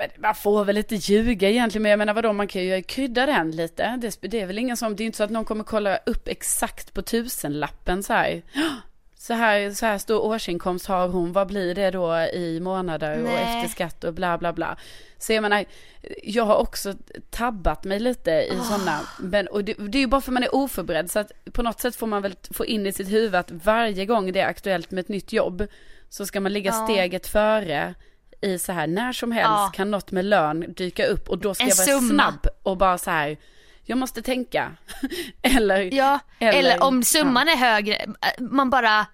Men 0.00 0.22
man 0.22 0.34
får 0.34 0.64
väl 0.64 0.76
inte 0.78 0.94
ljuga 0.94 1.48
egentligen, 1.50 1.82
men 1.82 1.90
jag 1.90 1.98
menar 1.98 2.14
vadå, 2.14 2.32
man 2.32 2.48
kan 2.48 2.62
ju 2.62 2.82
krydda 2.82 3.26
den 3.26 3.50
lite. 3.50 3.98
Det, 4.00 4.18
det 4.20 4.40
är 4.40 4.46
väl 4.46 4.58
ingen 4.58 4.76
som, 4.76 4.96
det 4.96 5.02
är 5.02 5.06
inte 5.06 5.18
så 5.18 5.24
att 5.24 5.30
någon 5.30 5.44
kommer 5.44 5.64
kolla 5.64 5.96
upp 5.96 6.28
exakt 6.28 6.94
på 6.94 7.02
tusenlappen 7.02 8.02
så 8.02 8.12
här. 8.12 8.42
Så 9.22 9.34
här, 9.34 9.70
så 9.70 9.86
här 9.86 9.98
stor 9.98 10.20
årsinkomst 10.24 10.86
har 10.86 11.08
hon, 11.08 11.32
vad 11.32 11.46
blir 11.46 11.74
det 11.74 11.90
då 11.90 12.16
i 12.16 12.60
månader 12.60 13.18
och 13.18 13.24
Nej. 13.24 13.56
efter 13.56 13.68
skatt 13.72 14.04
och 14.04 14.14
bla 14.14 14.38
bla 14.38 14.52
bla. 14.52 14.76
Så 15.18 15.32
jag 15.32 15.42
menar, 15.42 15.64
jag 16.22 16.44
har 16.44 16.54
också 16.56 16.94
tabbat 17.30 17.84
mig 17.84 18.00
lite 18.00 18.30
i 18.30 18.58
Ah. 18.60 18.64
sådana, 18.64 19.00
men 19.18 19.48
och 19.48 19.64
det, 19.64 19.74
det 19.78 19.98
är 19.98 20.00
ju 20.00 20.06
bara 20.06 20.20
för 20.20 20.32
man 20.32 20.42
är 20.42 20.54
oförberedd 20.54 21.10
så 21.10 21.18
att 21.18 21.32
på 21.52 21.62
något 21.62 21.80
sätt 21.80 21.96
får 21.96 22.06
man 22.06 22.22
väl 22.22 22.34
få 22.50 22.66
in 22.66 22.86
i 22.86 22.92
sitt 22.92 23.08
huvud 23.12 23.34
att 23.34 23.50
varje 23.50 24.06
gång 24.06 24.32
det 24.32 24.40
är 24.40 24.46
aktuellt 24.46 24.90
med 24.90 25.00
ett 25.02 25.08
nytt 25.08 25.32
jobb 25.32 25.66
så 26.08 26.26
ska 26.26 26.40
man 26.40 26.52
ligga 26.52 26.70
Ja. 26.70 26.84
steget 26.86 27.26
före 27.26 27.94
i 28.40 28.58
så 28.58 28.72
här 28.72 28.86
när 28.86 29.12
som 29.12 29.32
helst 29.32 29.48
Ja. 29.48 29.70
kan 29.74 29.90
något 29.90 30.10
med 30.10 30.24
lön 30.24 30.74
dyka 30.76 31.06
upp 31.06 31.28
och 31.28 31.38
då 31.38 31.54
ska 31.54 31.62
En 31.64 31.68
jag 31.68 31.76
vara 31.76 31.86
summa. 31.86 32.08
snabb 32.14 32.46
och 32.62 32.76
bara 32.76 32.98
så 32.98 33.10
här, 33.10 33.36
jag 33.84 33.98
måste 33.98 34.22
tänka. 34.22 34.72
eller, 35.42 35.94
Ja, 35.94 36.18
eller, 36.38 36.58
Eller- 36.58 36.82
om 36.82 37.04
summan 37.04 37.48
är 37.48 37.56
högre, 37.56 37.94
äh, 37.96 38.08
man 38.38 38.70
bara 38.70 39.06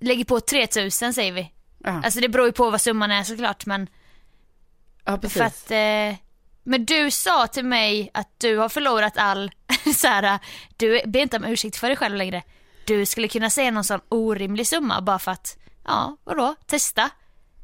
lägger 0.00 0.24
på 0.24 0.40
3000 0.40 1.14
säger 1.14 1.32
vi. 1.32 1.52
ja, 1.84 2.02
Alltså 2.04 2.20
det 2.20 2.28
beror 2.28 2.46
ju 2.46 2.52
på 2.52 2.70
vad 2.70 2.80
summan 2.80 3.10
är 3.10 3.22
såklart 3.22 3.66
men 3.66 3.86
ja 5.04 5.18
precis. 5.18 5.38
för 5.38 5.44
att, 5.44 5.70
eh, 5.70 6.18
men 6.64 6.84
du 6.84 7.10
sa 7.10 7.46
till 7.46 7.64
mig 7.64 8.10
att 8.14 8.28
du 8.38 8.56
har 8.56 8.68
förlorat 8.68 9.18
all, 9.18 9.50
så 9.96 10.06
här, 10.08 10.38
du 10.76 11.00
ber 11.06 11.20
inte 11.20 11.36
om 11.36 11.44
ursäkt 11.44 11.76
för 11.76 11.86
dig 11.88 11.96
själv 11.96 12.16
längre. 12.16 12.42
Du 12.84 13.06
skulle 13.06 13.28
kunna 13.28 13.50
säga 13.50 13.70
någon 13.70 13.84
sån 13.84 14.00
orimlig 14.08 14.66
summa 14.66 15.00
bara 15.00 15.18
för 15.18 15.30
att, 15.32 15.56
ja 15.84 16.16
vadå, 16.24 16.54
testa. 16.66 17.10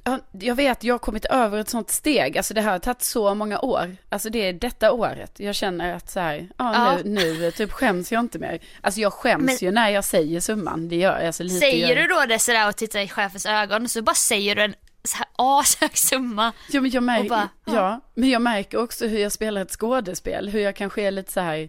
Ja, 0.09 0.19
jag 0.41 0.55
vet, 0.55 0.85
jag 0.85 0.95
har 0.95 0.99
kommit 0.99 1.25
över 1.25 1.59
ett 1.59 1.69
sånt 1.69 1.91
steg. 1.91 2.37
Alltså 2.39 2.55
det 2.55 2.61
här 2.61 2.71
har 2.73 2.79
tagit 2.79 3.03
så 3.03 3.35
många 3.35 3.59
år. 3.61 3.97
Alltså 4.09 4.31
det 4.31 4.39
är 4.39 4.53
detta 4.53 4.93
året. 4.93 5.41
Jag 5.41 5.55
känner 5.55 5.95
att 5.95 6.11
så 6.11 6.21
här, 6.21 6.49
ja, 6.59 6.75
Ja. 6.75 6.99
Nu, 7.05 7.39
nu 7.41 7.51
typ 7.51 7.73
skäms 7.73 8.13
jag 8.13 8.21
inte 8.21 8.39
mer. 8.39 8.59
Alltså 8.81 9.01
jag 9.01 9.13
skäms 9.13 9.45
Men- 9.45 9.57
ju 9.57 9.71
när 9.71 9.89
jag 9.91 10.05
säger 10.05 10.41
summan. 10.41 10.89
Det 10.89 10.97
gör 10.97 11.19
jag. 11.19 11.27
Alltså 11.27 11.43
lite 11.43 11.57
Säger 11.59 11.89
gör... 11.89 11.97
du 11.97 12.07
då 12.07 12.25
det 12.29 12.39
sådär 12.39 12.69
och 12.69 12.77
tittar 12.77 13.01
i 13.01 13.09
chefens 13.09 13.47
ögon 13.47 13.89
så 13.89 14.03
bara 14.03 14.15
säger 14.15 14.55
du 14.57 14.63
en 14.63 14.75
så 15.05 15.17
här 15.17 15.27
ashög 15.37 15.99
summa. 15.99 16.53
Ja, 16.71 16.81
men 16.81 16.91
jag 16.91 17.03
märker, 17.03 17.29
bara, 17.29 17.49
ja. 17.65 17.75
ja. 17.75 18.01
men 18.15 18.29
jag 18.31 18.43
märker 18.43 18.79
också 18.79 19.07
hur 19.07 19.19
jag 19.19 19.33
spelar 19.33 19.63
ett 19.63 19.71
skådespel. 19.71 20.49
Hur 20.49 20.61
jag 20.61 20.77
kanske 20.77 21.03
är 21.03 21.11
lite 21.11 21.33
så 21.33 21.41
här, 21.41 21.69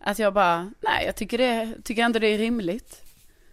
att 0.00 0.18
jag 0.18 0.34
bara, 0.34 0.70
nej 0.80 1.06
jag 1.06 1.16
tycker, 1.16 1.38
det, 1.38 1.74
tycker 1.84 2.02
ändå 2.02 2.18
det 2.18 2.26
är 2.26 2.38
rimligt. 2.38 3.02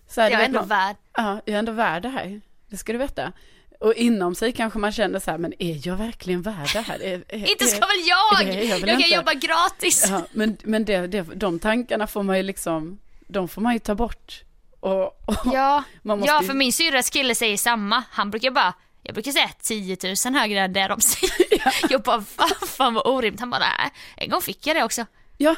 Så 0.10 0.22
här, 0.22 0.32
Jag 0.32 0.42
är 0.42 0.46
ändå 0.46 0.60
man- 0.60 0.68
värd. 0.68 0.96
Ja, 1.18 1.40
jag 1.46 1.54
är 1.56 1.60
ändå 1.60 1.72
värd 1.72 2.02
det 2.04 2.10
här. 2.10 2.42
Det 2.70 2.78
ska 2.78 2.92
du 2.92 2.98
veta. 2.98 3.32
Och 3.80 3.94
inom 3.94 4.36
sig 4.36 4.52
kanske 4.52 4.80
man 4.80 4.92
känner 4.92 5.20
så 5.20 5.32
här, 5.32 5.38
men 5.38 5.54
är 5.60 5.88
jag 5.88 5.96
verkligen 5.96 6.42
värd 6.42 6.70
det 6.74 6.82
här? 6.82 7.04
Är, 7.04 7.24
är, 7.28 7.50
Inte 7.52 7.66
ska 7.66 7.80
väl 7.80 7.98
jag! 8.08 8.56
jag 8.56 8.64
jag 8.66 8.80
kan 8.80 8.90
inte. 8.90 9.16
jobba 9.16 9.34
gratis. 9.34 10.06
Ja, 10.10 10.22
men 10.32 10.58
men 10.64 10.86
det, 10.86 11.08
det, 11.08 11.22
de 11.22 11.60
tankarna 11.60 12.08
får 12.08 12.24
man 12.24 12.38
ju 12.38 12.44
liksom, 12.44 13.00
de 13.28 13.48
får 13.48 13.62
man 13.62 13.74
ju 13.74 13.80
ta 13.80 13.96
bort. 13.96 14.44
Och, 14.80 15.04
och 15.06 15.36
Ja, 15.46 15.84
ja 16.04 16.42
ju- 16.42 16.48
för 16.48 16.54
min 16.54 16.74
syrras 16.74 17.10
kille 17.10 17.36
säger 17.36 17.58
samma. 17.58 18.04
Han 18.12 18.32
brukar 18.32 18.52
bara, 18.52 18.74
jag 19.04 19.14
brukar 19.14 19.32
säga 19.32 19.50
10 19.62 19.98
000 20.26 20.34
högre 20.36 20.60
än 20.62 20.74
det 20.74 20.88
de 20.88 21.02
säger. 21.02 21.64
Jag 21.90 22.02
bara, 22.02 22.24
vad 22.38 22.70
fan 22.70 22.94
vad 22.94 23.08
orimligt. 23.08 23.40
Han 23.40 23.50
bara, 23.50 23.60
nej, 23.60 23.92
en 24.18 24.30
gång 24.30 24.42
fick 24.42 24.68
jag 24.68 24.76
det 24.76 24.84
också. 24.84 25.06
Ja, 25.38 25.56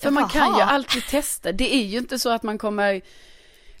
för 0.00 0.06
Jag 0.06 0.12
man 0.12 0.22
bara, 0.22 0.30
kan 0.30 0.46
ju 0.46 0.52
"Ha." 0.52 0.70
alltid 0.70 1.06
testa. 1.06 1.52
Det 1.52 1.74
är 1.74 1.84
ju 1.84 1.98
inte 1.98 2.18
så 2.18 2.30
att 2.30 2.42
man 2.42 2.58
kommer, 2.58 3.00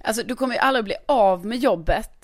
alltså 0.04 0.22
du 0.22 0.36
kommer 0.36 0.54
ju 0.54 0.60
aldrig 0.60 0.84
bli 0.84 0.94
av 1.08 1.46
med 1.46 1.58
jobbet 1.58 2.15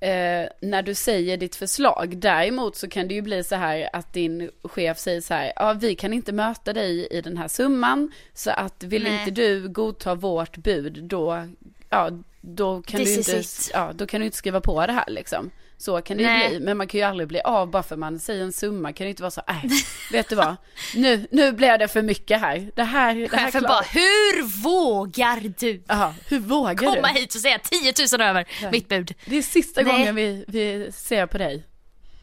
eh, 0.00 0.48
när 0.60 0.82
du 0.82 0.94
säger 0.94 1.36
ditt 1.36 1.56
förslag. 1.56 2.16
Däremot 2.16 2.76
så 2.76 2.88
kan 2.88 3.08
det 3.08 3.14
ju 3.14 3.22
bli 3.22 3.44
så 3.44 3.54
här 3.54 3.88
att 3.92 4.12
din 4.12 4.50
chef 4.62 4.98
säger 4.98 5.20
så 5.20 5.34
här, 5.34 5.52
ja 5.56 5.72
vi 5.72 5.94
kan 5.94 6.12
inte 6.12 6.32
möta 6.32 6.72
dig 6.72 7.06
i 7.10 7.20
den 7.20 7.36
här 7.36 7.48
summan, 7.48 8.12
så 8.34 8.50
att 8.50 8.82
vill 8.82 9.02
Nej. 9.02 9.18
inte 9.18 9.30
du 9.30 9.68
godta 9.68 10.14
vårt 10.14 10.56
bud, 10.56 11.04
då, 11.04 11.48
ja, 11.90 12.10
då 12.40 12.82
kan 12.82 13.00
This 13.00 13.26
du 13.26 13.36
inte, 13.36 13.48
ja, 13.72 13.92
då 13.94 14.06
kan 14.06 14.20
du 14.20 14.26
inte 14.26 14.38
skriva 14.38 14.60
på 14.60 14.86
det 14.86 14.92
här 14.92 15.10
liksom. 15.10 15.50
Så 15.78 16.02
kan 16.02 16.16
det 16.16 16.22
ju 16.22 16.28
Nej. 16.28 16.48
bli, 16.48 16.60
men 16.60 16.76
man 16.76 16.86
kan 16.86 17.00
ju 17.00 17.06
aldrig 17.06 17.28
bli 17.28 17.40
av 17.40 17.70
bara 17.70 17.82
för 17.82 17.96
man 17.96 18.18
säger 18.18 18.42
en 18.44 18.52
summa, 18.52 18.92
kan 18.92 19.04
det 19.04 19.08
inte 19.10 19.22
vara 19.22 19.30
så, 19.30 19.42
nej, 19.48 19.70
vet 20.12 20.28
du 20.28 20.34
vad, 20.36 20.56
nu, 20.94 21.26
nu 21.30 21.52
blev 21.52 21.78
det 21.78 21.88
för 21.88 22.02
mycket 22.02 22.40
här, 22.40 22.70
det 22.74 22.82
här, 22.82 23.14
det 23.14 23.36
här 23.36 23.46
Chefen 23.46 23.62
bara, 23.62 23.80
hur 23.80 24.62
vågar 24.62 25.52
du 25.58 25.82
Jaha, 25.88 26.14
hur 26.28 26.38
vågar 26.38 26.74
komma 26.74 27.12
du? 27.12 27.20
hit 27.20 27.34
och 27.34 27.40
säga 27.40 27.58
10 27.58 27.92
000 28.18 28.20
över 28.28 28.46
Nej. 28.62 28.70
mitt 28.70 28.88
bud? 28.88 29.14
Det 29.24 29.36
är 29.36 29.42
sista 29.42 29.82
Nej. 29.82 29.92
gången 29.92 30.14
vi, 30.14 30.44
vi 30.48 30.92
ser 30.92 31.26
på 31.26 31.38
dig. 31.38 31.64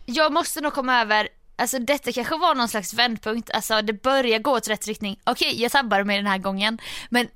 Jag 0.06 0.34
måste 0.34 0.62
nog 0.62 0.74
komma 0.74 1.02
över, 1.02 1.28
alltså 1.56 1.80
detta 1.80 2.12
kanske 2.12 2.38
var 2.38 2.56
någon 2.56 2.68
slags 2.70 2.94
vändpunkt, 2.94 3.50
alltså 3.52 3.82
det 3.82 3.94
börjar 3.94 4.40
gå 4.40 4.52
åt 4.52 4.68
rätt 4.68 4.88
riktning. 4.88 5.20
Okej, 5.24 5.62
jag 5.62 5.72
tabbade 5.72 6.04
mig 6.04 6.18
den 6.18 6.28
här 6.28 6.38
gången, 6.38 6.78
men 7.10 7.28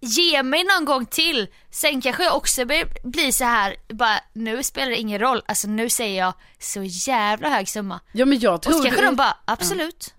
ge 0.00 0.42
mig 0.42 0.64
någon 0.64 0.84
gång 0.84 1.06
till. 1.06 1.48
Sen 1.70 2.00
kanske 2.00 2.24
jag 2.24 2.36
också 2.36 2.64
blir, 2.64 3.32
så 3.32 3.44
här, 3.44 3.76
bara 3.88 4.20
nu 4.32 4.62
spelar 4.62 4.90
det 4.90 4.96
ingen 4.96 5.18
roll, 5.18 5.42
alltså 5.46 5.68
nu 5.68 5.88
säger 5.90 6.18
jag 6.18 6.34
så 6.58 6.82
jävla 6.84 7.48
hög 7.48 7.68
summa. 7.68 8.00
Ja 8.12 8.26
men 8.26 8.38
jag 8.38 8.54
Och 8.54 8.62
tror 8.62 8.72
så 8.72 8.82
kanske 8.82 9.00
du... 9.00 9.06
de 9.06 9.16
bara, 9.16 9.36
absolut, 9.44 10.14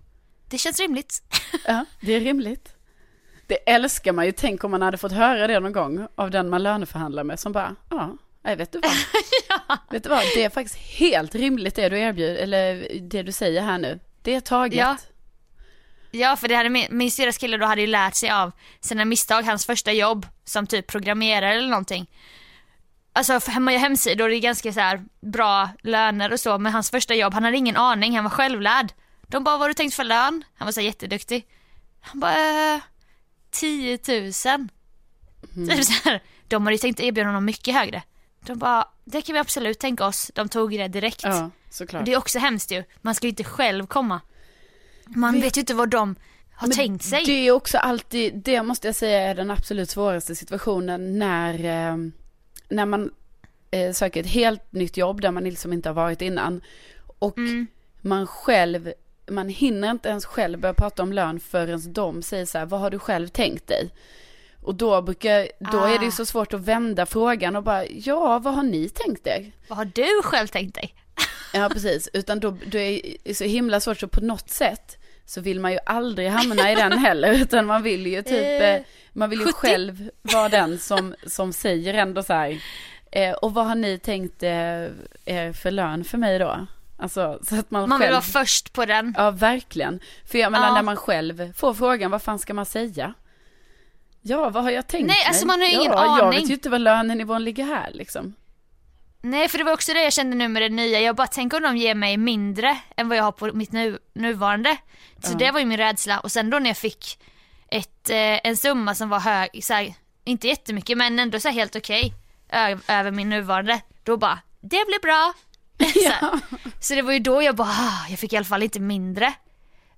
det 0.50 0.58
känns 0.58 0.80
rimligt. 0.80 1.22
Ja, 1.66 1.84
det 2.00 2.12
är 2.12 2.20
rimligt. 2.20 2.74
Det 3.46 3.54
älskar 3.70 4.12
man 4.12 4.26
ju. 4.26 4.32
Tänk 4.32 4.64
om 4.64 4.70
man 4.70 4.82
hade 4.82 4.98
fått 4.98 5.12
höra 5.12 5.46
det 5.46 5.60
någon 5.60 5.72
gång 5.72 6.06
av 6.14 6.30
den 6.30 6.48
man 6.50 6.62
löneförhandlar 6.62 7.24
med 7.24 7.40
som 7.40 7.52
bara, 7.52 7.76
ja, 7.90 8.16
nej 8.44 8.56
vet 8.56 8.72
du 8.72 8.80
vad? 8.80 8.90
Vet 9.90 10.02
du 10.02 10.08
vad, 10.08 10.22
det 10.34 10.44
är 10.44 10.50
faktiskt 10.50 10.76
helt 10.78 11.34
rimligt 11.34 11.74
det 11.74 11.88
du 11.88 11.98
erbjuder, 11.98 12.34
eller 12.34 12.88
det 13.00 13.22
du 13.22 13.32
säger 13.32 13.62
här 13.62 13.78
nu. 13.78 14.00
Det 14.22 14.34
är 14.34 14.40
taget. 14.40 14.78
Ja. 14.78 14.96
Ja 16.14 16.36
för 16.36 16.48
det 16.48 16.54
hade 16.54 16.68
min, 16.68 16.86
min 16.90 17.10
syrras 17.10 17.38
kille 17.38 17.56
då 17.56 17.66
hade 17.66 17.80
ju 17.80 17.86
lärt 17.86 18.14
sig 18.14 18.30
av 18.30 18.52
sina 18.80 19.04
misstag, 19.04 19.42
hans 19.42 19.66
första 19.66 19.92
jobb 19.92 20.26
som 20.44 20.66
typ 20.66 20.86
programmerare 20.86 21.54
eller 21.54 21.68
någonting. 21.68 22.10
Alltså 23.12 23.40
hemma 23.50 23.70
hemsidor 23.70 24.28
det 24.28 24.36
är 24.36 24.40
ganska 24.40 24.72
så 24.72 24.80
här 24.80 25.04
bra 25.20 25.68
löner 25.82 26.32
och 26.32 26.40
så 26.40 26.58
men 26.58 26.72
hans 26.72 26.90
första 26.90 27.14
jobb, 27.14 27.34
han 27.34 27.44
hade 27.44 27.56
ingen 27.56 27.76
aning, 27.76 28.14
han 28.14 28.24
var 28.24 28.30
självlärd. 28.30 28.92
De 29.26 29.44
bara, 29.44 29.50
vad 29.52 29.60
har 29.60 29.68
du 29.68 29.74
tänkt 29.74 29.94
för 29.94 30.04
lön? 30.04 30.44
Han 30.54 30.66
var 30.66 30.72
så 30.72 30.80
här 30.80 30.86
jätteduktig. 30.86 31.46
Han 32.00 32.20
bara, 32.20 32.74
eh, 32.74 32.80
10 33.50 33.98
000. 34.08 34.32
Typ 35.68 35.84
så 35.84 35.92
här, 36.10 36.22
de 36.48 36.62
hade 36.66 36.74
ju 36.74 36.78
tänkt 36.78 37.00
erbjuda 37.00 37.28
honom 37.28 37.44
mycket 37.44 37.74
högre. 37.74 38.02
De 38.46 38.58
bara, 38.58 38.84
det 39.04 39.22
kan 39.22 39.32
vi 39.32 39.38
absolut 39.38 39.78
tänka 39.78 40.06
oss. 40.06 40.30
De 40.34 40.48
tog 40.48 40.70
det 40.70 40.88
direkt. 40.88 41.22
Ja, 41.24 41.44
Och 41.44 41.50
såklart. 41.74 42.04
det 42.04 42.12
är 42.12 42.16
också 42.16 42.38
hemskt 42.38 42.70
ju. 42.70 42.84
Man 43.00 43.14
ska 43.14 43.26
ju 43.26 43.30
inte 43.30 43.44
själv 43.44 43.86
komma. 43.86 44.20
Man 45.14 45.40
Vet- 45.40 45.56
ju 45.56 45.60
inte 45.60 45.74
vad 45.74 45.88
de 45.88 46.14
har 46.54 46.68
Men 46.68 46.76
tänkt 46.76 47.04
sig. 47.04 47.24
Det 47.26 47.32
är 47.46 47.50
också 47.52 47.78
alltid, 47.78 48.34
det 48.44 48.62
måste 48.62 48.88
jag 48.88 48.94
säga 48.94 49.20
är 49.20 49.34
den 49.34 49.50
absolut 49.50 49.90
svåraste 49.90 50.34
situationen 50.34 51.18
när, 51.18 51.54
eh, 51.54 51.96
när 52.68 52.86
man 52.86 53.10
eh, 53.70 53.92
söker 53.92 54.20
ett 54.20 54.26
helt 54.26 54.72
nytt 54.72 54.96
jobb 54.96 55.20
där 55.20 55.30
man 55.30 55.44
liksom 55.44 55.72
inte 55.72 55.88
har 55.88 55.94
varit 55.94 56.22
innan. 56.22 56.60
Och 57.18 57.38
Mm. 57.38 57.66
man 58.00 58.26
själv, 58.26 58.92
man 59.30 59.48
hinner 59.48 59.90
inte 59.90 60.08
ens 60.08 60.24
själv 60.24 60.60
börja 60.60 60.74
prata 60.74 61.02
om 61.02 61.12
lön 61.12 61.40
förrän 61.40 61.92
de 61.92 62.22
säger 62.22 62.46
så 62.46 62.58
här, 62.58 62.66
vad 62.66 62.80
har 62.80 62.90
du 62.90 62.98
själv 62.98 63.28
tänkt 63.28 63.66
dig? 63.66 63.90
Och 64.62 64.74
då 64.74 65.02
brukar, 65.02 65.48
då 65.72 65.78
är 65.84 65.98
det 65.98 66.04
ju 66.04 66.08
Ah. 66.08 66.12
så 66.12 66.26
svårt 66.26 66.54
att 66.54 66.60
vända 66.60 67.06
frågan 67.06 67.56
och 67.56 67.62
bara, 67.62 67.86
ja 67.86 68.38
vad 68.38 68.54
har 68.54 68.62
ni 68.62 68.88
tänkt 68.88 69.26
er? 69.26 69.52
Vad 69.68 69.78
har 69.78 69.84
du 69.84 70.22
själv 70.24 70.46
tänkt 70.46 70.74
dig? 70.74 70.94
Ja 71.54 71.68
precis, 71.72 72.08
utan 72.12 72.40
då, 72.40 72.56
då 72.66 72.78
är 72.78 73.00
det 73.24 73.34
så 73.34 73.44
himla 73.44 73.80
svårt 73.80 74.00
så 74.00 74.08
på 74.08 74.20
något 74.20 74.50
sätt 74.50 74.98
så 75.26 75.40
vill 75.40 75.60
man 75.60 75.72
ju 75.72 75.78
aldrig 75.86 76.28
hamna 76.28 76.72
i 76.72 76.74
den 76.74 76.98
heller 76.98 77.32
utan 77.32 77.66
man 77.66 77.82
vill 77.82 78.06
ju 78.06 78.22
typ, 78.22 78.32
Eh, 78.60 78.68
eh, 78.74 78.82
man 79.12 79.30
vill 79.30 79.38
ju 79.38 79.44
70. 79.46 79.52
själv 79.52 80.10
vara 80.22 80.48
den 80.48 80.78
som, 80.78 81.14
som 81.26 81.52
säger 81.52 81.94
ändå 81.94 82.22
så 82.22 82.32
här, 82.32 82.58
eh, 83.12 83.32
och 83.32 83.54
vad 83.54 83.66
har 83.66 83.74
ni 83.74 83.98
tänkt 83.98 84.42
eh, 84.42 85.52
för 85.52 85.70
lön 85.70 86.04
för 86.04 86.18
mig 86.18 86.38
då? 86.38 86.66
Alltså 86.98 87.38
så 87.42 87.58
att 87.58 87.70
man, 87.70 87.88
Man 87.88 87.98
vill 87.98 88.06
själv... 88.06 88.12
vara 88.14 88.22
först 88.22 88.72
på 88.72 88.84
den. 88.84 89.14
Ja, 89.18 89.30
verkligen. 89.30 90.00
För 90.24 90.38
jag 90.38 90.52
menar 90.52 90.66
Ja. 90.68 90.74
när 90.74 90.82
man 90.82 90.96
själv 90.96 91.52
får 91.52 91.74
frågan, 91.74 92.10
vad 92.10 92.22
fan 92.22 92.38
ska 92.38 92.54
man 92.54 92.66
säga? 92.66 93.14
Ja, 94.22 94.50
vad 94.50 94.62
har 94.62 94.70
jag 94.70 94.86
tänkt 94.86 95.06
Nej, 95.06 95.16
mig? 95.16 95.24
alltså, 95.26 95.46
man 95.46 95.60
har 95.60 95.66
ju 95.68 95.72
ingen 95.74 95.92
ja, 95.92 96.04
Jag 96.18 96.26
aning. 96.26 96.40
vet 96.40 96.50
ju 96.50 96.54
inte 96.54 96.68
var 96.70 96.78
lönenivån 96.78 97.44
ligger 97.44 97.64
här 97.64 97.90
liksom. 97.92 98.34
Nej 99.22 99.48
för 99.48 99.58
det 99.58 99.64
var 99.64 99.72
också 99.72 99.92
det 99.94 100.02
jag 100.02 100.12
kände 100.12 100.36
nu 100.36 100.48
med 100.48 100.62
det 100.62 100.68
nya. 100.68 101.00
Jag 101.00 101.16
bara 101.16 101.26
tänker 101.26 101.56
om 101.56 101.62
de 101.62 101.76
ger 101.76 101.94
mig 101.94 102.16
mindre 102.16 102.78
än 102.96 103.08
vad 103.08 103.18
jag 103.18 103.22
har 103.24 103.32
på 103.32 103.52
mitt 103.52 103.72
nu, 103.72 103.98
nuvarande. 104.14 104.76
Så 105.22 105.32
Ja. 105.32 105.38
det 105.38 105.50
var 105.50 105.60
ju 105.60 105.66
min 105.66 105.78
rädsla. 105.78 106.18
Och 106.20 106.32
sen 106.32 106.50
då 106.50 106.58
när 106.58 106.70
jag 106.70 106.76
fick 106.76 107.18
ett, 107.68 108.10
eh, 108.10 108.16
en 108.46 108.56
summa 108.56 108.94
som 108.94 109.08
var 109.08 109.20
hög, 109.20 109.64
så 109.64 109.74
här, 109.74 109.94
inte 110.24 110.48
jättemycket 110.48 110.98
men 110.98 111.18
ändå 111.18 111.40
så 111.40 111.48
här 111.48 111.54
helt 111.54 111.76
okej. 111.76 112.12
ö- 112.52 112.78
över 112.88 113.10
min 113.10 113.28
nuvarande. 113.28 113.80
Då 114.04 114.16
bara, 114.16 114.38
det 114.60 114.68
blir 114.86 115.00
bra. 115.02 115.32
så, 115.92 116.38
så 116.80 116.94
det 116.94 117.02
var 117.02 117.12
ju 117.12 117.18
då 117.18 117.42
jag 117.42 117.56
bara, 117.56 117.68
ah, 117.68 118.06
jag 118.10 118.18
fick 118.18 118.32
i 118.32 118.36
alla 118.36 118.44
fall 118.44 118.62
inte 118.62 118.80
mindre. 118.80 119.32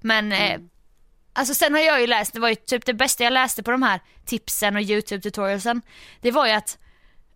Men 0.01 0.33
eh, 0.33 0.61
Alltså 1.37 1.55
sen 1.55 1.75
har 1.75 1.81
jag 1.81 2.01
ju 2.01 2.07
läst, 2.07 2.33
det 2.33 2.41
var 2.41 2.49
ju 2.49 2.55
typ 2.55 2.87
det 2.87 2.95
bästa 2.95 3.25
jag 3.25 3.33
läste 3.33 3.63
på 3.63 3.71
de 3.71 3.83
här 3.83 4.01
tipsen 4.27 4.77
och 4.77 4.83
YouTube 4.83 5.23
tutorialsen. 5.23 5.83
Det 6.21 6.31
var 6.31 6.47
ju 6.47 6.53
att 6.53 6.79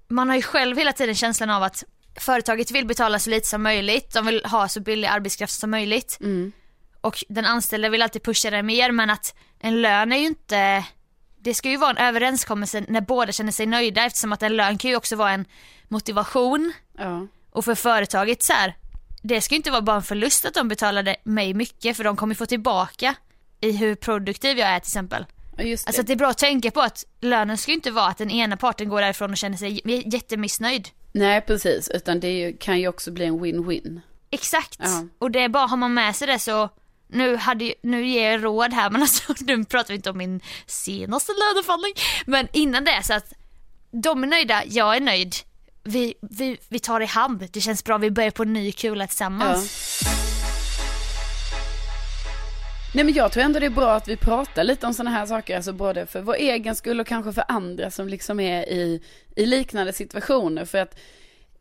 man 0.09 0.29
har 0.29 0.37
ju 0.37 0.43
själv 0.43 0.77
hela 0.77 0.93
tiden 0.93 1.15
känslan 1.15 1.51
av 1.51 1.63
att 1.63 1.85
företaget 2.21 2.71
vill 2.71 2.87
betala 2.87 3.19
så 3.19 3.31
lite 3.31 3.47
som 3.47 3.63
möjligt, 3.63 4.15
de 4.15 4.27
vill 4.27 4.45
ha 4.45 4.69
så 4.69 4.81
billig 4.81 5.09
arbetskraft 5.09 5.53
som 5.53 5.71
möjligt. 5.71 6.19
Mm. 6.21 6.53
Och 7.01 7.25
den 7.29 7.45
anställde 7.45 7.89
vill 7.89 8.03
alltid 8.03 8.23
pusha 8.23 8.51
det 8.51 8.63
mer 8.63 8.93
men 8.93 9.11
att 9.11 9.35
en 9.61 9.83
lön 9.83 10.13
är 10.13 10.17
ju 10.17 10.27
inte, 10.27 10.85
det 11.41 11.55
ska 11.55 11.71
ju 11.71 11.77
vara 11.77 11.91
en 11.91 11.97
överenskommelse 11.97 12.85
när 12.89 13.01
båda 13.01 13.33
känner 13.33 13.53
sig 13.53 13.67
nöjda 13.67 14.05
eftersom 14.05 14.33
att 14.33 14.43
en 14.43 14.57
lön 14.57 14.79
kan 14.79 14.91
ju 14.91 14.97
också 14.97 15.17
vara 15.17 15.31
en 15.31 15.45
motivation 15.89 16.73
Ja. 16.99 17.27
och 17.51 17.65
för 17.65 17.75
företaget 17.75 18.43
så 18.43 18.53
här, 18.53 18.77
det 19.23 19.41
ska 19.41 19.55
ju 19.55 19.57
inte 19.57 19.71
vara 19.71 19.83
bara 19.83 19.97
en 19.97 20.03
förlust 20.03 20.45
att 20.45 20.55
de 20.55 20.69
betalade 20.69 21.17
mig 21.25 21.55
mycket 21.55 21.97
för 21.97 22.05
de 22.05 22.17
kommer 22.17 22.35
få 22.35 22.47
tillbaka 22.47 23.15
i 23.61 23.73
hur 23.73 23.95
produktiv 23.95 24.59
jag 24.59 24.69
är 24.69 24.81
till 24.81 24.89
exempel. 24.89 25.27
Just 25.59 25.87
det. 25.87 25.89
Alltså 25.89 26.03
det 26.03 26.13
är 26.13 26.17
bra 26.17 26.29
att 26.29 26.39
tänka 26.39 26.71
på 26.71 26.81
att 26.81 27.05
lönen 27.21 27.59
ska 27.59 27.71
ju 27.71 27.75
inte 27.75 27.91
vara 27.91 28.07
att 28.07 28.19
den 28.19 28.31
ena 28.31 28.57
parten 28.57 28.89
går 28.89 29.01
därifrån 29.01 29.31
och 29.31 29.37
känner 29.37 29.57
sig 29.57 29.81
jättemissnöjd. 30.15 30.89
Nej, 31.13 31.41
precis. 31.41 31.89
Utan 31.89 32.21
det 32.21 32.31
ju, 32.31 32.57
kan 32.57 32.81
ju 32.81 32.89
också 32.89 33.11
bli 33.11 33.25
en 33.25 33.41
win-win. 33.41 34.01
Exakt. 34.31 34.77
Ja. 34.79 35.05
Och 35.19 35.31
det 35.31 35.41
är 35.41 35.49
bara, 35.49 35.67
har 35.67 35.77
man 35.77 35.95
med 35.95 36.17
sig 36.17 36.27
det 36.27 36.39
så 36.39 36.69
nu, 37.09 37.37
hade, 37.37 37.75
nu 37.83 38.07
ger 38.07 38.31
jag 38.31 38.45
råd 38.45 38.73
här 38.73 38.91
men 38.91 39.03
alltså 39.03 39.35
nu 39.41 39.65
pratar 39.65 39.89
vi 39.89 39.95
inte 39.95 40.11
om 40.11 40.19
min 40.19 40.41
senaste 40.67 41.33
löneförhandling. 41.33 41.95
Men 42.27 42.49
innan 42.53 42.85
det 42.85 43.03
så 43.03 43.15
att 43.15 43.33
de 43.91 44.23
är 44.23 44.27
nöjda, 44.27 44.63
jag 44.67 44.97
är 44.97 45.01
nöjd. 45.01 45.35
Vi, 45.85 46.15
vi, 46.21 46.59
vi 46.69 46.79
tar 46.79 47.01
i 47.01 47.07
hand, 47.07 47.49
det 47.53 47.61
känns 47.61 47.85
bra, 47.85 47.99
vi 47.99 48.11
börjar 48.11 48.31
på 48.31 48.43
en 48.43 48.53
ny 48.53 48.73
kula 48.73 49.07
tillsammans. 49.07 50.03
Nej 52.93 53.05
men 53.05 53.15
jag 53.15 53.33
tror 53.33 53.45
ändå 53.45 53.59
det 53.59 53.67
är 53.67 53.71
bra 53.71 53.95
att 53.95 54.09
vi 54.09 54.17
pratar 54.17 54.65
lite 54.65 54.87
om 54.87 54.95
sådana 54.95 55.11
här 55.11 55.27
saker, 55.27 55.57
alltså 55.57 55.73
både 55.73 56.07
för 56.07 56.21
vår 56.21 56.35
egen 56.35 56.77
skull 56.77 57.01
och 57.01 57.07
kanske 57.07 57.33
för 57.33 57.45
andra 57.49 57.91
som 57.91 58.09
liksom 58.09 58.41
är 58.41 58.69
i, 58.69 59.03
i 59.37 59.47
liknande 59.47 59.93
situationer. 59.93 60.65
För 60.65 60.79
att 60.79 60.99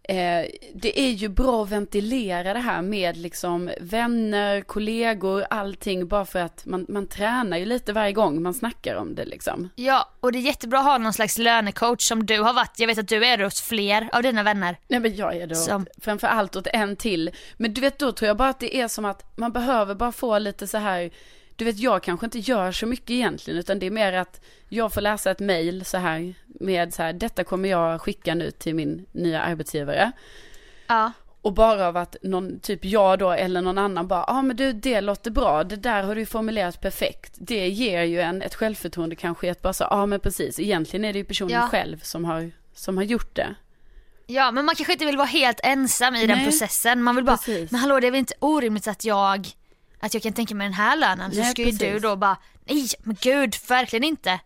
eh, 0.07 0.45
det 0.73 0.99
är 0.99 1.09
ju 1.11 1.27
bra 1.29 1.63
att 1.63 1.69
ventilera 1.71 2.53
det 2.53 2.59
här 2.59 2.81
med 2.81 3.17
liksom 3.17 3.69
vänner, 3.81 4.61
kollegor, 4.61 5.45
allting, 5.49 6.07
bara 6.07 6.25
för 6.25 6.39
att 6.39 6.65
man, 6.65 6.85
man 6.89 7.07
tränar 7.07 7.57
ju 7.57 7.65
lite 7.65 7.93
varje 7.93 8.11
gång 8.13 8.41
man 8.41 8.53
snackar 8.53 8.95
om 8.95 9.15
det 9.15 9.25
liksom. 9.25 9.69
Ja, 9.75 10.09
och 10.19 10.31
det 10.31 10.37
är 10.37 10.41
jättebra 10.41 10.79
att 10.79 10.85
ha 10.85 10.97
någon 10.97 11.13
slags 11.13 11.37
lönecoach 11.37 12.01
som 12.07 12.25
du 12.25 12.41
har 12.41 12.53
varit. 12.53 12.79
Jag 12.79 12.87
vet 12.87 12.97
att 12.97 13.07
du 13.07 13.25
är 13.25 13.37
det 13.37 13.43
hos 13.43 13.61
fler 13.61 14.09
av 14.13 14.23
dina 14.23 14.43
vänner. 14.43 14.77
Nej 14.87 14.99
men 14.99 15.15
jag 15.15 15.35
är 15.35 15.47
då 15.47 15.55
Som- 15.55 15.87
framför 16.01 16.27
allt 16.27 16.55
åt 16.55 16.67
en 16.67 16.95
till. 16.95 17.31
Men 17.57 17.73
du 17.73 17.81
vet 17.81 17.99
då 17.99 18.11
tror 18.11 18.27
jag 18.27 18.37
bara 18.37 18.49
att 18.49 18.59
det 18.59 18.75
är 18.81 18.87
som 18.87 19.05
att 19.05 19.37
man 19.37 19.51
behöver 19.51 19.95
bara 19.95 20.11
få 20.11 20.39
lite 20.39 20.67
så 20.67 20.77
här, 20.77 21.11
du 21.57 21.65
vet 21.65 21.79
jag 21.79 22.03
kanske 22.03 22.25
inte 22.25 22.39
gör 22.39 22.71
så 22.71 22.85
mycket 22.85 23.09
egentligen 23.09 23.59
utan 23.59 23.79
det 23.79 23.85
är 23.85 23.91
mer 23.91 24.13
att 24.13 24.41
jag 24.69 24.93
får 24.93 25.01
läsa 25.01 25.31
ett 25.31 25.39
mail 25.39 25.85
så 25.85 25.97
här 25.97 26.33
med 26.45 26.93
så 26.93 27.03
här, 27.03 27.13
detta 27.13 27.43
kommer 27.43 27.69
jag 27.69 28.01
skicka 28.01 28.35
nu 28.35 28.51
till 28.51 28.75
min 28.75 29.05
nya 29.11 29.41
arbetsgivare. 29.41 30.11
Ja. 30.87 31.11
Och 31.41 31.53
bara 31.53 31.87
av 31.87 31.97
att 31.97 32.15
någon, 32.21 32.59
typ 32.59 32.85
jag 32.85 33.19
då 33.19 33.31
eller 33.31 33.61
någon 33.61 33.77
annan 33.77 34.07
bara, 34.07 34.25
ja 34.27 34.33
ah, 34.33 34.41
men 34.41 34.55
du 34.55 34.73
det 34.73 35.01
låter 35.01 35.31
bra, 35.31 35.63
det 35.63 35.75
där 35.75 36.03
har 36.03 36.15
du 36.15 36.25
formulerat 36.25 36.81
perfekt. 36.81 37.33
Det 37.37 37.69
ger 37.69 38.03
ju 38.03 38.21
en 38.21 38.41
ett 38.41 38.55
självförtroende 38.55 39.15
kanske 39.15 39.51
att 39.51 39.61
bara 39.61 39.73
så, 39.73 39.83
ja 39.83 39.89
ah, 39.89 40.05
men 40.05 40.19
precis, 40.19 40.59
egentligen 40.59 41.05
är 41.05 41.13
det 41.13 41.19
ju 41.19 41.25
personen 41.25 41.51
Ja. 41.51 41.67
själv 41.67 41.99
som 41.99 42.25
har, 42.25 42.51
som 42.73 42.97
har 42.97 43.03
gjort 43.03 43.35
det. 43.35 43.55
Ja, 44.27 44.51
men 44.51 44.65
man 44.65 44.75
kanske 44.75 44.93
inte 44.93 45.05
vill 45.05 45.17
vara 45.17 45.27
helt 45.27 45.59
ensam 45.63 46.15
i 46.15 46.27
den 46.27 46.37
Nej. 46.37 46.45
processen. 46.45 47.03
Man 47.03 47.15
vill 47.15 47.25
bara, 47.25 47.37
Precis. 47.37 47.71
men 47.71 47.79
hallå 47.79 47.99
det 47.99 48.07
är 48.07 48.11
väl 48.11 48.19
inte 48.19 48.33
orimligt 48.39 48.87
att 48.87 49.05
jag, 49.05 49.47
att 49.99 50.13
jag 50.13 50.23
kan 50.23 50.33
tänka 50.33 50.55
mig 50.55 50.65
den 50.67 50.73
här 50.73 50.97
lönen. 50.97 51.36
Så 51.36 51.43
ska 51.43 51.62
ju 51.62 51.71
du 51.71 51.99
då 51.99 52.15
bara, 52.15 52.38
nej 52.65 52.88
men 53.03 53.17
gud, 53.21 53.55
verkligen 53.67 54.03
inte. 54.03 54.39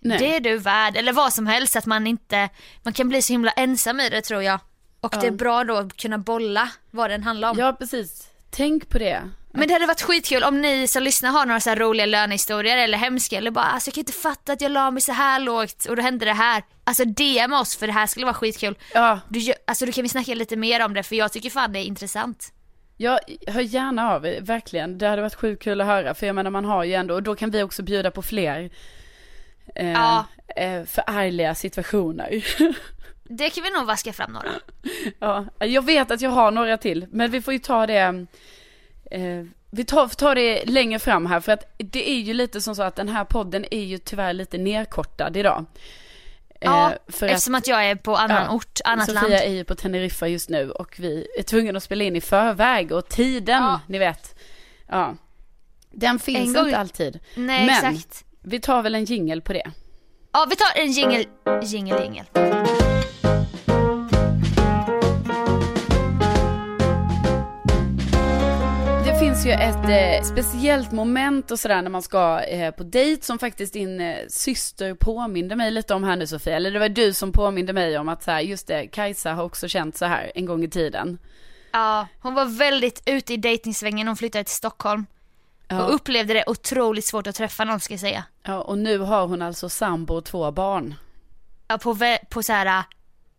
Nej. 0.00 0.18
Det 0.18 0.36
är 0.36 0.40
du 0.40 0.58
värd, 0.58 0.96
eller 0.96 1.12
vad 1.12 1.32
som 1.32 1.46
helst, 1.46 1.76
att 1.76 1.86
man 1.86 2.06
inte, 2.06 2.48
man 2.82 2.92
kan 2.92 3.08
bli 3.08 3.22
så 3.22 3.32
himla 3.32 3.50
ensam 3.50 4.00
i 4.00 4.08
det 4.08 4.22
tror 4.22 4.42
jag. 4.42 4.60
Och 5.00 5.14
det 5.20 5.26
är 5.26 5.30
bra 5.30 5.64
då 5.64 5.76
att 5.76 5.96
kunna 5.96 6.18
bolla 6.18 6.70
vad 6.90 7.10
den 7.10 7.22
handlar 7.22 7.50
om. 7.50 7.58
Ja 7.58 7.72
precis, 7.72 8.28
tänk 8.50 8.88
på 8.88 8.98
det. 8.98 9.22
Men 9.52 9.68
det 9.68 9.74
hade 9.74 9.86
varit 9.86 10.02
skitkul 10.02 10.42
om 10.44 10.60
ni 10.60 10.88
som 10.88 11.02
lyssnar 11.02 11.30
har 11.30 11.46
några 11.46 11.60
så 11.60 11.74
roliga 11.74 12.06
lönehistorier 12.06 12.76
eller 12.76 12.98
hemska 12.98 13.36
eller 13.38 13.50
bara 13.50 13.64
alltså 13.64 13.88
jag 13.88 13.94
kan 13.94 14.00
inte 14.00 14.12
fatta 14.12 14.52
att 14.52 14.60
jag 14.60 14.72
la 14.72 14.90
mig 14.90 15.02
så 15.02 15.12
här 15.12 15.40
lågt 15.40 15.84
och 15.84 15.96
då 15.96 16.02
hände 16.02 16.24
det 16.24 16.32
här. 16.32 16.62
Alltså 16.84 17.04
DM 17.04 17.52
oss 17.52 17.76
för 17.76 17.86
det 17.86 17.92
här 17.92 18.06
skulle 18.06 18.26
vara 18.26 18.34
skitkul. 18.34 18.78
Ja, 18.94 19.20
Du, 19.28 19.52
alltså 19.66 19.86
då 19.86 19.92
kan 19.92 20.02
vi 20.02 20.08
snacka 20.08 20.34
lite 20.34 20.56
mer 20.56 20.84
om 20.84 20.94
det 20.94 21.02
för 21.02 21.16
jag 21.16 21.32
tycker 21.32 21.50
fan 21.50 21.72
det 21.72 21.78
är 21.78 21.84
intressant. 21.84 22.52
Jag 23.00 23.18
hör 23.46 23.60
gärna 23.60 24.14
av 24.14 24.26
er, 24.26 24.40
verkligen. 24.40 24.98
Det 24.98 25.06
hade 25.08 25.22
varit 25.22 25.34
sjukt 25.34 25.62
kul 25.62 25.80
att 25.80 25.86
höra, 25.86 26.14
för 26.14 26.26
jag 26.26 26.34
menar 26.34 26.50
man 26.50 26.64
har 26.64 26.84
ju 26.84 26.94
ändå, 26.94 27.14
och 27.14 27.22
då 27.22 27.34
kan 27.36 27.50
vi 27.50 27.62
också 27.62 27.82
bjuda 27.82 28.10
på 28.10 28.22
fler 28.22 28.70
eh, 29.74 29.90
Ja. 29.92 30.24
eh, 30.56 30.84
förargliga 30.84 31.54
situationer. 31.54 32.44
Det 33.22 33.50
kan 33.50 33.64
vi 33.64 33.70
nog 33.70 33.86
vaska 33.86 34.12
fram 34.12 34.32
några. 34.32 34.50
ja, 35.18 35.44
jag 35.58 35.84
vet 35.84 36.10
att 36.10 36.20
jag 36.20 36.30
har 36.30 36.50
några 36.50 36.76
till, 36.76 37.06
men 37.10 37.30
vi 37.30 37.42
får 37.42 37.52
ju 37.52 37.58
ta 37.58 37.86
det, 37.86 38.26
eh, 39.10 39.44
vi 39.70 39.84
tar, 39.84 40.08
får 40.08 40.16
ta 40.16 40.34
det 40.34 40.64
längre 40.66 40.98
fram 40.98 41.26
här, 41.26 41.40
för 41.40 41.52
att 41.52 41.74
det 41.78 42.10
är 42.10 42.20
ju 42.20 42.34
lite 42.34 42.60
som 42.60 42.74
så 42.74 42.82
att 42.82 42.96
den 42.96 43.08
här 43.08 43.24
podden 43.24 43.64
är 43.70 43.84
ju 43.84 43.98
tyvärr 43.98 44.32
lite 44.32 44.58
nerkortad 44.58 45.36
idag. 45.36 45.64
Ja, 46.62 46.90
Eh, 46.90 46.96
för 47.08 47.26
att- 47.26 47.32
eftersom 47.32 47.54
att 47.54 47.66
jag 47.66 47.84
är 47.90 47.94
på 47.96 48.16
annan 48.16 48.42
Ja, 48.44 48.50
ort, 48.54 48.80
annat 48.84 49.06
Sofia 49.06 49.20
land. 49.22 49.32
är 49.34 49.48
ju 49.50 49.64
på 49.64 49.74
Teneriffa 49.74 50.28
just 50.28 50.48
nu 50.48 50.70
och 50.70 50.94
vi 50.98 51.26
är 51.38 51.42
tvungna 51.42 51.76
att 51.76 51.82
spela 51.82 52.04
in 52.04 52.16
i 52.16 52.20
förväg 52.20 52.92
och 52.92 53.08
tiden, 53.08 53.62
Ja. 53.62 53.80
ni 53.86 53.98
vet. 53.98 54.34
Ja. 54.88 55.14
Den 55.92 56.18
finns 56.18 56.48
En 56.48 56.52
gång- 56.54 56.66
inte 56.66 56.78
alltid. 56.78 57.20
Nej 57.34 57.66
Men- 57.66 57.94
exakt. 57.94 58.24
Vi 58.42 58.60
tar 58.60 58.82
väl 58.82 58.94
en 58.94 59.04
jingel 59.04 59.42
på 59.42 59.52
det. 59.52 59.70
Ja 60.32 60.46
vi 60.50 60.56
tar 60.56 60.80
en 60.82 60.92
jingel, 60.92 61.24
jingel, 61.62 62.02
jingel. 62.02 62.24
Finns 69.42 69.58
ju 69.58 69.64
ett 69.64 70.20
eh, 70.20 70.22
speciellt 70.22 70.92
moment 70.92 71.50
och 71.50 71.58
sådär 71.58 71.82
när 71.82 71.90
man 71.90 72.02
ska 72.02 72.40
eh, 72.40 72.70
på 72.70 72.82
dejt 72.82 73.22
som 73.22 73.38
faktiskt 73.38 73.72
din 73.72 74.00
eh, 74.00 74.16
syster 74.28 74.94
påminde 74.94 75.56
mig 75.56 75.70
lite 75.70 75.94
om 75.94 76.04
här 76.04 76.16
nu 76.16 76.26
Sofia. 76.26 76.56
Eller 76.56 76.70
det 76.70 76.78
var 76.78 76.88
du 76.88 77.12
som 77.12 77.32
påminde 77.32 77.72
mig 77.72 77.98
om 77.98 78.08
att 78.08 78.22
så 78.22 78.30
här, 78.30 78.40
just 78.40 78.66
det, 78.66 78.86
Kajsa 78.86 79.32
har 79.32 79.44
också 79.44 79.68
känt 79.68 79.96
så 79.96 80.04
här 80.04 80.32
en 80.34 80.46
gång 80.46 80.64
i 80.64 80.68
tiden. 80.68 81.18
Ja, 81.72 82.06
hon 82.20 82.34
var 82.34 82.44
väldigt 82.44 83.02
ute 83.06 83.34
i 83.34 83.36
dejtingsvängen, 83.36 84.06
hon 84.06 84.16
flyttade 84.16 84.44
till 84.44 84.54
Stockholm. 84.54 85.06
Ja. 85.68 85.84
Och 85.84 85.94
upplevde 85.94 86.34
det 86.34 86.44
otroligt 86.46 87.04
svårt 87.04 87.26
att 87.26 87.34
träffa 87.34 87.64
någon 87.64 87.80
ska 87.80 87.94
jag 87.94 88.00
säga. 88.00 88.24
Ja, 88.42 88.60
och 88.60 88.78
nu 88.78 88.98
har 88.98 89.26
hon 89.26 89.42
alltså 89.42 89.68
sambo 89.68 90.14
och 90.14 90.24
två 90.24 90.50
barn. 90.50 90.94
Ja, 91.68 91.78
på, 91.78 91.96
på 92.30 92.42
så 92.42 92.52
här 92.52 92.84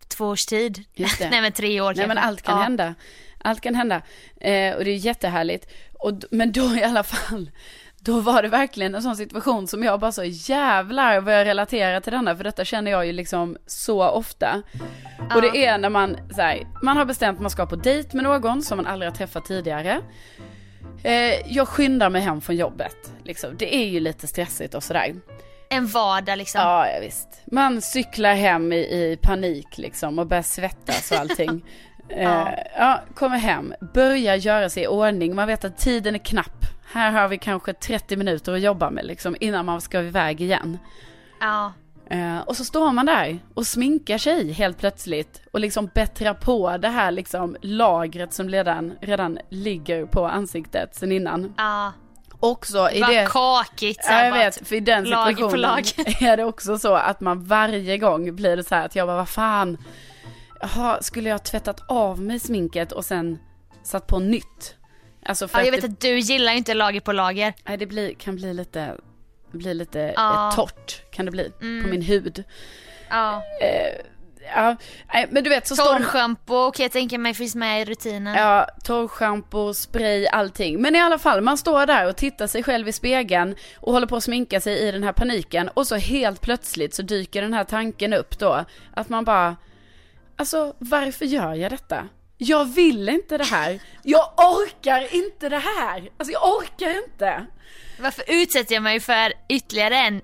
två 0.08 0.26
års 0.26 0.46
tid. 0.46 0.84
Nej 1.20 1.42
men 1.42 1.52
tre 1.52 1.82
år 1.82 1.86
Nej 1.86 1.96
kanske. 1.96 2.08
men 2.08 2.18
allt 2.18 2.42
kan 2.42 2.58
ja. 2.58 2.64
hända. 2.64 2.96
Allt 3.44 3.62
kan 3.62 3.76
hända. 3.76 4.02
Eh, 4.42 4.76
och 4.76 4.84
det 4.84 4.92
är 4.92 4.96
jättehärligt. 4.96 5.68
Och, 6.02 6.14
men 6.32 6.52
då 6.52 6.76
i 6.76 6.84
alla 6.84 7.04
fall, 7.04 7.52
då 8.00 8.20
var 8.20 8.42
det 8.42 8.48
verkligen 8.48 8.96
en 8.96 9.02
sån 9.02 9.16
situation 9.16 9.68
som 9.68 9.84
jag 9.84 10.00
bara 10.00 10.12
så 10.12 10.24
jävlar 10.24 11.20
vad 11.20 11.40
jag 11.40 11.46
relaterar 11.46 12.00
till 12.00 12.14
denna. 12.14 12.36
För 12.36 12.44
detta 12.44 12.66
känner 12.66 12.92
jag 12.92 13.06
ju 13.06 13.12
liksom 13.12 13.58
så 13.66 14.04
ofta. 14.04 14.62
Och 15.36 15.42
det 15.42 15.66
är 15.66 15.78
när 15.78 15.90
man, 15.90 16.18
så 16.36 16.42
här, 16.42 16.68
man 16.84 16.98
har 16.98 17.06
bestämt 17.06 17.36
att 17.36 17.42
man 17.42 17.52
ska 17.52 17.66
på 17.66 17.76
dejt 17.76 18.18
med 18.18 18.24
någon 18.24 18.62
som 18.62 18.78
man 18.78 18.88
aldrig 18.88 19.12
har 19.12 19.16
träffat 19.16 19.46
tidigare. 19.46 20.02
Eh, 21.04 21.54
jag 21.54 21.68
skyndar 21.68 22.10
mig 22.10 22.22
hem 22.22 22.42
från 22.42 22.56
jobbet. 22.56 23.14
Liksom. 23.24 23.58
Det 23.58 23.76
är 23.76 23.86
ju 23.86 24.00
lite 24.00 24.28
stressigt 24.28 24.74
och 24.74 24.84
sådär. 24.84 25.16
En 25.70 25.88
vardag 25.88 26.38
liksom. 26.38 26.62
Ja, 26.62 26.88
ja 26.88 27.00
visst. 27.02 27.42
Man 27.46 27.82
cyklar 27.82 28.34
hem 28.34 28.74
i, 28.74 28.78
i 28.78 29.18
panik 29.22 29.78
liksom 29.78 30.20
och 30.20 30.28
börjar 30.28 30.44
svettas 30.44 31.12
och 31.12 31.18
allting. 31.18 31.66
Ja. 32.16 32.22
ja. 32.22 32.56
ja, 32.78 33.02
kommer 33.16 33.38
hem, 33.38 33.74
börjar 33.94 34.36
göra 34.36 34.70
sig 34.70 34.84
i 34.84 34.88
ordning. 34.88 35.36
Man 35.36 35.48
vet 35.48 35.66
att 35.66 35.78
tiden 35.78 36.16
är 36.16 36.20
knapp. 36.20 36.66
Här 36.94 37.12
har 37.12 37.28
vi 37.28 37.38
kanske 37.38 37.74
30 37.74 38.18
minuter 38.18 38.54
att 38.54 38.62
jobba 38.62 38.90
med 38.90 39.06
liksom 39.06 39.36
innan 39.40 39.66
man 39.66 39.82
ska 39.82 40.02
iväg 40.02 40.42
igen. 40.42 40.78
Ja. 41.40 41.74
Eh, 42.10 42.40
och 42.40 42.58
så 42.58 42.66
står 42.66 42.92
man 42.92 43.06
där 43.06 43.40
och 43.54 43.68
sminkar 43.68 44.18
sig 44.18 44.52
helt 44.52 44.78
plötsligt 44.78 45.42
och 45.52 45.60
liksom 45.60 45.90
bättrar 45.94 46.34
på 46.34 46.78
det 46.78 46.90
här 46.90 47.12
liksom 47.12 47.58
lagret 47.62 48.34
som 48.34 48.50
redan, 48.50 48.94
redan 49.02 49.40
ligger 49.50 50.06
på 50.06 50.28
ansiktet 50.28 50.96
sen 50.96 51.12
innan. 51.12 51.54
Ja, 51.58 51.92
Också 52.40 52.90
i 52.92 53.00
det... 53.00 53.28
kakigt. 53.30 54.06
så 54.06 54.12
Ja, 54.12 54.26
jag 54.26 54.34
vet, 54.34 54.68
för 54.68 54.76
i 54.76 54.80
den 54.80 55.04
lager 55.04 55.26
på 55.26 55.32
situationen 55.32 55.62
lager. 55.62 56.24
är 56.28 56.38
det 56.38 56.44
också 56.44 56.78
så 56.78 56.94
att 56.94 57.22
man 57.22 57.44
varje 57.44 57.98
gång 57.98 58.36
blir 58.36 58.58
det 58.58 58.64
så 58.64 58.76
här 58.76 58.86
att 58.86 58.96
jag 58.96 59.08
bara, 59.08 59.18
vad 59.18 59.30
fan, 59.30 59.78
Jaha, 60.62 61.02
skulle 61.02 61.30
jag 61.30 61.34
ha 61.34 61.40
tvättat 61.40 61.82
av 61.88 62.22
mig 62.22 62.40
sminket 62.40 62.92
och 62.92 63.06
sen 63.06 63.40
satt 63.84 64.08
på 64.08 64.20
nytt? 64.20 64.76
Alltså 65.26 65.48
för 65.48 65.60
Ja, 65.60 65.66
jag 65.66 65.72
vet 65.72 65.82
det, 65.82 65.88
att 65.88 66.00
du 66.02 66.20
gillar 66.20 66.52
ju 66.52 66.58
inte 66.58 66.74
lager 66.74 67.00
på 67.00 67.12
lager. 67.12 67.54
nej, 67.68 67.78
det 67.78 67.86
blir, 67.86 68.14
kan 68.14 68.36
bli 68.36 68.54
lite, 68.54 68.96
bli 69.52 69.74
lite 69.74 70.14
Ja. 70.16 70.34
Mm. 70.34 70.48
eh, 70.50 70.56
torrt, 70.56 71.12
kan 71.12 71.26
det 71.26 71.32
bli, 71.32 71.52
på 71.60 71.88
min 71.88 72.02
hud. 72.02 72.44
Ja. 73.10 73.44
Eh, 73.62 74.06
ja, 74.56 74.76
men 75.30 75.44
du 75.44 75.50
vet 75.50 75.68
så 75.68 75.76
står 75.76 75.86
Torrschampo 75.98 76.72
kan 76.72 76.84
jag 76.84 76.92
tänka 76.92 77.18
mig 77.18 77.34
finns 77.34 77.56
med 77.56 77.82
i 77.82 77.86
rutinen. 77.86 78.36
Ja, 78.36 78.68
torrschampo, 78.84 79.74
spray, 79.74 80.28
allting. 80.28 80.82
Men 80.82 80.96
i 80.96 81.02
alla 81.02 81.18
fall, 81.20 81.42
man 81.42 81.58
står 81.58 81.86
där 81.86 82.08
och 82.10 82.16
tittar 82.16 82.48
sig 82.48 82.64
själv 82.64 82.88
i 82.88 82.92
spegeln 82.94 83.56
och 83.78 83.94
håller 83.94 84.08
på 84.08 84.16
att 84.16 84.24
sminka 84.24 84.62
sig 84.62 84.78
i 84.80 84.92
den 84.92 85.04
här 85.04 85.14
paniken 85.14 85.70
och 85.74 85.88
så 85.88 85.96
helt 85.96 86.42
plötsligt 86.42 86.94
så 86.94 87.02
dyker 87.02 87.42
den 87.42 87.54
här 87.54 87.64
tanken 87.64 88.14
upp 88.14 88.40
då 88.40 88.66
att 88.94 89.10
man 89.10 89.26
bara, 89.26 89.56
alltså 90.36 90.76
varför 90.80 91.26
gör 91.26 91.54
jag 91.54 91.72
detta? 91.72 92.08
Jag 92.38 92.66
vill 92.66 93.10
inte 93.10 93.38
det 93.38 93.44
här. 93.44 93.80
Jag 94.04 94.34
orkar 94.38 95.16
inte 95.16 95.50
det 95.50 95.58
här. 95.78 96.10
Alltså 96.18 96.32
jag 96.32 96.58
orkar 96.58 97.04
inte. 97.04 97.46
Varför 98.00 98.24
utsätter 98.28 98.74
jag 98.74 98.84
mig 98.84 99.00
för 99.00 99.34
ytterligare 99.50 99.96
en 99.98 100.22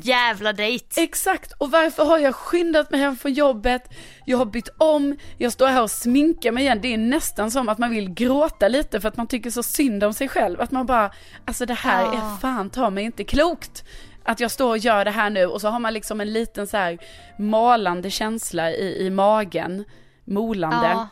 jävla 0.00 0.52
dejt? 0.52 1.00
Exakt, 1.02 1.52
och 1.58 1.70
varför 1.70 2.04
har 2.04 2.18
jag 2.18 2.34
skyndat 2.34 2.90
mig 2.90 3.00
hem 3.00 3.16
från 3.16 3.32
jobbet? 3.32 3.82
Jag 4.26 4.38
har 4.38 4.44
bytt 4.44 4.68
om, 4.78 5.16
jag 5.38 5.52
står 5.52 5.66
här 5.66 5.82
och 5.82 5.90
sminkar 5.90 6.52
mig 6.52 6.62
igen. 6.62 6.78
Det 6.82 6.94
är 6.94 6.98
nästan 6.98 7.50
som 7.50 7.68
att 7.68 7.78
man 7.78 7.90
vill 7.90 8.10
gråta 8.14 8.68
lite 8.68 9.00
för 9.00 9.08
att 9.08 9.16
man 9.16 9.26
tycker 9.26 9.50
så 9.50 9.62
synd 9.62 10.04
om 10.04 10.14
sig 10.14 10.28
själv. 10.28 10.60
Att 10.60 10.70
man 10.70 10.86
bara, 10.86 11.12
alltså 11.44 11.66
det 11.66 11.74
här 11.74 12.02
Ja. 12.04 12.12
är 12.12 12.36
fan 12.40 12.70
ta 12.70 12.90
mig 12.90 13.04
inte 13.04 13.24
klokt. 13.24 13.84
Att 14.24 14.40
jag 14.40 14.50
står 14.50 14.68
och 14.68 14.78
gör 14.78 15.04
det 15.04 15.10
här 15.10 15.30
nu 15.30 15.46
och 15.46 15.60
så 15.60 15.68
har 15.68 15.78
man 15.78 15.94
liksom 15.94 16.20
en 16.20 16.32
liten 16.32 16.66
så 16.66 16.76
här 16.76 16.98
malande 17.38 18.10
känsla 18.10 18.70
i, 18.70 19.06
i 19.06 19.10
magen. 19.10 19.84
Molande 20.24 20.88
Ja. 20.88 21.08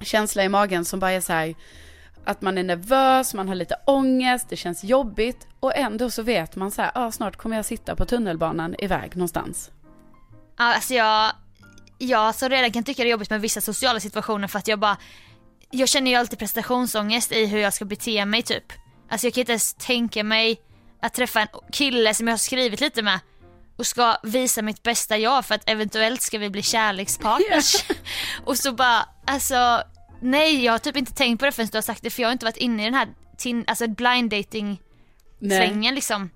känsla 0.00 0.44
i 0.44 0.48
magen 0.48 0.84
som 0.84 1.00
bara 1.00 1.10
är 1.10 1.20
så 1.20 1.32
här 1.32 1.54
att 2.24 2.42
man 2.42 2.58
är 2.58 2.62
nervös, 2.62 3.34
man 3.34 3.48
har 3.48 3.54
lite 3.54 3.76
ångest, 3.86 4.46
det 4.48 4.56
känns 4.56 4.84
jobbigt 4.84 5.46
och 5.60 5.76
ändå 5.76 6.10
så 6.10 6.22
vet 6.22 6.56
man 6.56 6.70
så 6.70 6.82
här, 6.82 6.90
ah, 6.94 7.12
snart 7.12 7.36
kommer 7.36 7.56
jag 7.56 7.64
sitta 7.64 7.96
på 7.96 8.04
tunnelbanan 8.04 8.74
iväg 8.78 9.16
någonstans. 9.16 9.70
Alltså 10.56 10.94
jag, 10.94 11.32
jag 11.98 12.34
så 12.34 12.48
redan 12.48 12.72
kan 12.72 12.84
tycka 12.84 13.02
det 13.02 13.08
är 13.08 13.10
jobbigt 13.10 13.30
med 13.30 13.40
vissa 13.40 13.60
sociala 13.60 14.00
situationer 14.00 14.48
för 14.48 14.58
att 14.58 14.68
jag 14.68 14.78
bara, 14.78 14.96
jag 15.70 15.88
känner 15.88 16.10
ju 16.10 16.16
alltid 16.16 16.38
prestationsångest 16.38 17.32
i 17.32 17.46
hur 17.46 17.58
jag 17.58 17.74
ska 17.74 17.84
bete 17.84 18.24
mig 18.24 18.42
typ. 18.42 18.72
Alltså 19.08 19.26
jag 19.26 19.34
kan 19.34 19.40
inte 19.40 19.52
ens 19.52 19.74
tänka 19.74 20.24
mig 20.24 20.60
att 21.02 21.14
träffa 21.14 21.40
en 21.40 21.48
kille 21.72 22.14
som 22.14 22.26
jag 22.28 22.32
har 22.32 22.38
skrivit 22.38 22.80
lite 22.80 23.02
med 23.02 23.20
och 23.76 23.86
ska 23.86 24.16
visa 24.22 24.62
mitt 24.62 24.82
bästa 24.82 25.18
jag 25.18 25.44
för 25.46 25.54
att 25.54 25.68
eventuellt 25.68 26.22
ska 26.22 26.38
vi 26.38 26.50
bli 26.50 26.62
kärlekspartners. 26.62 27.74
och 28.44 28.58
så 28.58 28.72
bara, 28.72 29.08
alltså 29.26 29.82
nej 30.20 30.64
jag 30.64 30.72
har 30.72 30.78
typ 30.78 30.96
inte 30.96 31.12
tänkt 31.14 31.38
på 31.40 31.44
det 31.46 31.52
förrän 31.52 31.68
du 31.72 31.76
har 31.76 31.82
sagt 31.82 32.02
det 32.02 32.10
för 32.10 32.22
jag 32.22 32.28
har 32.28 32.32
inte 32.32 32.44
varit 32.44 32.56
inne 32.56 32.82
i 32.82 32.84
den 32.84 32.94
här 32.94 33.08
tin, 33.38 33.64
alltså 33.66 33.88
blind 33.88 34.30
dating 34.30 34.80
svängen 35.40 35.94
liksom. 35.94 36.30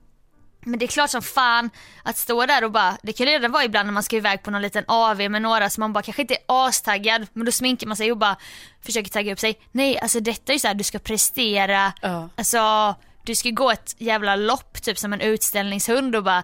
Men 0.66 0.78
det 0.78 0.84
är 0.84 0.86
klart 0.86 1.10
som 1.10 1.22
fan 1.22 1.70
att 2.02 2.16
stå 2.16 2.46
där 2.46 2.64
och 2.64 2.70
bara, 2.70 2.96
det 3.02 3.12
kan 3.12 3.26
redan 3.26 3.52
vara 3.52 3.64
ibland 3.64 3.86
när 3.86 3.92
man 3.92 4.02
ska 4.02 4.16
iväg 4.16 4.42
på 4.42 4.50
någon 4.50 4.62
liten 4.62 4.84
AV 4.88 5.30
med 5.30 5.42
några 5.42 5.70
som 5.70 5.80
man 5.80 5.92
bara 5.92 6.02
kanske 6.02 6.22
inte 6.22 6.34
är 6.34 6.40
astaggad 6.46 7.26
men 7.32 7.46
då 7.46 7.52
sminkar 7.52 7.86
man 7.86 7.96
sig 7.96 8.12
och 8.12 8.18
bara 8.18 8.36
försöker 8.82 9.10
tagga 9.10 9.32
upp 9.32 9.38
sig. 9.40 9.58
Nej 9.72 9.98
alltså 9.98 10.20
detta 10.20 10.52
är 10.52 10.54
ju 10.54 10.58
så 10.60 10.68
här, 10.68 10.74
du 10.74 10.84
ska 10.84 10.98
prestera, 10.98 11.92
Ja. 12.02 12.28
alltså 12.36 12.94
du 13.24 13.34
ska 13.34 13.50
gå 13.50 13.70
ett 13.70 13.94
jävla 13.98 14.36
lopp 14.36 14.82
typ 14.82 14.98
som 14.98 15.12
en 15.12 15.20
utställningshund 15.20 16.16
och 16.16 16.24
bara 16.24 16.42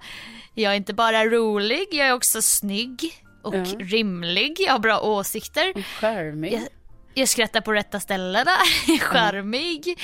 jag 0.55 0.73
är 0.73 0.77
inte 0.77 0.95
bara 0.95 1.25
rolig, 1.25 1.87
jag 1.93 2.09
är 2.09 2.13
också 2.13 2.43
snygg 2.43 3.25
och 3.43 3.55
Ja. 3.55 3.65
rimlig, 3.79 4.57
jag 4.59 4.73
har 4.73 4.79
bra 4.79 5.01
åsikter. 5.01 5.83
Charmig. 5.83 6.53
Jag, 6.53 6.63
jag 7.15 7.29
skrattar 7.29 7.61
på 7.61 7.73
rätta 7.73 8.01
ställena, 8.01 8.51
charmig. 9.01 9.99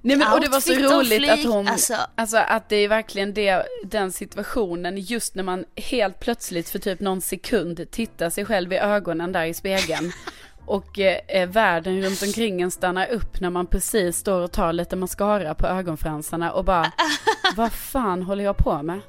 Nej 0.00 0.16
men 0.16 0.32
och 0.32 0.40
det 0.40 0.48
var 0.48 0.60
så 0.60 0.72
roligt 0.72 1.30
att 1.30 1.44
hon, 1.44 1.68
alltså. 1.68 1.96
alltså. 2.14 2.36
att 2.36 2.68
det 2.68 2.76
är 2.76 2.88
verkligen 2.88 3.34
det, 3.34 3.66
den 3.84 4.12
situationen 4.12 4.98
just 4.98 5.34
när 5.34 5.42
man 5.42 5.64
helt 5.76 6.20
plötsligt 6.20 6.68
för 6.68 6.78
typ 6.78 7.00
någon 7.00 7.20
sekund 7.20 7.90
tittar 7.90 8.30
sig 8.30 8.44
själv 8.44 8.72
i 8.72 8.76
ögonen 8.76 9.32
där 9.32 9.44
i 9.44 9.54
spegeln. 9.54 10.12
Och 10.66 10.98
eh, 10.98 11.48
världen 11.48 12.02
runt 12.02 12.22
omkring 12.22 12.60
en 12.62 12.70
stannar 12.70 13.06
upp 13.06 13.40
när 13.40 13.50
man 13.50 13.66
precis 13.66 14.16
står 14.16 14.40
och 14.40 14.52
tar 14.52 14.72
lite 14.72 14.96
mascara 14.96 15.54
på 15.54 15.66
ögonfransarna 15.66 16.52
och 16.52 16.64
bara, 16.64 16.92
vad 17.56 17.72
fan 17.72 18.22
håller 18.22 18.44
jag 18.44 18.56
på 18.56 18.82
med? 18.82 19.00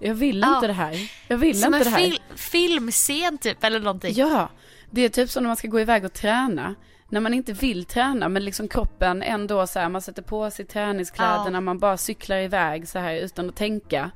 Jag 0.00 0.14
vill 0.14 0.40
Ja. 0.40 0.54
inte 0.54 0.66
det 0.66 0.72
här. 0.72 1.10
Jag 1.28 1.36
vill 1.38 1.60
Som 1.60 1.74
inte 1.74 1.88
en 1.88 1.92
det 1.92 1.98
här. 2.00 2.06
fil- 2.10 2.20
filmscen 2.36 3.38
typ 3.38 3.64
eller 3.64 3.80
någonting. 3.80 4.12
Ja, 4.16 4.48
det 4.90 5.00
är 5.00 5.08
typ 5.08 5.30
som 5.30 5.42
när 5.42 5.48
man 5.48 5.56
ska 5.56 5.68
gå 5.68 5.80
iväg 5.80 6.04
och 6.04 6.12
träna. 6.12 6.74
När 7.08 7.20
man 7.20 7.34
inte 7.34 7.52
vill 7.52 7.84
träna 7.84 8.28
men 8.28 8.44
liksom 8.44 8.68
kroppen 8.68 9.22
ändå 9.22 9.66
så 9.66 9.78
här, 9.78 9.88
man 9.88 10.02
sätter 10.02 10.22
på 10.22 10.50
sig 10.50 10.64
träningskläderna, 10.64 11.50
Ja. 11.56 11.60
man 11.60 11.78
bara 11.78 11.96
cyklar 11.96 12.36
iväg 12.38 12.88
så 12.88 12.98
här 12.98 13.14
utan 13.16 13.48
att 13.48 13.56
tänka. 13.56 14.10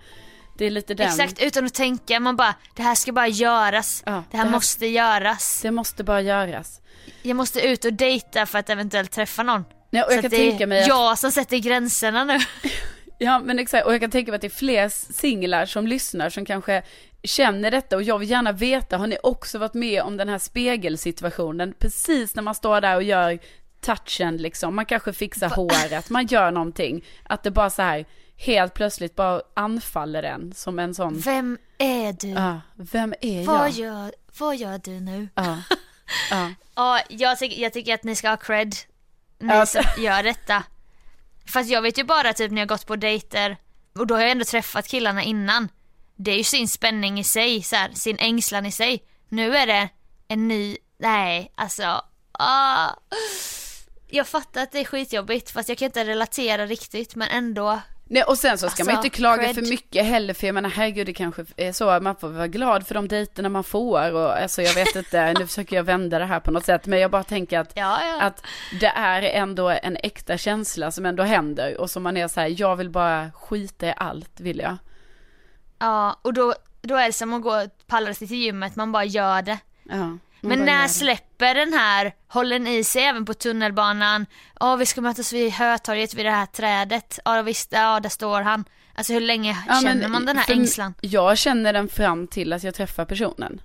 Det 0.58 0.66
är 0.66 0.70
lite 0.70 0.94
den, 0.94 1.08
Exakt, 1.08 1.42
utan 1.42 1.66
att 1.66 1.74
tänka, 1.74 2.20
man 2.20 2.36
bara 2.36 2.54
det 2.74 2.82
här 2.82 2.94
ska 2.94 3.12
bara 3.12 3.28
göras. 3.28 4.02
Ja, 4.06 4.12
det 4.12 4.16
här 4.16 4.24
det 4.30 4.36
här- 4.36 4.50
måste 4.50 4.86
göras. 4.86 5.60
det 5.62 5.70
måste 5.70 6.04
bara 6.04 6.20
göras. 6.20 6.80
Jag 7.22 7.36
måste 7.36 7.60
ut 7.60 7.84
och 7.84 7.92
dejta 7.92 8.46
för 8.46 8.58
att 8.58 8.70
eventuellt 8.70 9.10
träffa 9.12 9.42
någon. 9.42 9.64
Nej, 9.90 10.02
och 10.02 10.08
Så 10.08 10.14
jag 10.14 10.22
kan 10.22 10.26
att 10.26 10.30
det 10.30 10.36
tänka 10.36 10.66
mig 10.66 10.82
att, 10.82 10.88
jag 10.88 11.18
som 11.18 11.32
sätter 11.32 11.56
gränserna 11.58 12.24
nu. 12.24 12.38
ja 13.18 13.38
men 13.38 13.58
exakt, 13.58 13.86
och 13.86 13.94
jag 13.94 14.00
kan 14.00 14.10
tänka 14.10 14.30
mig 14.30 14.36
att 14.36 14.40
det 14.40 14.46
är 14.46 14.50
fler 14.50 14.88
singlar 15.12 15.66
som 15.66 15.86
lyssnar 15.86 16.30
som 16.30 16.44
kanske 16.44 16.82
känner 17.22 17.70
detta 17.70 17.96
och 17.96 18.02
jag 18.02 18.18
vill 18.18 18.30
gärna 18.30 18.52
veta, 18.52 18.96
har 18.96 19.06
ni 19.06 19.18
också 19.22 19.58
varit 19.58 19.74
med 19.74 20.02
om 20.02 20.16
den 20.16 20.28
här 20.28 20.38
spegelsituationen? 20.38 21.74
Precis 21.78 22.34
när 22.34 22.42
man 22.42 22.54
står 22.54 22.80
där 22.80 22.96
och 22.96 23.02
gör 23.02 23.38
touchen 23.80 24.36
liksom, 24.36 24.74
man 24.76 24.86
kanske 24.86 25.12
fixar 25.12 25.48
håret, 25.48 26.10
man 26.10 26.26
gör 26.26 26.50
någonting. 26.50 27.04
Att 27.22 27.42
det 27.42 27.50
bara 27.50 27.70
så 27.70 27.82
här 27.82 28.04
helt 28.38 28.74
plötsligt 28.74 29.16
bara 29.16 29.42
anfaller 29.54 30.22
en 30.22 30.54
som 30.54 30.78
en 30.78 30.94
sån, 30.94 31.18
Vem 31.18 31.58
är 31.78 32.12
du? 32.12 32.28
ja, 32.28 32.60
vem 32.76 33.14
är 33.20 33.44
vad, 33.46 33.60
jag? 33.60 33.70
gör, 33.70 34.12
vad 34.38 34.56
gör 34.56 34.78
du 34.78 35.00
nu? 35.00 35.28
Ja, 35.34 35.62
ja, 36.30 36.50
Ja, 36.74 37.00
jag, 37.08 37.38
tycker, 37.38 37.62
jag 37.62 37.72
tycker 37.72 37.94
att 37.94 38.04
ni 38.04 38.14
ska 38.14 38.28
ha 38.28 38.36
cred, 38.36 38.74
ni 39.38 39.54
Ja, 39.54 39.66
som 39.66 39.82
gör 39.98 40.22
detta. 40.22 40.62
Fast 41.46 41.70
jag 41.70 41.82
vet 41.82 41.98
ju 41.98 42.04
bara 42.04 42.32
typ 42.32 42.50
när 42.50 42.60
jag 42.60 42.68
gått 42.68 42.86
på 42.86 42.96
dejter, 42.96 43.56
och 43.94 44.06
då 44.06 44.14
har 44.14 44.22
jag 44.22 44.30
ändå 44.30 44.44
träffat 44.44 44.88
killarna 44.88 45.22
innan. 45.22 45.68
Det 46.16 46.30
är 46.30 46.36
ju 46.36 46.44
sin 46.44 46.68
spänning 46.68 47.18
i 47.18 47.24
sig, 47.24 47.62
så 47.62 47.76
här, 47.76 47.90
sin 47.94 48.18
ängslan 48.18 48.66
i 48.66 48.72
sig. 48.72 49.02
Nu 49.28 49.56
är 49.56 49.66
det 49.66 49.88
en 50.28 50.48
ny, 50.48 50.76
nej 50.98 51.52
alltså, 51.54 52.02
ah. 52.32 52.88
Jag 54.10 54.26
fattar 54.26 54.62
att 54.62 54.72
det 54.72 54.78
är 54.80 54.84
skitjobbigt 54.84 55.50
fast 55.50 55.68
jag 55.68 55.78
kan 55.78 55.86
inte 55.86 56.04
relatera 56.04 56.66
riktigt 56.66 57.14
men 57.14 57.28
ändå. 57.28 57.80
Nej, 58.10 58.22
och 58.22 58.38
sen 58.38 58.58
så 58.58 58.68
ska 58.68 58.84
man 58.84 58.94
Alltså, 58.94 59.06
inte 59.06 59.16
klaga 59.16 59.42
cred. 59.42 59.54
för 59.54 59.62
mycket 59.62 60.06
heller, 60.06 60.34
för 60.34 60.46
jag 60.46 60.54
menar 60.54 60.70
herregud 60.70 61.06
det 61.06 61.12
kanske 61.12 61.44
är 61.56 61.72
så, 61.72 62.00
man 62.00 62.16
får 62.16 62.28
vara 62.28 62.46
glad 62.48 62.86
för 62.86 62.94
de 62.94 63.08
dejterna 63.08 63.48
man 63.48 63.64
får 63.64 64.12
och 64.12 64.42
alltså 64.42 64.62
jag 64.62 64.74
vet 64.74 64.96
inte, 64.96 65.32
nu 65.38 65.46
försöker 65.46 65.76
jag 65.76 65.82
vända 65.82 66.18
det 66.18 66.24
här 66.24 66.40
på 66.40 66.50
något 66.50 66.64
sätt, 66.64 66.86
men 66.86 66.98
jag 67.00 67.10
bara 67.10 67.24
tänker 67.24 67.58
att, 67.58 67.72
Ja, 67.74 67.98
ja. 68.04 68.20
att 68.22 68.42
det 68.80 68.86
är 68.86 69.22
ändå 69.22 69.68
en 69.68 69.96
äkta 70.02 70.38
känsla 70.38 70.90
som 70.90 71.06
ändå 71.06 71.22
händer 71.22 71.80
och 71.80 71.90
som 71.90 72.02
man 72.02 72.16
är 72.16 72.28
så 72.28 72.40
här, 72.40 72.54
jag 72.60 72.76
vill 72.76 72.90
bara 72.90 73.30
skita 73.32 73.86
i 73.86 73.94
allt 73.96 74.40
vill 74.40 74.58
jag. 74.58 74.76
Ja, 75.78 76.18
och 76.22 76.32
då, 76.32 76.54
då 76.82 76.96
är 76.96 77.06
det 77.06 77.12
som 77.12 77.32
att 77.32 77.42
gå 77.42 77.50
och 77.62 77.68
pallra 77.86 78.14
sig 78.14 78.28
till 78.28 78.36
gymmet, 78.36 78.76
man 78.76 78.92
bara 78.92 79.04
gör 79.04 79.42
det. 79.42 79.58
Ja, 79.82 79.96
man 79.96 80.20
Men 80.40 80.64
när 80.64 80.82
det. 80.82 80.88
släpper 80.88 81.54
den 81.54 81.72
här, 81.72 82.14
håller 82.28 82.58
ni 82.58 82.76
i 82.76 82.84
sig 82.84 83.02
även 83.04 83.24
på 83.24 83.34
tunnelbanan? 83.34 84.26
Ja, 84.60 84.76
vi 84.76 84.86
ska 84.86 85.00
mötas 85.00 85.32
vid 85.32 85.52
Hötorget 85.52 86.14
vid 86.14 86.24
det 86.26 86.30
här 86.30 86.46
trädet. 86.46 87.18
Ja, 87.24 87.42
visst, 87.42 87.72
ja, 87.72 88.00
där 88.00 88.08
står 88.08 88.40
han. 88.40 88.64
Alltså 88.94 89.12
hur 89.12 89.20
länge 89.20 89.56
Ja, 89.68 89.74
känner 89.74 89.94
men 90.02 90.10
man 90.10 90.24
den 90.26 90.36
här 90.38 90.50
ängslan? 90.52 90.94
Jag 91.00 91.38
känner 91.38 91.72
den 91.72 91.88
fram 91.88 92.26
till 92.26 92.52
att 92.52 92.62
jag 92.62 92.74
träffar 92.74 93.04
personen. 93.04 93.60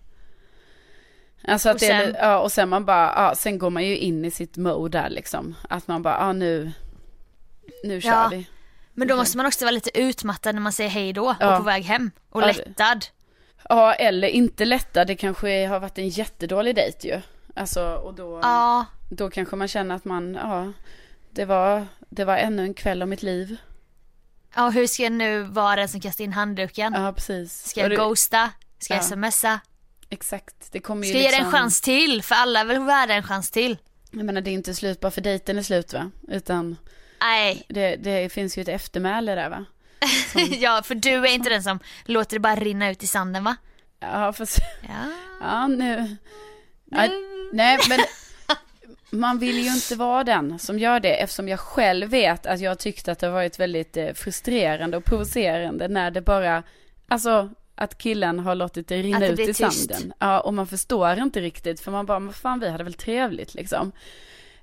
Alltså 1.48 1.70
att 1.70 1.74
Och 1.76 1.80
det 1.80 1.86
sen- 1.88 2.06
li- 2.10 2.16
ja, 2.20 2.40
och 2.40 2.52
sen 2.52 2.70
man 2.70 2.86
bara, 2.86 3.14
ja, 3.16 3.36
sen 3.36 3.58
går 3.58 3.70
man 3.70 3.86
ju 3.86 3.98
in 3.98 4.26
i 4.26 4.32
sitt 4.32 4.58
mode 4.58 4.98
där 5.02 5.10
liksom. 5.10 5.56
Att 5.70 5.88
man 5.88 6.02
bara, 6.02 6.18
ja 6.20 6.34
nu, 6.34 6.72
nu 7.84 8.02
kör 8.02 8.10
Ja. 8.10 8.28
vi. 8.32 8.48
Men 8.94 9.08
då 9.08 9.16
måste 9.16 9.38
man 9.38 9.46
också 9.46 9.66
vara 9.66 9.72
lite 9.72 10.00
utmattad 10.02 10.56
när 10.56 10.62
man 10.62 10.72
säger 10.74 10.90
hej 10.90 11.14
då 11.14 11.36
Ja. 11.40 11.52
och 11.52 11.58
på 11.58 11.64
väg 11.64 11.84
hem. 11.84 12.12
Och 12.30 12.42
Ja, 12.42 12.48
det- 12.48 12.54
lättad. 12.54 13.06
Ja, 13.70 13.94
eller 13.94 14.28
inte 14.28 14.66
lätta, 14.66 15.06
det 15.06 15.16
kanske 15.16 15.68
har 15.68 15.80
varit 15.80 15.98
en 15.98 16.10
jättedålig 16.10 16.76
dejt 16.76 17.08
ju. 17.08 17.22
Alltså, 17.56 17.94
och 17.94 18.14
då, 18.14 18.40
Ja, 18.44 18.86
då 19.10 19.30
kanske 19.30 19.56
man 19.56 19.68
känner 19.68 19.96
att 19.96 20.06
man, 20.06 20.36
ja, 20.36 20.72
det 21.32 21.46
var, 21.46 21.88
det 22.10 22.26
var 22.26 22.38
ännu 22.38 22.64
en 22.64 22.74
kväll 22.74 23.02
av 23.02 23.08
mitt 23.08 23.24
liv. 23.24 23.58
ja 24.56 24.70
hur 24.70 24.88
ska 24.88 25.04
jag 25.04 25.12
nu 25.12 25.42
vara 25.44 25.76
den 25.76 25.90
som 25.90 26.00
kastar 26.02 26.24
in 26.24 26.34
handduken? 26.34 26.94
Ja, 26.98 27.14
precis. 27.14 27.64
Ska 27.70 27.82
jag 27.82 27.90
det, 27.92 27.96
ghosta? 27.96 28.50
Ska 28.80 28.94
jag 28.94 29.04
Ja. 29.04 29.30
smsa? 29.32 29.60
Exakt. 30.10 30.72
Det 30.72 30.80
kommer 30.80 31.08
ju 31.08 31.10
Ska 31.14 31.18
jag 31.18 31.24
ge 31.24 31.30
det 31.30 31.38
liksom, 31.38 31.46
en 31.46 31.52
chans 31.52 31.82
till? 31.82 32.24
För 32.24 32.36
alla 32.36 32.60
är 32.60 32.66
väl 32.66 32.80
värda 32.84 33.14
en 33.14 33.24
chans 33.24 33.52
till? 33.52 33.78
Jag 34.12 34.26
menar 34.26 34.42
det 34.42 34.50
är 34.50 34.54
inte 34.54 34.74
slut 34.76 35.00
bara 35.00 35.12
för 35.12 35.22
dejten 35.22 35.58
är 35.58 35.64
slut 35.64 35.94
va? 35.94 36.12
Utan 36.28 36.78
Nej, 37.22 37.66
det, 37.70 37.96
det 37.96 38.30
finns 38.32 38.58
ju 38.58 38.62
ett 38.62 38.68
eftermäle 38.68 39.36
där 39.36 39.50
va? 39.50 39.66
ja 40.60 40.82
för 40.86 40.96
du 40.96 41.10
är 41.14 41.34
inte 41.34 41.50
den 41.50 41.64
som 41.64 41.80
låter 42.06 42.36
det 42.36 42.40
bara 42.40 42.56
rinna 42.56 42.92
ut 42.92 43.04
i 43.04 43.08
sanden 43.08 43.44
va? 43.44 43.56
Ja 44.00 44.34
fast, 44.34 44.58
Ja. 44.82 45.12
ja 45.42 45.68
nu. 45.68 46.16
Ja, 46.92 47.08
nej 47.54 47.80
men 47.90 48.00
man 49.20 49.40
vill 49.40 49.58
ju 49.60 49.70
inte 49.74 49.96
vara 49.96 50.24
den 50.24 50.60
som 50.60 50.80
gör 50.80 51.00
det 51.00 51.16
eftersom 51.22 51.48
jag 51.50 51.60
själv 51.60 52.10
vet 52.10 52.46
att 52.46 52.60
jag 52.60 52.80
tyckte 52.80 53.12
att 53.12 53.20
det 53.20 53.30
varit 53.30 53.60
väldigt 53.60 53.98
eh, 53.98 54.14
frustrerande 54.14 54.98
och 54.98 55.06
provocerande 55.06 55.88
när 55.88 56.12
det 56.12 56.22
bara, 56.22 56.64
alltså 57.08 57.50
att 57.76 57.98
killen 57.98 58.40
har 58.40 58.56
låtit 58.56 58.88
det 58.88 58.98
rinna 59.02 59.20
det 59.20 59.28
ut 59.28 59.40
i 59.40 59.46
tyst. 59.54 59.60
sanden. 59.90 60.14
Ja, 60.20 60.40
och 60.40 60.54
man 60.54 60.68
förstår 60.68 61.18
inte 61.20 61.42
riktigt 61.42 61.82
för 61.82 61.92
man 61.92 62.06
bara, 62.06 62.20
men 62.20 62.34
fan 62.34 62.60
vi 62.60 62.70
hade 62.70 62.84
väl 62.84 62.94
trevligt 62.94 63.54
liksom. 63.54 63.92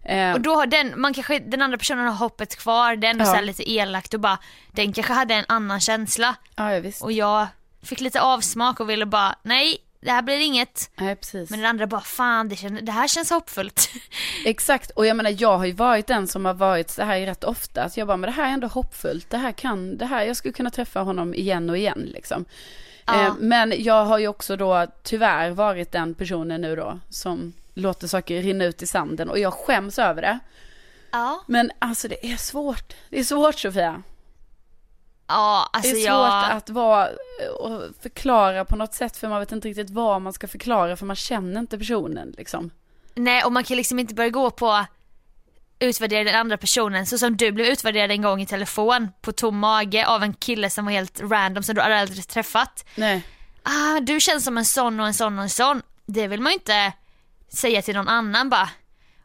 Eh, 0.05 0.33
Och 0.33 0.41
då 0.41 0.55
har 0.55 0.67
den, 0.67 1.01
man 1.01 1.15
kanske, 1.15 1.39
den 1.39 1.63
andra 1.63 1.79
personen 1.79 2.07
har 2.07 2.15
hoppet 2.15 2.57
kvar, 2.57 2.97
det 2.97 3.07
är 3.07 3.15
Ja. 3.19 3.25
så 3.25 3.41
lite 3.41 3.71
elakt 3.71 4.15
och 4.15 4.21
bara, 4.21 4.39
den 4.73 4.93
kanske 4.93 5.13
hade 5.13 5.35
en 5.35 5.45
annan 5.49 5.81
känsla. 5.81 6.35
ja, 6.57 6.73
ja, 6.75 6.81
visst. 6.81 7.03
Och 7.03 7.13
jag 7.13 7.47
fick 7.83 8.01
lite 8.01 8.21
avsmak 8.21 8.81
och 8.81 8.91
ville 8.91 9.07
bara, 9.07 9.35
nej, 9.43 9.79
det 10.03 10.11
här 10.11 10.23
blir 10.23 10.39
inget. 10.41 10.91
Nej, 10.97 11.17
precis. 11.17 11.51
Men 11.51 11.59
den 11.61 11.69
andra 11.69 11.87
bara, 11.87 12.01
fan 12.01 12.49
det, 12.49 12.57
känns, 12.57 12.81
det 12.83 12.93
här 12.93 13.09
känns 13.09 13.31
hoppfullt. 13.31 13.91
Exakt, 14.45 14.91
och 14.91 15.07
jag 15.07 15.17
menar 15.17 15.35
jag 15.39 15.59
har 15.59 15.65
ju 15.67 15.73
varit 15.73 16.07
den 16.07 16.29
som 16.29 16.45
har 16.45 16.55
varit 16.55 16.91
så 16.91 17.03
här 17.03 17.21
rätt 17.21 17.45
ofta. 17.45 17.83
Att 17.83 17.97
jag 17.97 18.07
bara, 18.07 18.17
men 18.17 18.31
det 18.31 18.37
här 18.37 18.49
är 18.49 18.53
ändå 18.53 18.67
hoppfullt. 18.67 19.31
Det 19.31 19.37
här 19.39 19.53
kan, 19.53 19.97
det 19.97 20.07
här, 20.07 20.23
jag 20.25 20.37
skulle 20.37 20.53
kunna 20.53 20.71
träffa 20.71 21.01
honom 21.01 21.35
igen 21.35 21.71
och 21.71 21.79
igen 21.79 22.09
liksom. 22.15 22.45
Ja. 23.07 23.27
Eh, 23.27 23.35
men 23.39 23.73
jag 23.79 24.05
har 24.05 24.19
ju 24.19 24.29
också 24.29 24.57
då 24.57 24.87
tyvärr 25.03 25.51
varit 25.51 25.93
den 25.93 26.15
personen 26.15 26.61
nu 26.61 26.77
då 26.77 26.99
som 27.11 27.53
låter 27.75 28.07
saker 28.07 28.43
rinna 28.43 28.65
ut 28.65 28.83
i 28.83 28.87
sanden 28.87 29.31
och 29.31 29.39
jag 29.39 29.55
skäms 29.55 29.99
över 29.99 30.23
det. 30.23 30.39
Ja. 31.11 31.45
Men 31.47 31.71
alltså 31.79 32.09
det 32.09 32.27
är 32.33 32.37
svårt. 32.37 32.95
Det 33.09 33.21
är 33.21 33.25
svårt 33.25 33.59
Sofia. 33.59 34.03
Ja, 35.27 35.69
Det 35.73 35.79
alltså 35.79 35.91
är 35.91 35.95
svårt 35.95 36.07
jag... 36.07 36.51
att 36.51 36.71
vara 36.71 37.09
och 37.61 37.83
förklara 38.03 38.65
på 38.65 38.77
något 38.77 38.95
sätt 38.95 39.17
för 39.17 39.29
man 39.29 39.41
vet 39.41 39.53
inte 39.53 39.69
riktigt 39.69 39.91
vad 39.91 40.23
man 40.23 40.33
ska 40.33 40.49
förklara 40.49 40.97
för 40.97 41.07
man 41.07 41.17
känner 41.17 41.61
inte 41.61 41.79
personen 41.79 42.35
liksom. 42.37 42.71
Nej, 43.15 43.45
och 43.45 43.53
man 43.53 43.65
kan 43.65 43.77
liksom 43.77 43.99
inte 43.99 44.15
börja 44.15 44.31
gå 44.31 44.51
på 44.51 44.85
utvärdera 45.79 46.25
den 46.25 46.35
andra 46.35 46.57
personen 46.57 47.07
så 47.07 47.19
som 47.19 47.37
du 47.37 47.53
blev 47.53 47.67
utvärderad 47.67 48.11
en 48.11 48.23
gång 48.23 48.41
i 48.41 48.47
telefon 48.47 49.09
på 49.21 49.33
tom 49.33 49.59
mage 49.59 50.07
av 50.07 50.23
en 50.23 50.35
kille 50.35 50.71
som 50.71 50.85
var 50.85 50.93
helt 50.93 51.21
random 51.21 51.63
som 51.63 51.75
du 51.75 51.81
aldrig 51.81 52.29
träffat. 52.29 52.85
Nej. 52.95 53.23
Ah, 53.63 54.01
du 54.01 54.21
känns 54.21 54.45
som 54.45 54.59
en 54.59 54.65
sån 54.65 55.01
och 55.01 55.07
en 55.07 55.15
sån 55.15 55.39
och 55.39 55.43
en 55.43 55.51
sån. 55.51 55.83
Det 56.07 56.29
vill 56.29 56.41
man 56.41 56.53
ju 56.53 56.55
inte 56.55 56.93
säga 57.53 57.83
till 57.83 57.95
någon 57.95 58.09
annan 58.09 58.49
bara. 58.51 58.71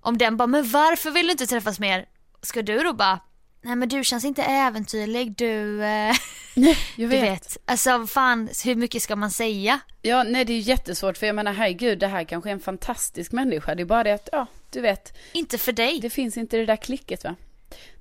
Om 0.02 0.18
den 0.18 0.38
bara, 0.38 0.48
men 0.48 0.70
varför 0.70 1.12
vill 1.12 1.26
du 1.28 1.32
inte 1.32 1.48
träffas 1.48 1.80
mer? 1.80 2.06
Ska 2.42 2.62
du 2.62 2.80
då 2.80 2.94
bara, 2.94 3.20
nej 3.62 3.76
men 3.76 3.90
du 3.90 4.04
känns 4.04 4.26
inte 4.26 4.44
äventyrlig, 4.44 5.36
du, 5.38 5.84
eh, 5.84 6.16
Nej, 6.56 6.78
jag 6.96 6.98
du 6.98 7.08
vet. 7.08 7.24
vet. 7.24 7.58
Alltså 7.66 8.08
fan, 8.08 8.50
hur 8.66 8.76
mycket 8.76 9.02
ska 9.04 9.16
man 9.16 9.32
säga? 9.32 9.80
Ja, 10.02 10.24
nej 10.24 10.46
det 10.46 10.54
är 10.54 10.60
jättesvårt 10.60 11.18
för 11.18 11.26
jag 11.28 11.36
menar 11.36 11.54
herregud 11.54 12.00
det 12.00 12.08
här 12.08 12.24
kanske 12.24 12.50
är 12.50 12.54
en 12.54 12.60
fantastisk 12.60 13.32
människa. 13.32 13.76
Det 13.76 13.82
är 13.84 13.86
bara 13.86 14.04
det 14.04 14.12
att, 14.14 14.30
ja, 14.32 14.48
du 14.72 14.82
vet, 14.82 15.18
Inte 15.32 15.58
för 15.58 15.72
dig. 15.72 16.00
det 16.00 16.10
finns 16.10 16.38
inte 16.38 16.58
det 16.58 16.66
där 16.66 16.76
klicket 16.76 17.24
va? 17.24 17.36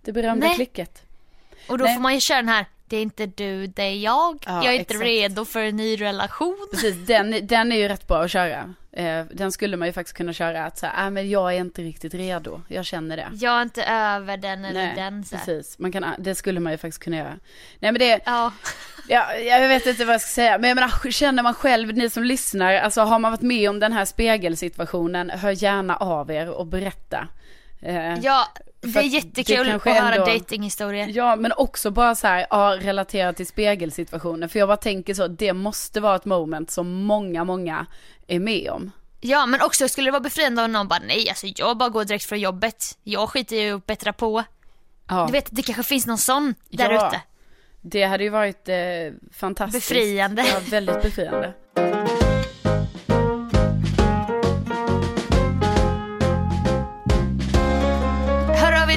Det 0.03 0.13
berömda 0.13 0.47
Nej. 0.47 0.55
klicket. 0.57 1.03
Och 1.69 1.79
då 1.79 1.85
Nej. 1.85 1.95
får 1.95 2.03
man 2.03 2.15
ju 2.15 2.21
köra 2.21 2.37
den 2.39 2.49
här, 2.49 2.67
det 2.95 2.99
är 2.99 3.03
inte 3.03 3.27
du, 3.27 3.67
det 3.67 3.83
är 3.83 3.95
jag. 3.95 4.45
Ja, 4.47 4.65
jag 4.65 4.75
är 4.75 4.79
inte 4.79 4.95
exakt. 4.95 5.07
redo 5.07 5.45
för 5.45 5.61
en 5.61 5.77
ny 5.77 6.01
relation. 6.01 6.69
Precis, 6.73 7.07
den, 7.07 7.47
den 7.47 7.73
är 7.73 7.77
ju 7.77 7.89
rätt 7.89 8.07
bra 8.07 8.23
att 8.23 8.31
köra. 8.31 8.75
Eh, 8.93 9.25
den 9.33 9.53
skulle 9.53 9.77
man 9.77 9.89
ju 9.89 9.93
faktiskt 9.93 10.17
kunna 10.17 10.33
köra 10.33 10.65
att 10.65 10.79
så 10.79 10.87
här, 10.87 11.05
äh, 11.05 11.11
men 11.11 11.31
jag 11.31 11.55
är 11.55 11.61
inte 11.61 11.83
riktigt 11.83 12.15
redo. 12.15 12.61
Jag 12.69 12.85
känner 12.85 13.17
det. 13.17 13.29
Jag 13.33 13.59
är 13.59 13.63
inte 13.63 13.85
över 13.85 14.37
den 14.37 14.65
eller 14.65 14.87
Nej, 14.87 14.93
den. 14.97 15.25
Så 15.25 15.37
precis. 15.37 15.79
Man 15.79 15.93
kan, 15.93 16.05
det 16.19 16.35
skulle 16.35 16.61
man 16.61 16.73
ju 16.73 16.79
faktiskt 16.79 17.03
kunna 17.05 17.17
göra. 17.17 17.39
Nej 17.79 17.93
men 17.93 17.99
det, 17.99 18.21
Ja. 18.27 18.53
ja, 19.09 19.35
jag 19.35 19.69
vet 19.69 19.87
inte 19.87 20.05
vad 20.05 20.15
jag 20.15 20.21
ska 20.21 20.31
säga. 20.31 20.59
Men 20.59 20.69
jag 20.69 20.75
menar, 20.75 21.11
känner 21.11 21.43
man 21.43 21.55
själv, 21.55 21.95
ni 21.95 22.11
som 22.11 22.25
lyssnar, 22.25 22.75
alltså 22.75 23.01
har 23.01 23.19
man 23.19 23.31
varit 23.33 23.43
med 23.43 23.71
om 23.71 23.81
den 23.81 23.93
här 23.93 24.05
spegelsituationen, 24.05 25.31
hör 25.31 25.63
gärna 25.63 25.97
av 25.97 26.31
er 26.31 26.51
och 26.51 26.67
berätta. 26.67 27.29
Eh, 27.81 28.19
ja, 28.19 28.49
det 28.93 28.99
är 28.99 29.03
jättekul 29.03 29.67
det 29.67 29.75
att 29.75 29.85
höra 29.85 30.15
ändå- 30.15 30.27
datinghistorier. 30.27 31.09
Ja, 31.15 31.37
men 31.37 31.53
också 31.57 31.91
bara 31.91 32.15
så 32.15 32.27
här, 32.27 32.47
ja, 32.51 32.77
relaterat 32.81 33.37
till 33.37 33.47
spegelsituationen. 33.47 34.49
För 34.49 34.59
jag 34.59 34.69
bara 34.69 34.77
tänker 34.77 35.15
så, 35.15 35.29
det 35.29 35.53
måste 35.53 36.01
vara 36.01 36.17
ett 36.17 36.25
moment 36.25 36.71
som 36.71 36.93
många, 36.93 37.45
många 37.45 37.87
är 38.27 38.39
med 38.41 38.71
om. 38.71 38.91
Ja 39.21 39.47
men 39.47 39.61
också 39.63 39.89
skulle 39.89 40.07
det 40.07 40.13
vara 40.13 40.21
befriande 40.21 40.63
om 40.65 40.73
någon 40.73 40.89
bara 40.89 41.01
nej 41.07 41.29
alltså 41.29 41.47
jag 41.57 41.77
bara 41.79 41.89
går 41.89 42.05
direkt 42.05 42.25
från 42.25 42.41
jobbet. 42.41 42.99
Jag 43.03 43.29
skiter 43.29 43.57
ju 43.57 43.63
i 43.63 43.71
att 43.71 43.87
bättra 43.87 44.13
på. 44.13 44.45
Ja, 45.09 45.27
Du 45.27 45.33
vet 45.33 45.49
det 45.51 45.63
kanske 45.63 45.83
finns 45.83 46.07
någon 46.07 46.19
sån 46.19 46.55
där 46.71 46.91
Ja. 46.91 47.09
ute. 47.09 47.21
det 47.81 48.03
hade 48.05 48.25
ju 48.25 48.31
varit 48.31 48.69
eh, 48.69 48.77
fantastiskt. 49.33 49.89
Befriande. 49.89 50.45
Ja, 50.53 50.61
väldigt 50.71 51.03
befriande. 51.03 51.53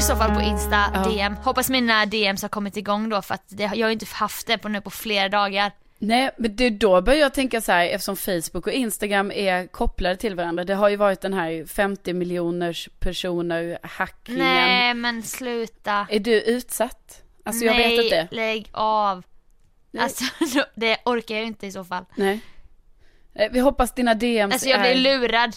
Så 0.08 0.15
fall 0.15 0.36
på 0.36 0.41
Insta 0.41 0.91
Ja. 0.93 1.04
DM. 1.10 1.36
Hoppas 1.36 1.70
mina 1.70 2.06
DMs 2.06 2.41
har 2.41 2.50
kommit 2.50 2.78
igång 2.78 3.10
då 3.10 3.22
för 3.22 3.34
att 3.36 3.43
det, 3.48 3.63
jag 3.63 3.70
har 3.70 3.88
ju 3.88 3.91
inte 3.91 4.06
haft 4.13 4.48
det 4.48 4.58
på 4.58 4.70
nu 4.70 4.82
på 4.82 4.89
flera 4.89 5.30
dagar. 5.30 5.72
Nej, 6.00 6.30
men 6.38 6.56
det, 6.56 6.70
då 6.70 7.02
börjar 7.02 7.20
jag 7.20 7.34
tänka 7.34 7.62
så 7.62 7.72
här, 7.72 7.86
eftersom 7.86 8.17
Facebook 8.17 8.67
och 8.67 8.74
Instagram 8.74 9.32
är 9.32 9.67
kopplade 9.67 10.15
till 10.15 10.36
varandra. 10.36 10.63
Det 10.63 10.74
har 10.76 10.89
ju 10.89 10.96
varit 10.96 11.22
den 11.22 11.34
här 11.34 11.65
50 11.65 12.13
miljoners 12.13 12.89
personer 13.00 13.80
hackingen. 13.84 14.39
Nej 14.46 14.93
men 14.93 15.24
sluta. 15.24 16.08
Är 16.10 16.20
du 16.20 16.41
utsatt? 16.41 17.22
Alltså 17.46 17.65
jag 17.65 17.76
nej, 17.76 17.96
vet 17.98 18.04
inte. 18.06 18.28
lägg 18.32 18.70
av. 18.72 19.24
Nej. 19.91 20.04
Alltså 20.04 20.24
det 20.76 20.98
orkar 21.06 21.36
jag 21.36 21.41
ju 21.41 21.48
inte 21.48 21.67
i 21.67 21.72
så 21.72 21.84
fall. 21.84 22.06
Nej. 22.15 22.39
Eh, 23.36 23.52
Vi 23.52 23.60
hoppas 23.60 23.91
dina 23.93 24.13
DMs 24.13 24.54
Alltså 24.54 24.70
jag 24.70 24.80
är... 24.80 24.93
blev 24.93 25.22
lurad 25.22 25.56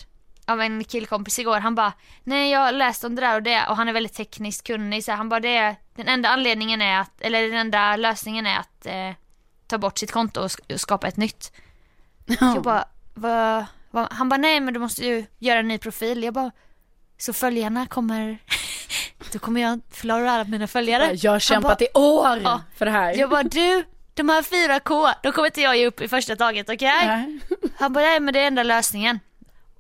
av 0.50 0.60
en 0.60 0.84
killkompis 0.84 1.38
igår. 1.38 1.60
Han 1.60 1.74
bara, 1.74 1.92
nej 2.24 2.50
jag 2.50 2.60
har 2.60 2.72
läst 2.72 3.04
om 3.04 3.14
det 3.14 3.20
där 3.20 3.34
och 3.34 3.42
det 3.42 3.66
och 3.68 3.76
han 3.76 3.88
är 3.88 3.92
väldigt 3.92 4.14
tekniskt 4.14 4.66
kunnig. 4.66 5.04
Så 5.04 5.12
han 5.12 5.28
bara, 5.28 5.40
det 5.40 5.76
den 5.94 6.08
enda 6.08 6.28
anledningen 6.28 6.82
är 6.82 7.00
att, 7.00 7.20
eller 7.20 7.42
den 7.42 7.54
enda 7.58 7.96
lösningen 7.96 8.46
är 8.46 8.58
att 8.58 8.86
eh, 8.86 9.10
ta 9.66 9.78
bort 9.78 9.98
sitt 9.98 10.12
konto 10.12 10.40
och 10.40 10.48
sk- 10.48 10.74
och 10.74 10.80
skapa 10.80 11.08
ett 11.08 11.16
nytt. 11.16 11.52
Jag 12.40 12.62
bara, 12.62 12.84
vad, 13.14 13.64
vad? 13.90 14.12
Han 14.12 14.28
bara, 14.28 14.36
nej 14.36 14.60
men 14.60 14.74
du 14.74 14.80
måste 14.80 15.06
ju 15.06 15.24
göra 15.38 15.58
en 15.58 15.68
ny 15.68 15.78
profil. 15.78 16.22
Jag 16.24 16.34
bara, 16.34 16.50
så 17.18 17.32
följarna 17.32 17.86
kommer, 17.86 18.38
då 19.32 19.38
kommer 19.38 19.60
jag 19.60 19.80
förlora 19.90 20.32
alla 20.32 20.44
mina 20.44 20.66
följare. 20.66 21.10
Jag 21.14 21.32
har 21.32 21.38
kämpat 21.38 21.78
bara, 21.78 21.84
i 21.84 21.88
år 21.94 22.40
Ja. 22.44 22.62
för 22.76 22.84
det 22.86 22.92
här. 22.92 23.14
Jag 23.14 23.30
bara, 23.30 23.42
du, 23.42 23.84
de 24.14 24.28
här 24.28 24.42
4K, 24.42 25.12
då 25.22 25.32
kommer 25.32 25.46
inte 25.48 25.60
jag 25.60 25.76
ge 25.76 25.86
upp 25.86 26.00
i 26.00 26.08
första 26.08 26.36
taget, 26.36 26.68
okej? 26.68 27.06
Nej. 27.06 27.38
Han 27.78 27.92
bara, 27.92 28.04
nej 28.04 28.20
men 28.20 28.34
det 28.34 28.40
är 28.40 28.46
enda 28.46 28.62
lösningen. 28.62 29.20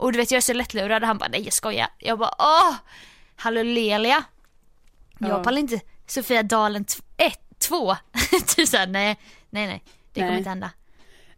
Och 0.00 0.12
du 0.12 0.18
vet 0.18 0.30
jag 0.30 0.36
är 0.36 0.42
så 0.42 0.52
lättlurad. 0.52 1.02
Han 1.04 1.18
bara, 1.18 1.28
nej 1.28 1.42
jag 1.44 1.52
skojar. 1.52 1.88
Jag 1.98 2.18
bara, 2.18 2.34
åh! 2.38 2.74
Halleluja. 3.36 3.98
Jag 3.98 5.30
Ja. 5.30 5.44
pallar 5.44 5.58
inte 5.58 5.80
Sofia 6.06 6.42
Dalen 6.42 6.84
1, 7.16 7.40
2. 7.58 7.96
typ 8.56 8.68
såhär, 8.68 8.86
nej, 8.86 9.16
nej, 9.50 9.66
nej. 9.66 9.82
Det 10.12 10.20
kommer 10.20 10.30
Nej. 10.30 10.38
inte 10.38 10.48
hända. 10.50 10.70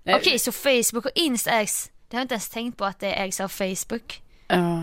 Okej, 0.07 0.39
så 0.39 0.53
Facebook 0.53 1.05
och 1.05 1.11
Insta 1.15 1.51
ägs, 1.51 1.91
det 2.09 2.17
har 2.17 2.21
jag 2.21 2.25
inte 2.25 2.35
ens 2.35 2.49
tänkt 2.49 2.79
på 2.79 2.85
att 2.85 3.01
det 3.01 3.13
ägs 3.15 3.41
av 3.41 3.49
Facebook. 3.49 4.23
Ja. 4.49 4.83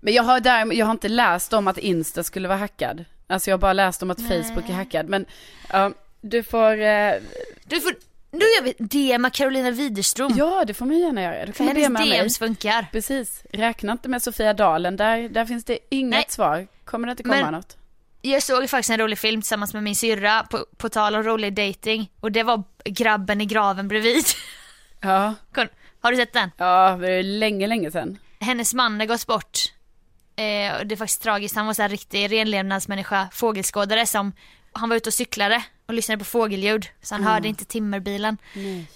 Men 0.00 0.14
jag 0.14 0.22
har, 0.22 0.40
där, 0.40 0.72
jag 0.72 0.86
har 0.86 0.92
inte 0.92 1.08
läst 1.08 1.52
om 1.52 1.68
att 1.68 1.78
Insta 1.78 2.22
skulle 2.24 2.48
vara 2.48 2.58
hackad. 2.58 3.04
Alltså 3.26 3.50
jag 3.50 3.56
har 3.56 3.60
bara 3.60 3.72
läst 3.72 4.02
om 4.02 4.10
att 4.10 4.18
Nej. 4.18 4.42
Facebook 4.42 4.68
är 4.68 4.74
hackad. 4.74 5.08
Men 5.08 5.26
ja, 5.72 5.92
du 6.20 6.42
får, 6.42 6.80
eh, 6.80 7.14
Du 7.64 7.80
får, 7.80 7.94
nu 8.34 8.44
gör 8.44 8.62
vi 8.62 8.74
DMa 8.78 9.30
Carolina 9.30 9.70
Widerström. 9.70 10.32
ja 10.36 10.64
det 10.66 10.74
får 10.74 10.86
man 10.86 10.98
gärna 10.98 11.22
göra. 11.22 11.46
För 11.46 11.52
kan 11.52 11.66
hennes 11.68 11.86
DMa 11.86 11.98
mig. 12.00 12.18
DMs 12.18 12.38
funkar. 12.38 12.86
Precis, 12.92 13.42
räkna 13.52 13.92
inte 13.92 14.08
med 14.08 14.22
Sofia 14.22 14.54
Dalen, 14.54 14.96
där, 14.96 15.28
där 15.28 15.46
finns 15.46 15.64
det 15.64 15.78
inget 15.90 16.10
Nej. 16.10 16.24
svar. 16.28 16.66
Kommer 16.84 17.06
det 17.06 17.10
inte 17.10 17.22
komma 17.22 17.34
Men- 17.36 17.52
något? 17.54 17.76
Jag 18.26 18.42
såg 18.42 18.70
faktiskt 18.70 18.90
en 18.90 18.98
rolig 18.98 19.18
film 19.18 19.42
tillsammans 19.42 19.74
med 19.74 19.82
min 19.82 19.96
syrra 19.96 20.42
på, 20.50 20.66
på 20.76 20.88
tal 20.88 21.14
om 21.14 21.22
rolig 21.22 21.54
dating 21.54 22.10
och 22.20 22.32
det 22.32 22.42
var 22.42 22.62
grabben 22.84 23.40
i 23.40 23.46
graven 23.46 23.88
bredvid. 23.88 24.24
Ja, 25.00 25.34
Har 26.00 26.10
du 26.10 26.16
sett 26.16 26.32
den? 26.32 26.50
ja 26.56 26.96
det 27.00 27.10
är 27.12 27.22
länge, 27.22 27.66
länge 27.66 27.90
sedan. 27.90 28.18
Hennes 28.40 28.74
man 28.74 29.00
har 29.00 29.06
gått 29.06 29.26
bort. 29.26 29.58
Eh, 30.36 30.76
och 30.80 30.86
det 30.86 30.94
är 30.94 30.96
faktiskt 30.96 31.22
tragiskt, 31.22 31.56
han 31.56 31.66
var 31.66 31.74
så 31.74 31.82
här 31.82 31.88
riktig 31.88 32.32
renlevnadsmänniska, 32.32 33.28
fågelskådare 33.32 34.06
som, 34.06 34.32
han 34.72 34.88
var 34.88 34.96
ute 34.96 35.08
och 35.08 35.14
cyklade 35.14 35.62
och 35.86 35.94
lyssnade 35.94 36.18
på 36.18 36.24
fågelljud 36.24 36.86
så 37.02 37.14
han 37.14 37.22
Mm. 37.22 37.32
hörde 37.32 37.48
inte 37.48 37.64
timmerbilen. 37.64 38.38
Nej. 38.54 38.90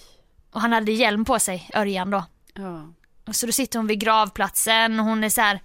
Och 0.51 0.61
han 0.61 0.71
hade 0.73 0.91
hjälm 0.91 1.25
på 1.25 1.39
sig, 1.39 1.69
Örjan 1.73 2.09
då. 2.11 2.25
Ja. 2.53 2.93
Och 3.27 3.35
så 3.35 3.45
då 3.45 3.51
sitter 3.51 3.79
hon 3.79 3.87
vid 3.87 3.99
gravplatsen 3.99 4.99
och 4.99 5.05
hon 5.05 5.23
är 5.23 5.29
så 5.29 5.41
här 5.41 5.59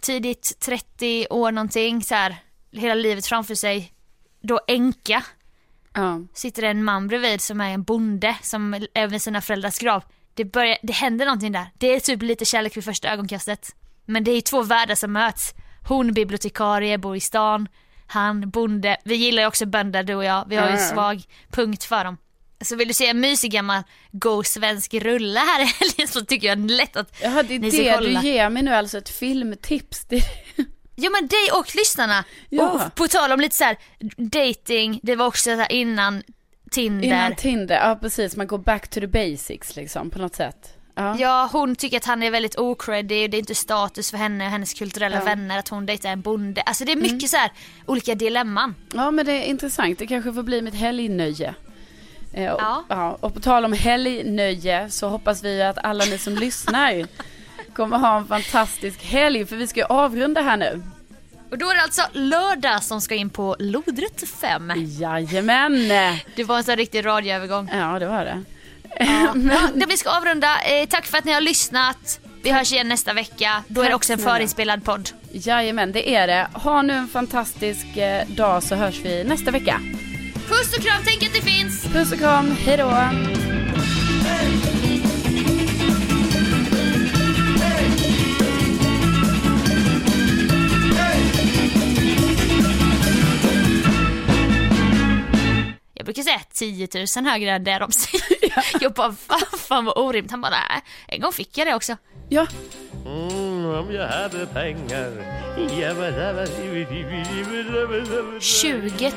tidigt 0.00 0.56
30 0.60 1.26
år 1.30 1.52
någonting 1.52 2.02
så 2.02 2.14
här 2.14 2.36
hela 2.72 2.94
livet 2.94 3.26
framför 3.26 3.54
sig. 3.54 3.92
Då 4.40 4.60
änka. 4.68 5.22
Ja. 5.92 6.20
sitter 6.34 6.62
en 6.62 6.84
man 6.84 7.08
bredvid 7.08 7.40
som 7.40 7.60
är 7.60 7.70
en 7.74 7.82
bonde 7.82 8.36
som 8.42 8.74
är 8.94 9.06
vid 9.06 9.22
sina 9.22 9.40
föräldrars 9.40 9.78
grav. 9.78 10.02
Det, 10.34 10.44
börjar, 10.44 10.78
det 10.82 10.92
händer 10.92 11.26
någonting 11.26 11.52
där. 11.52 11.66
Det 11.78 11.94
är 11.94 12.00
typ 12.00 12.22
lite 12.22 12.44
kärlek 12.44 12.76
vid 12.76 12.84
första 12.84 13.08
ögonkastet. 13.08 13.74
Men 14.04 14.24
det 14.24 14.30
är 14.30 14.34
ju 14.34 14.40
två 14.40 14.62
världar 14.62 14.94
som 14.94 15.12
möts. 15.12 15.54
Hon 15.88 16.12
bibliotekarie, 16.12 16.98
bor 16.98 17.16
i 17.16 17.20
stan. 17.20 17.68
Han 18.06 18.50
bonde. 18.50 18.96
Vi 19.04 19.14
gillar 19.14 19.42
ju 19.42 19.48
också 19.48 19.66
bönder 19.66 20.02
du 20.02 20.14
och 20.14 20.24
jag. 20.24 20.44
Vi 20.48 20.56
har 20.56 20.66
ju 20.66 20.72
en 20.72 20.88
svag 20.88 21.22
punkt 21.50 21.84
för 21.84 22.04
dem. 22.04 22.18
Så 22.60 22.76
vill 22.76 22.88
du 22.88 22.94
se 22.94 23.06
en 23.06 23.20
mysig 23.20 23.52
gammal 23.52 23.82
god 24.12 24.46
svensk 24.46 24.94
rulle 24.94 25.40
här 25.40 25.62
i 25.62 25.64
helgen 25.64 26.08
så 26.08 26.24
tycker 26.24 26.48
jag 26.48 26.70
lätt 26.70 26.96
att 26.96 27.22
Jaha, 27.22 27.42
det 27.42 27.54
är 27.54 27.58
ni 27.58 27.70
det 27.70 27.94
kolla. 27.94 28.20
du 28.20 28.28
ger 28.28 28.50
mig 28.50 28.62
nu, 28.62 28.74
alltså 28.74 28.98
ett 28.98 29.08
filmtips. 29.08 30.04
Det... 30.04 30.22
Ja 30.94 31.10
men 31.10 31.28
dig 31.28 31.50
och 31.52 31.74
lyssnarna. 31.74 32.24
Ja. 32.48 32.70
Och 32.70 32.94
på 32.94 33.08
tal 33.08 33.32
om 33.32 33.40
lite 33.40 33.56
så 33.56 33.64
här 33.64 33.76
dating, 34.16 35.00
det 35.02 35.16
var 35.16 35.26
också 35.26 35.56
så 35.56 35.66
innan 35.70 36.22
Tinder. 36.70 37.06
Innan 37.06 37.34
Tinder, 37.34 37.88
ja 37.88 37.98
precis, 38.00 38.36
man 38.36 38.46
går 38.46 38.58
back 38.58 38.88
to 38.88 39.00
the 39.00 39.06
basics 39.06 39.76
liksom 39.76 40.10
på 40.10 40.18
något 40.18 40.34
sätt. 40.34 40.75
Ja. 40.98 41.16
Ja, 41.18 41.48
hon 41.52 41.76
tycker 41.76 41.96
att 41.96 42.04
han 42.04 42.22
är 42.22 42.30
väldigt 42.30 42.58
ocreddig, 42.58 43.30
det 43.30 43.36
är 43.36 43.38
inte 43.38 43.54
status 43.54 44.10
för 44.10 44.18
henne 44.18 44.44
och 44.44 44.50
hennes 44.50 44.74
kulturella 44.74 45.16
Ja. 45.16 45.24
vänner 45.24 45.58
att 45.58 45.68
hon 45.68 45.86
dejtar 45.86 46.08
en 46.10 46.20
bonde. 46.20 46.62
Alltså 46.62 46.84
det 46.84 46.92
är 46.92 46.96
mycket 46.96 47.30
så 47.30 47.36
här 47.36 47.50
olika 47.86 48.14
dilemman. 48.14 48.74
ja, 48.94 49.10
men 49.10 49.26
det 49.26 49.32
är 49.32 49.42
intressant. 49.44 49.98
Det 49.98 50.06
kanske 50.06 50.32
får 50.32 50.42
bli 50.42 50.62
mitt 50.62 50.74
helgnöje. 50.74 51.54
Eh, 52.32 52.52
och, 52.52 52.60
Ja. 52.62 52.84
ja. 52.88 53.18
och 53.20 53.34
på 53.34 53.40
tal 53.40 53.64
om 53.64 53.72
helgnöje 53.72 54.90
så 54.90 55.08
hoppas 55.08 55.44
vi 55.44 55.62
att 55.62 55.78
alla 55.84 56.04
ni 56.04 56.18
som 56.18 56.34
lyssnar 56.44 57.06
kommer 57.74 57.98
ha 57.98 58.16
en 58.18 58.26
fantastisk 58.26 59.04
helg 59.04 59.46
för 59.46 59.56
vi 59.56 59.66
ska 59.66 59.80
ju 59.80 59.86
avrunda 59.86 60.40
här 60.40 60.56
nu. 60.56 60.82
Och 61.50 61.58
då 61.58 61.70
är 61.70 61.74
det 61.74 61.82
alltså 61.82 62.02
lördag 62.12 62.82
som 62.82 63.00
ska 63.00 63.14
in 63.14 63.30
på 63.30 63.56
lodrätt 63.58 64.28
5. 64.28 64.72
Jajamän! 64.76 65.88
Det 66.36 66.44
var 66.44 66.56
en 66.56 66.64
sån 66.64 66.76
riktig 66.76 67.06
radioövergång. 67.06 67.70
Ja, 67.72 67.98
det 67.98 68.06
var 68.06 68.24
det. 68.24 68.42
Ja, 69.00 69.34
det 69.74 69.86
vi 69.86 69.96
ska 69.96 70.10
avrunda. 70.10 70.60
Eh, 70.60 70.88
tack 70.88 71.06
för 71.06 71.18
att 71.18 71.24
ni 71.24 71.32
har 71.32 71.40
lyssnat. 71.40 72.20
Vi 72.42 72.50
hörs 72.50 72.72
igen 72.72 72.88
nästa 72.88 73.12
vecka. 73.12 73.62
Då 73.68 73.80
är 73.80 73.84
det 73.84 73.90
Tack 73.90 73.96
också 73.96 74.12
en 74.12 74.18
förinspelad 74.18 74.84
podd. 74.84 75.10
Jajamän, 75.32 75.92
det 75.92 76.14
är 76.14 76.26
det. 76.26 76.48
Ha 76.52 76.82
nu 76.82 76.92
en 76.92 77.08
fantastisk 77.08 77.96
eh, 77.96 78.26
dag 78.28 78.62
så 78.62 78.74
hörs 78.74 79.00
vi 79.04 79.24
nästa 79.24 79.50
vecka. 79.50 79.80
Puss 80.48 80.76
och 80.76 80.82
kram, 80.82 81.02
tänk 81.04 81.22
att 81.22 81.34
det 81.34 81.50
finns! 81.50 81.84
Puss 81.84 82.12
och 82.12 82.18
kram, 82.18 82.50
hejdå! 82.50 82.92
Brukar 96.16 96.32
säga 96.32 96.40
10 96.52 96.88
000 97.22 97.30
högre 97.32 97.50
än 97.50 97.64
det 97.64 97.78
de 97.78 97.92
säger. 97.92 98.26
Jag 98.80 98.92
bara, 98.92 99.14
vad 99.26 99.60
fan 99.60 99.84
vad 99.84 99.98
orimligt. 99.98 100.30
Han 100.30 100.40
bara, 100.40 100.50
nej, 100.50 100.82
en 101.08 101.20
gång 101.20 101.32
fick 101.32 101.58
jag 101.58 101.66
det 101.66 101.74
också. 101.74 101.96
Ja, 102.28 102.46
Mm, 103.06 103.66
om 103.66 103.92
jag 103.92 104.08
hade 104.08 104.46
pengar 104.46 105.12
20 108.40 109.12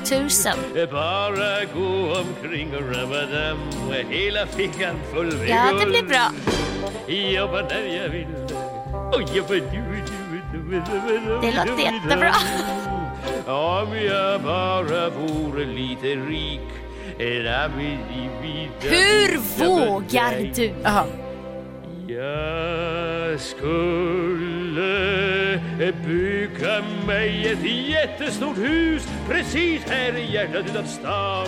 000. 0.76 0.88
Bara 0.92 1.66
gå 1.66 2.20
omkring 2.20 2.76
och 2.76 2.96
rabba 2.96 3.56
med 3.90 4.06
hela 4.10 4.48
fickan 4.48 4.96
full 5.14 5.38
med 5.38 5.50
Ja, 5.50 5.74
det 5.80 5.86
blir 5.86 6.04
bra. 6.04 6.32
Jobba 7.08 7.62
när 7.62 7.86
jag 7.86 8.10
vill 8.10 8.28
och 9.14 9.36
jobba 9.36 9.54
du, 9.54 9.60
du, 9.60 10.42
du, 10.52 10.82
du, 10.82 11.20
du, 11.20 11.40
Det 11.42 11.52
låter 11.52 11.84
jättebra. 11.84 12.34
Om 13.48 13.96
jag 13.96 14.42
bara 14.42 15.10
vore 15.10 15.66
lite 15.66 16.08
rik 16.08 16.62
Hur 18.82 19.38
vågar 19.38 20.54
du? 20.56 20.74
jaha. 20.84 21.06
Jag 22.08 23.40
skulle 23.40 24.90
bygga 26.08 26.84
mig 27.08 27.48
ett 27.48 27.64
jättestort 27.90 28.58
hus 28.58 29.08
precis 29.28 29.82
här 29.84 30.18
i 30.18 30.34
hjärtat 30.34 30.66
utav 30.66 30.84
stan 30.84 31.48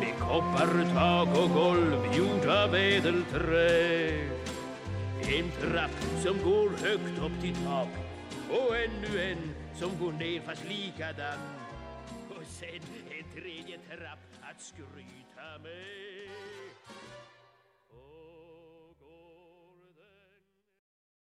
med 0.00 0.18
koppartak 0.18 1.28
och 1.38 1.50
golv 1.50 2.16
gjort 2.16 2.46
av 2.46 2.74
ädelträ 2.74 4.08
En 5.20 5.50
trapp 5.60 6.22
som 6.22 6.42
går 6.42 6.70
högt 6.70 7.18
upp 7.18 7.40
till 7.42 7.54
tak 7.54 7.88
och 8.50 8.76
ännu 8.76 9.22
en 9.22 9.54
som 9.78 9.90
går 10.00 10.12
ner 10.12 10.40
fast 10.40 10.64
likadan 10.68 11.38
och 12.28 12.42
sen 12.46 12.80
en 13.18 13.42
tredje 13.42 13.78
trapp 13.88 14.33
att 14.54 14.60
skryta 14.60 14.88
med 14.96 15.03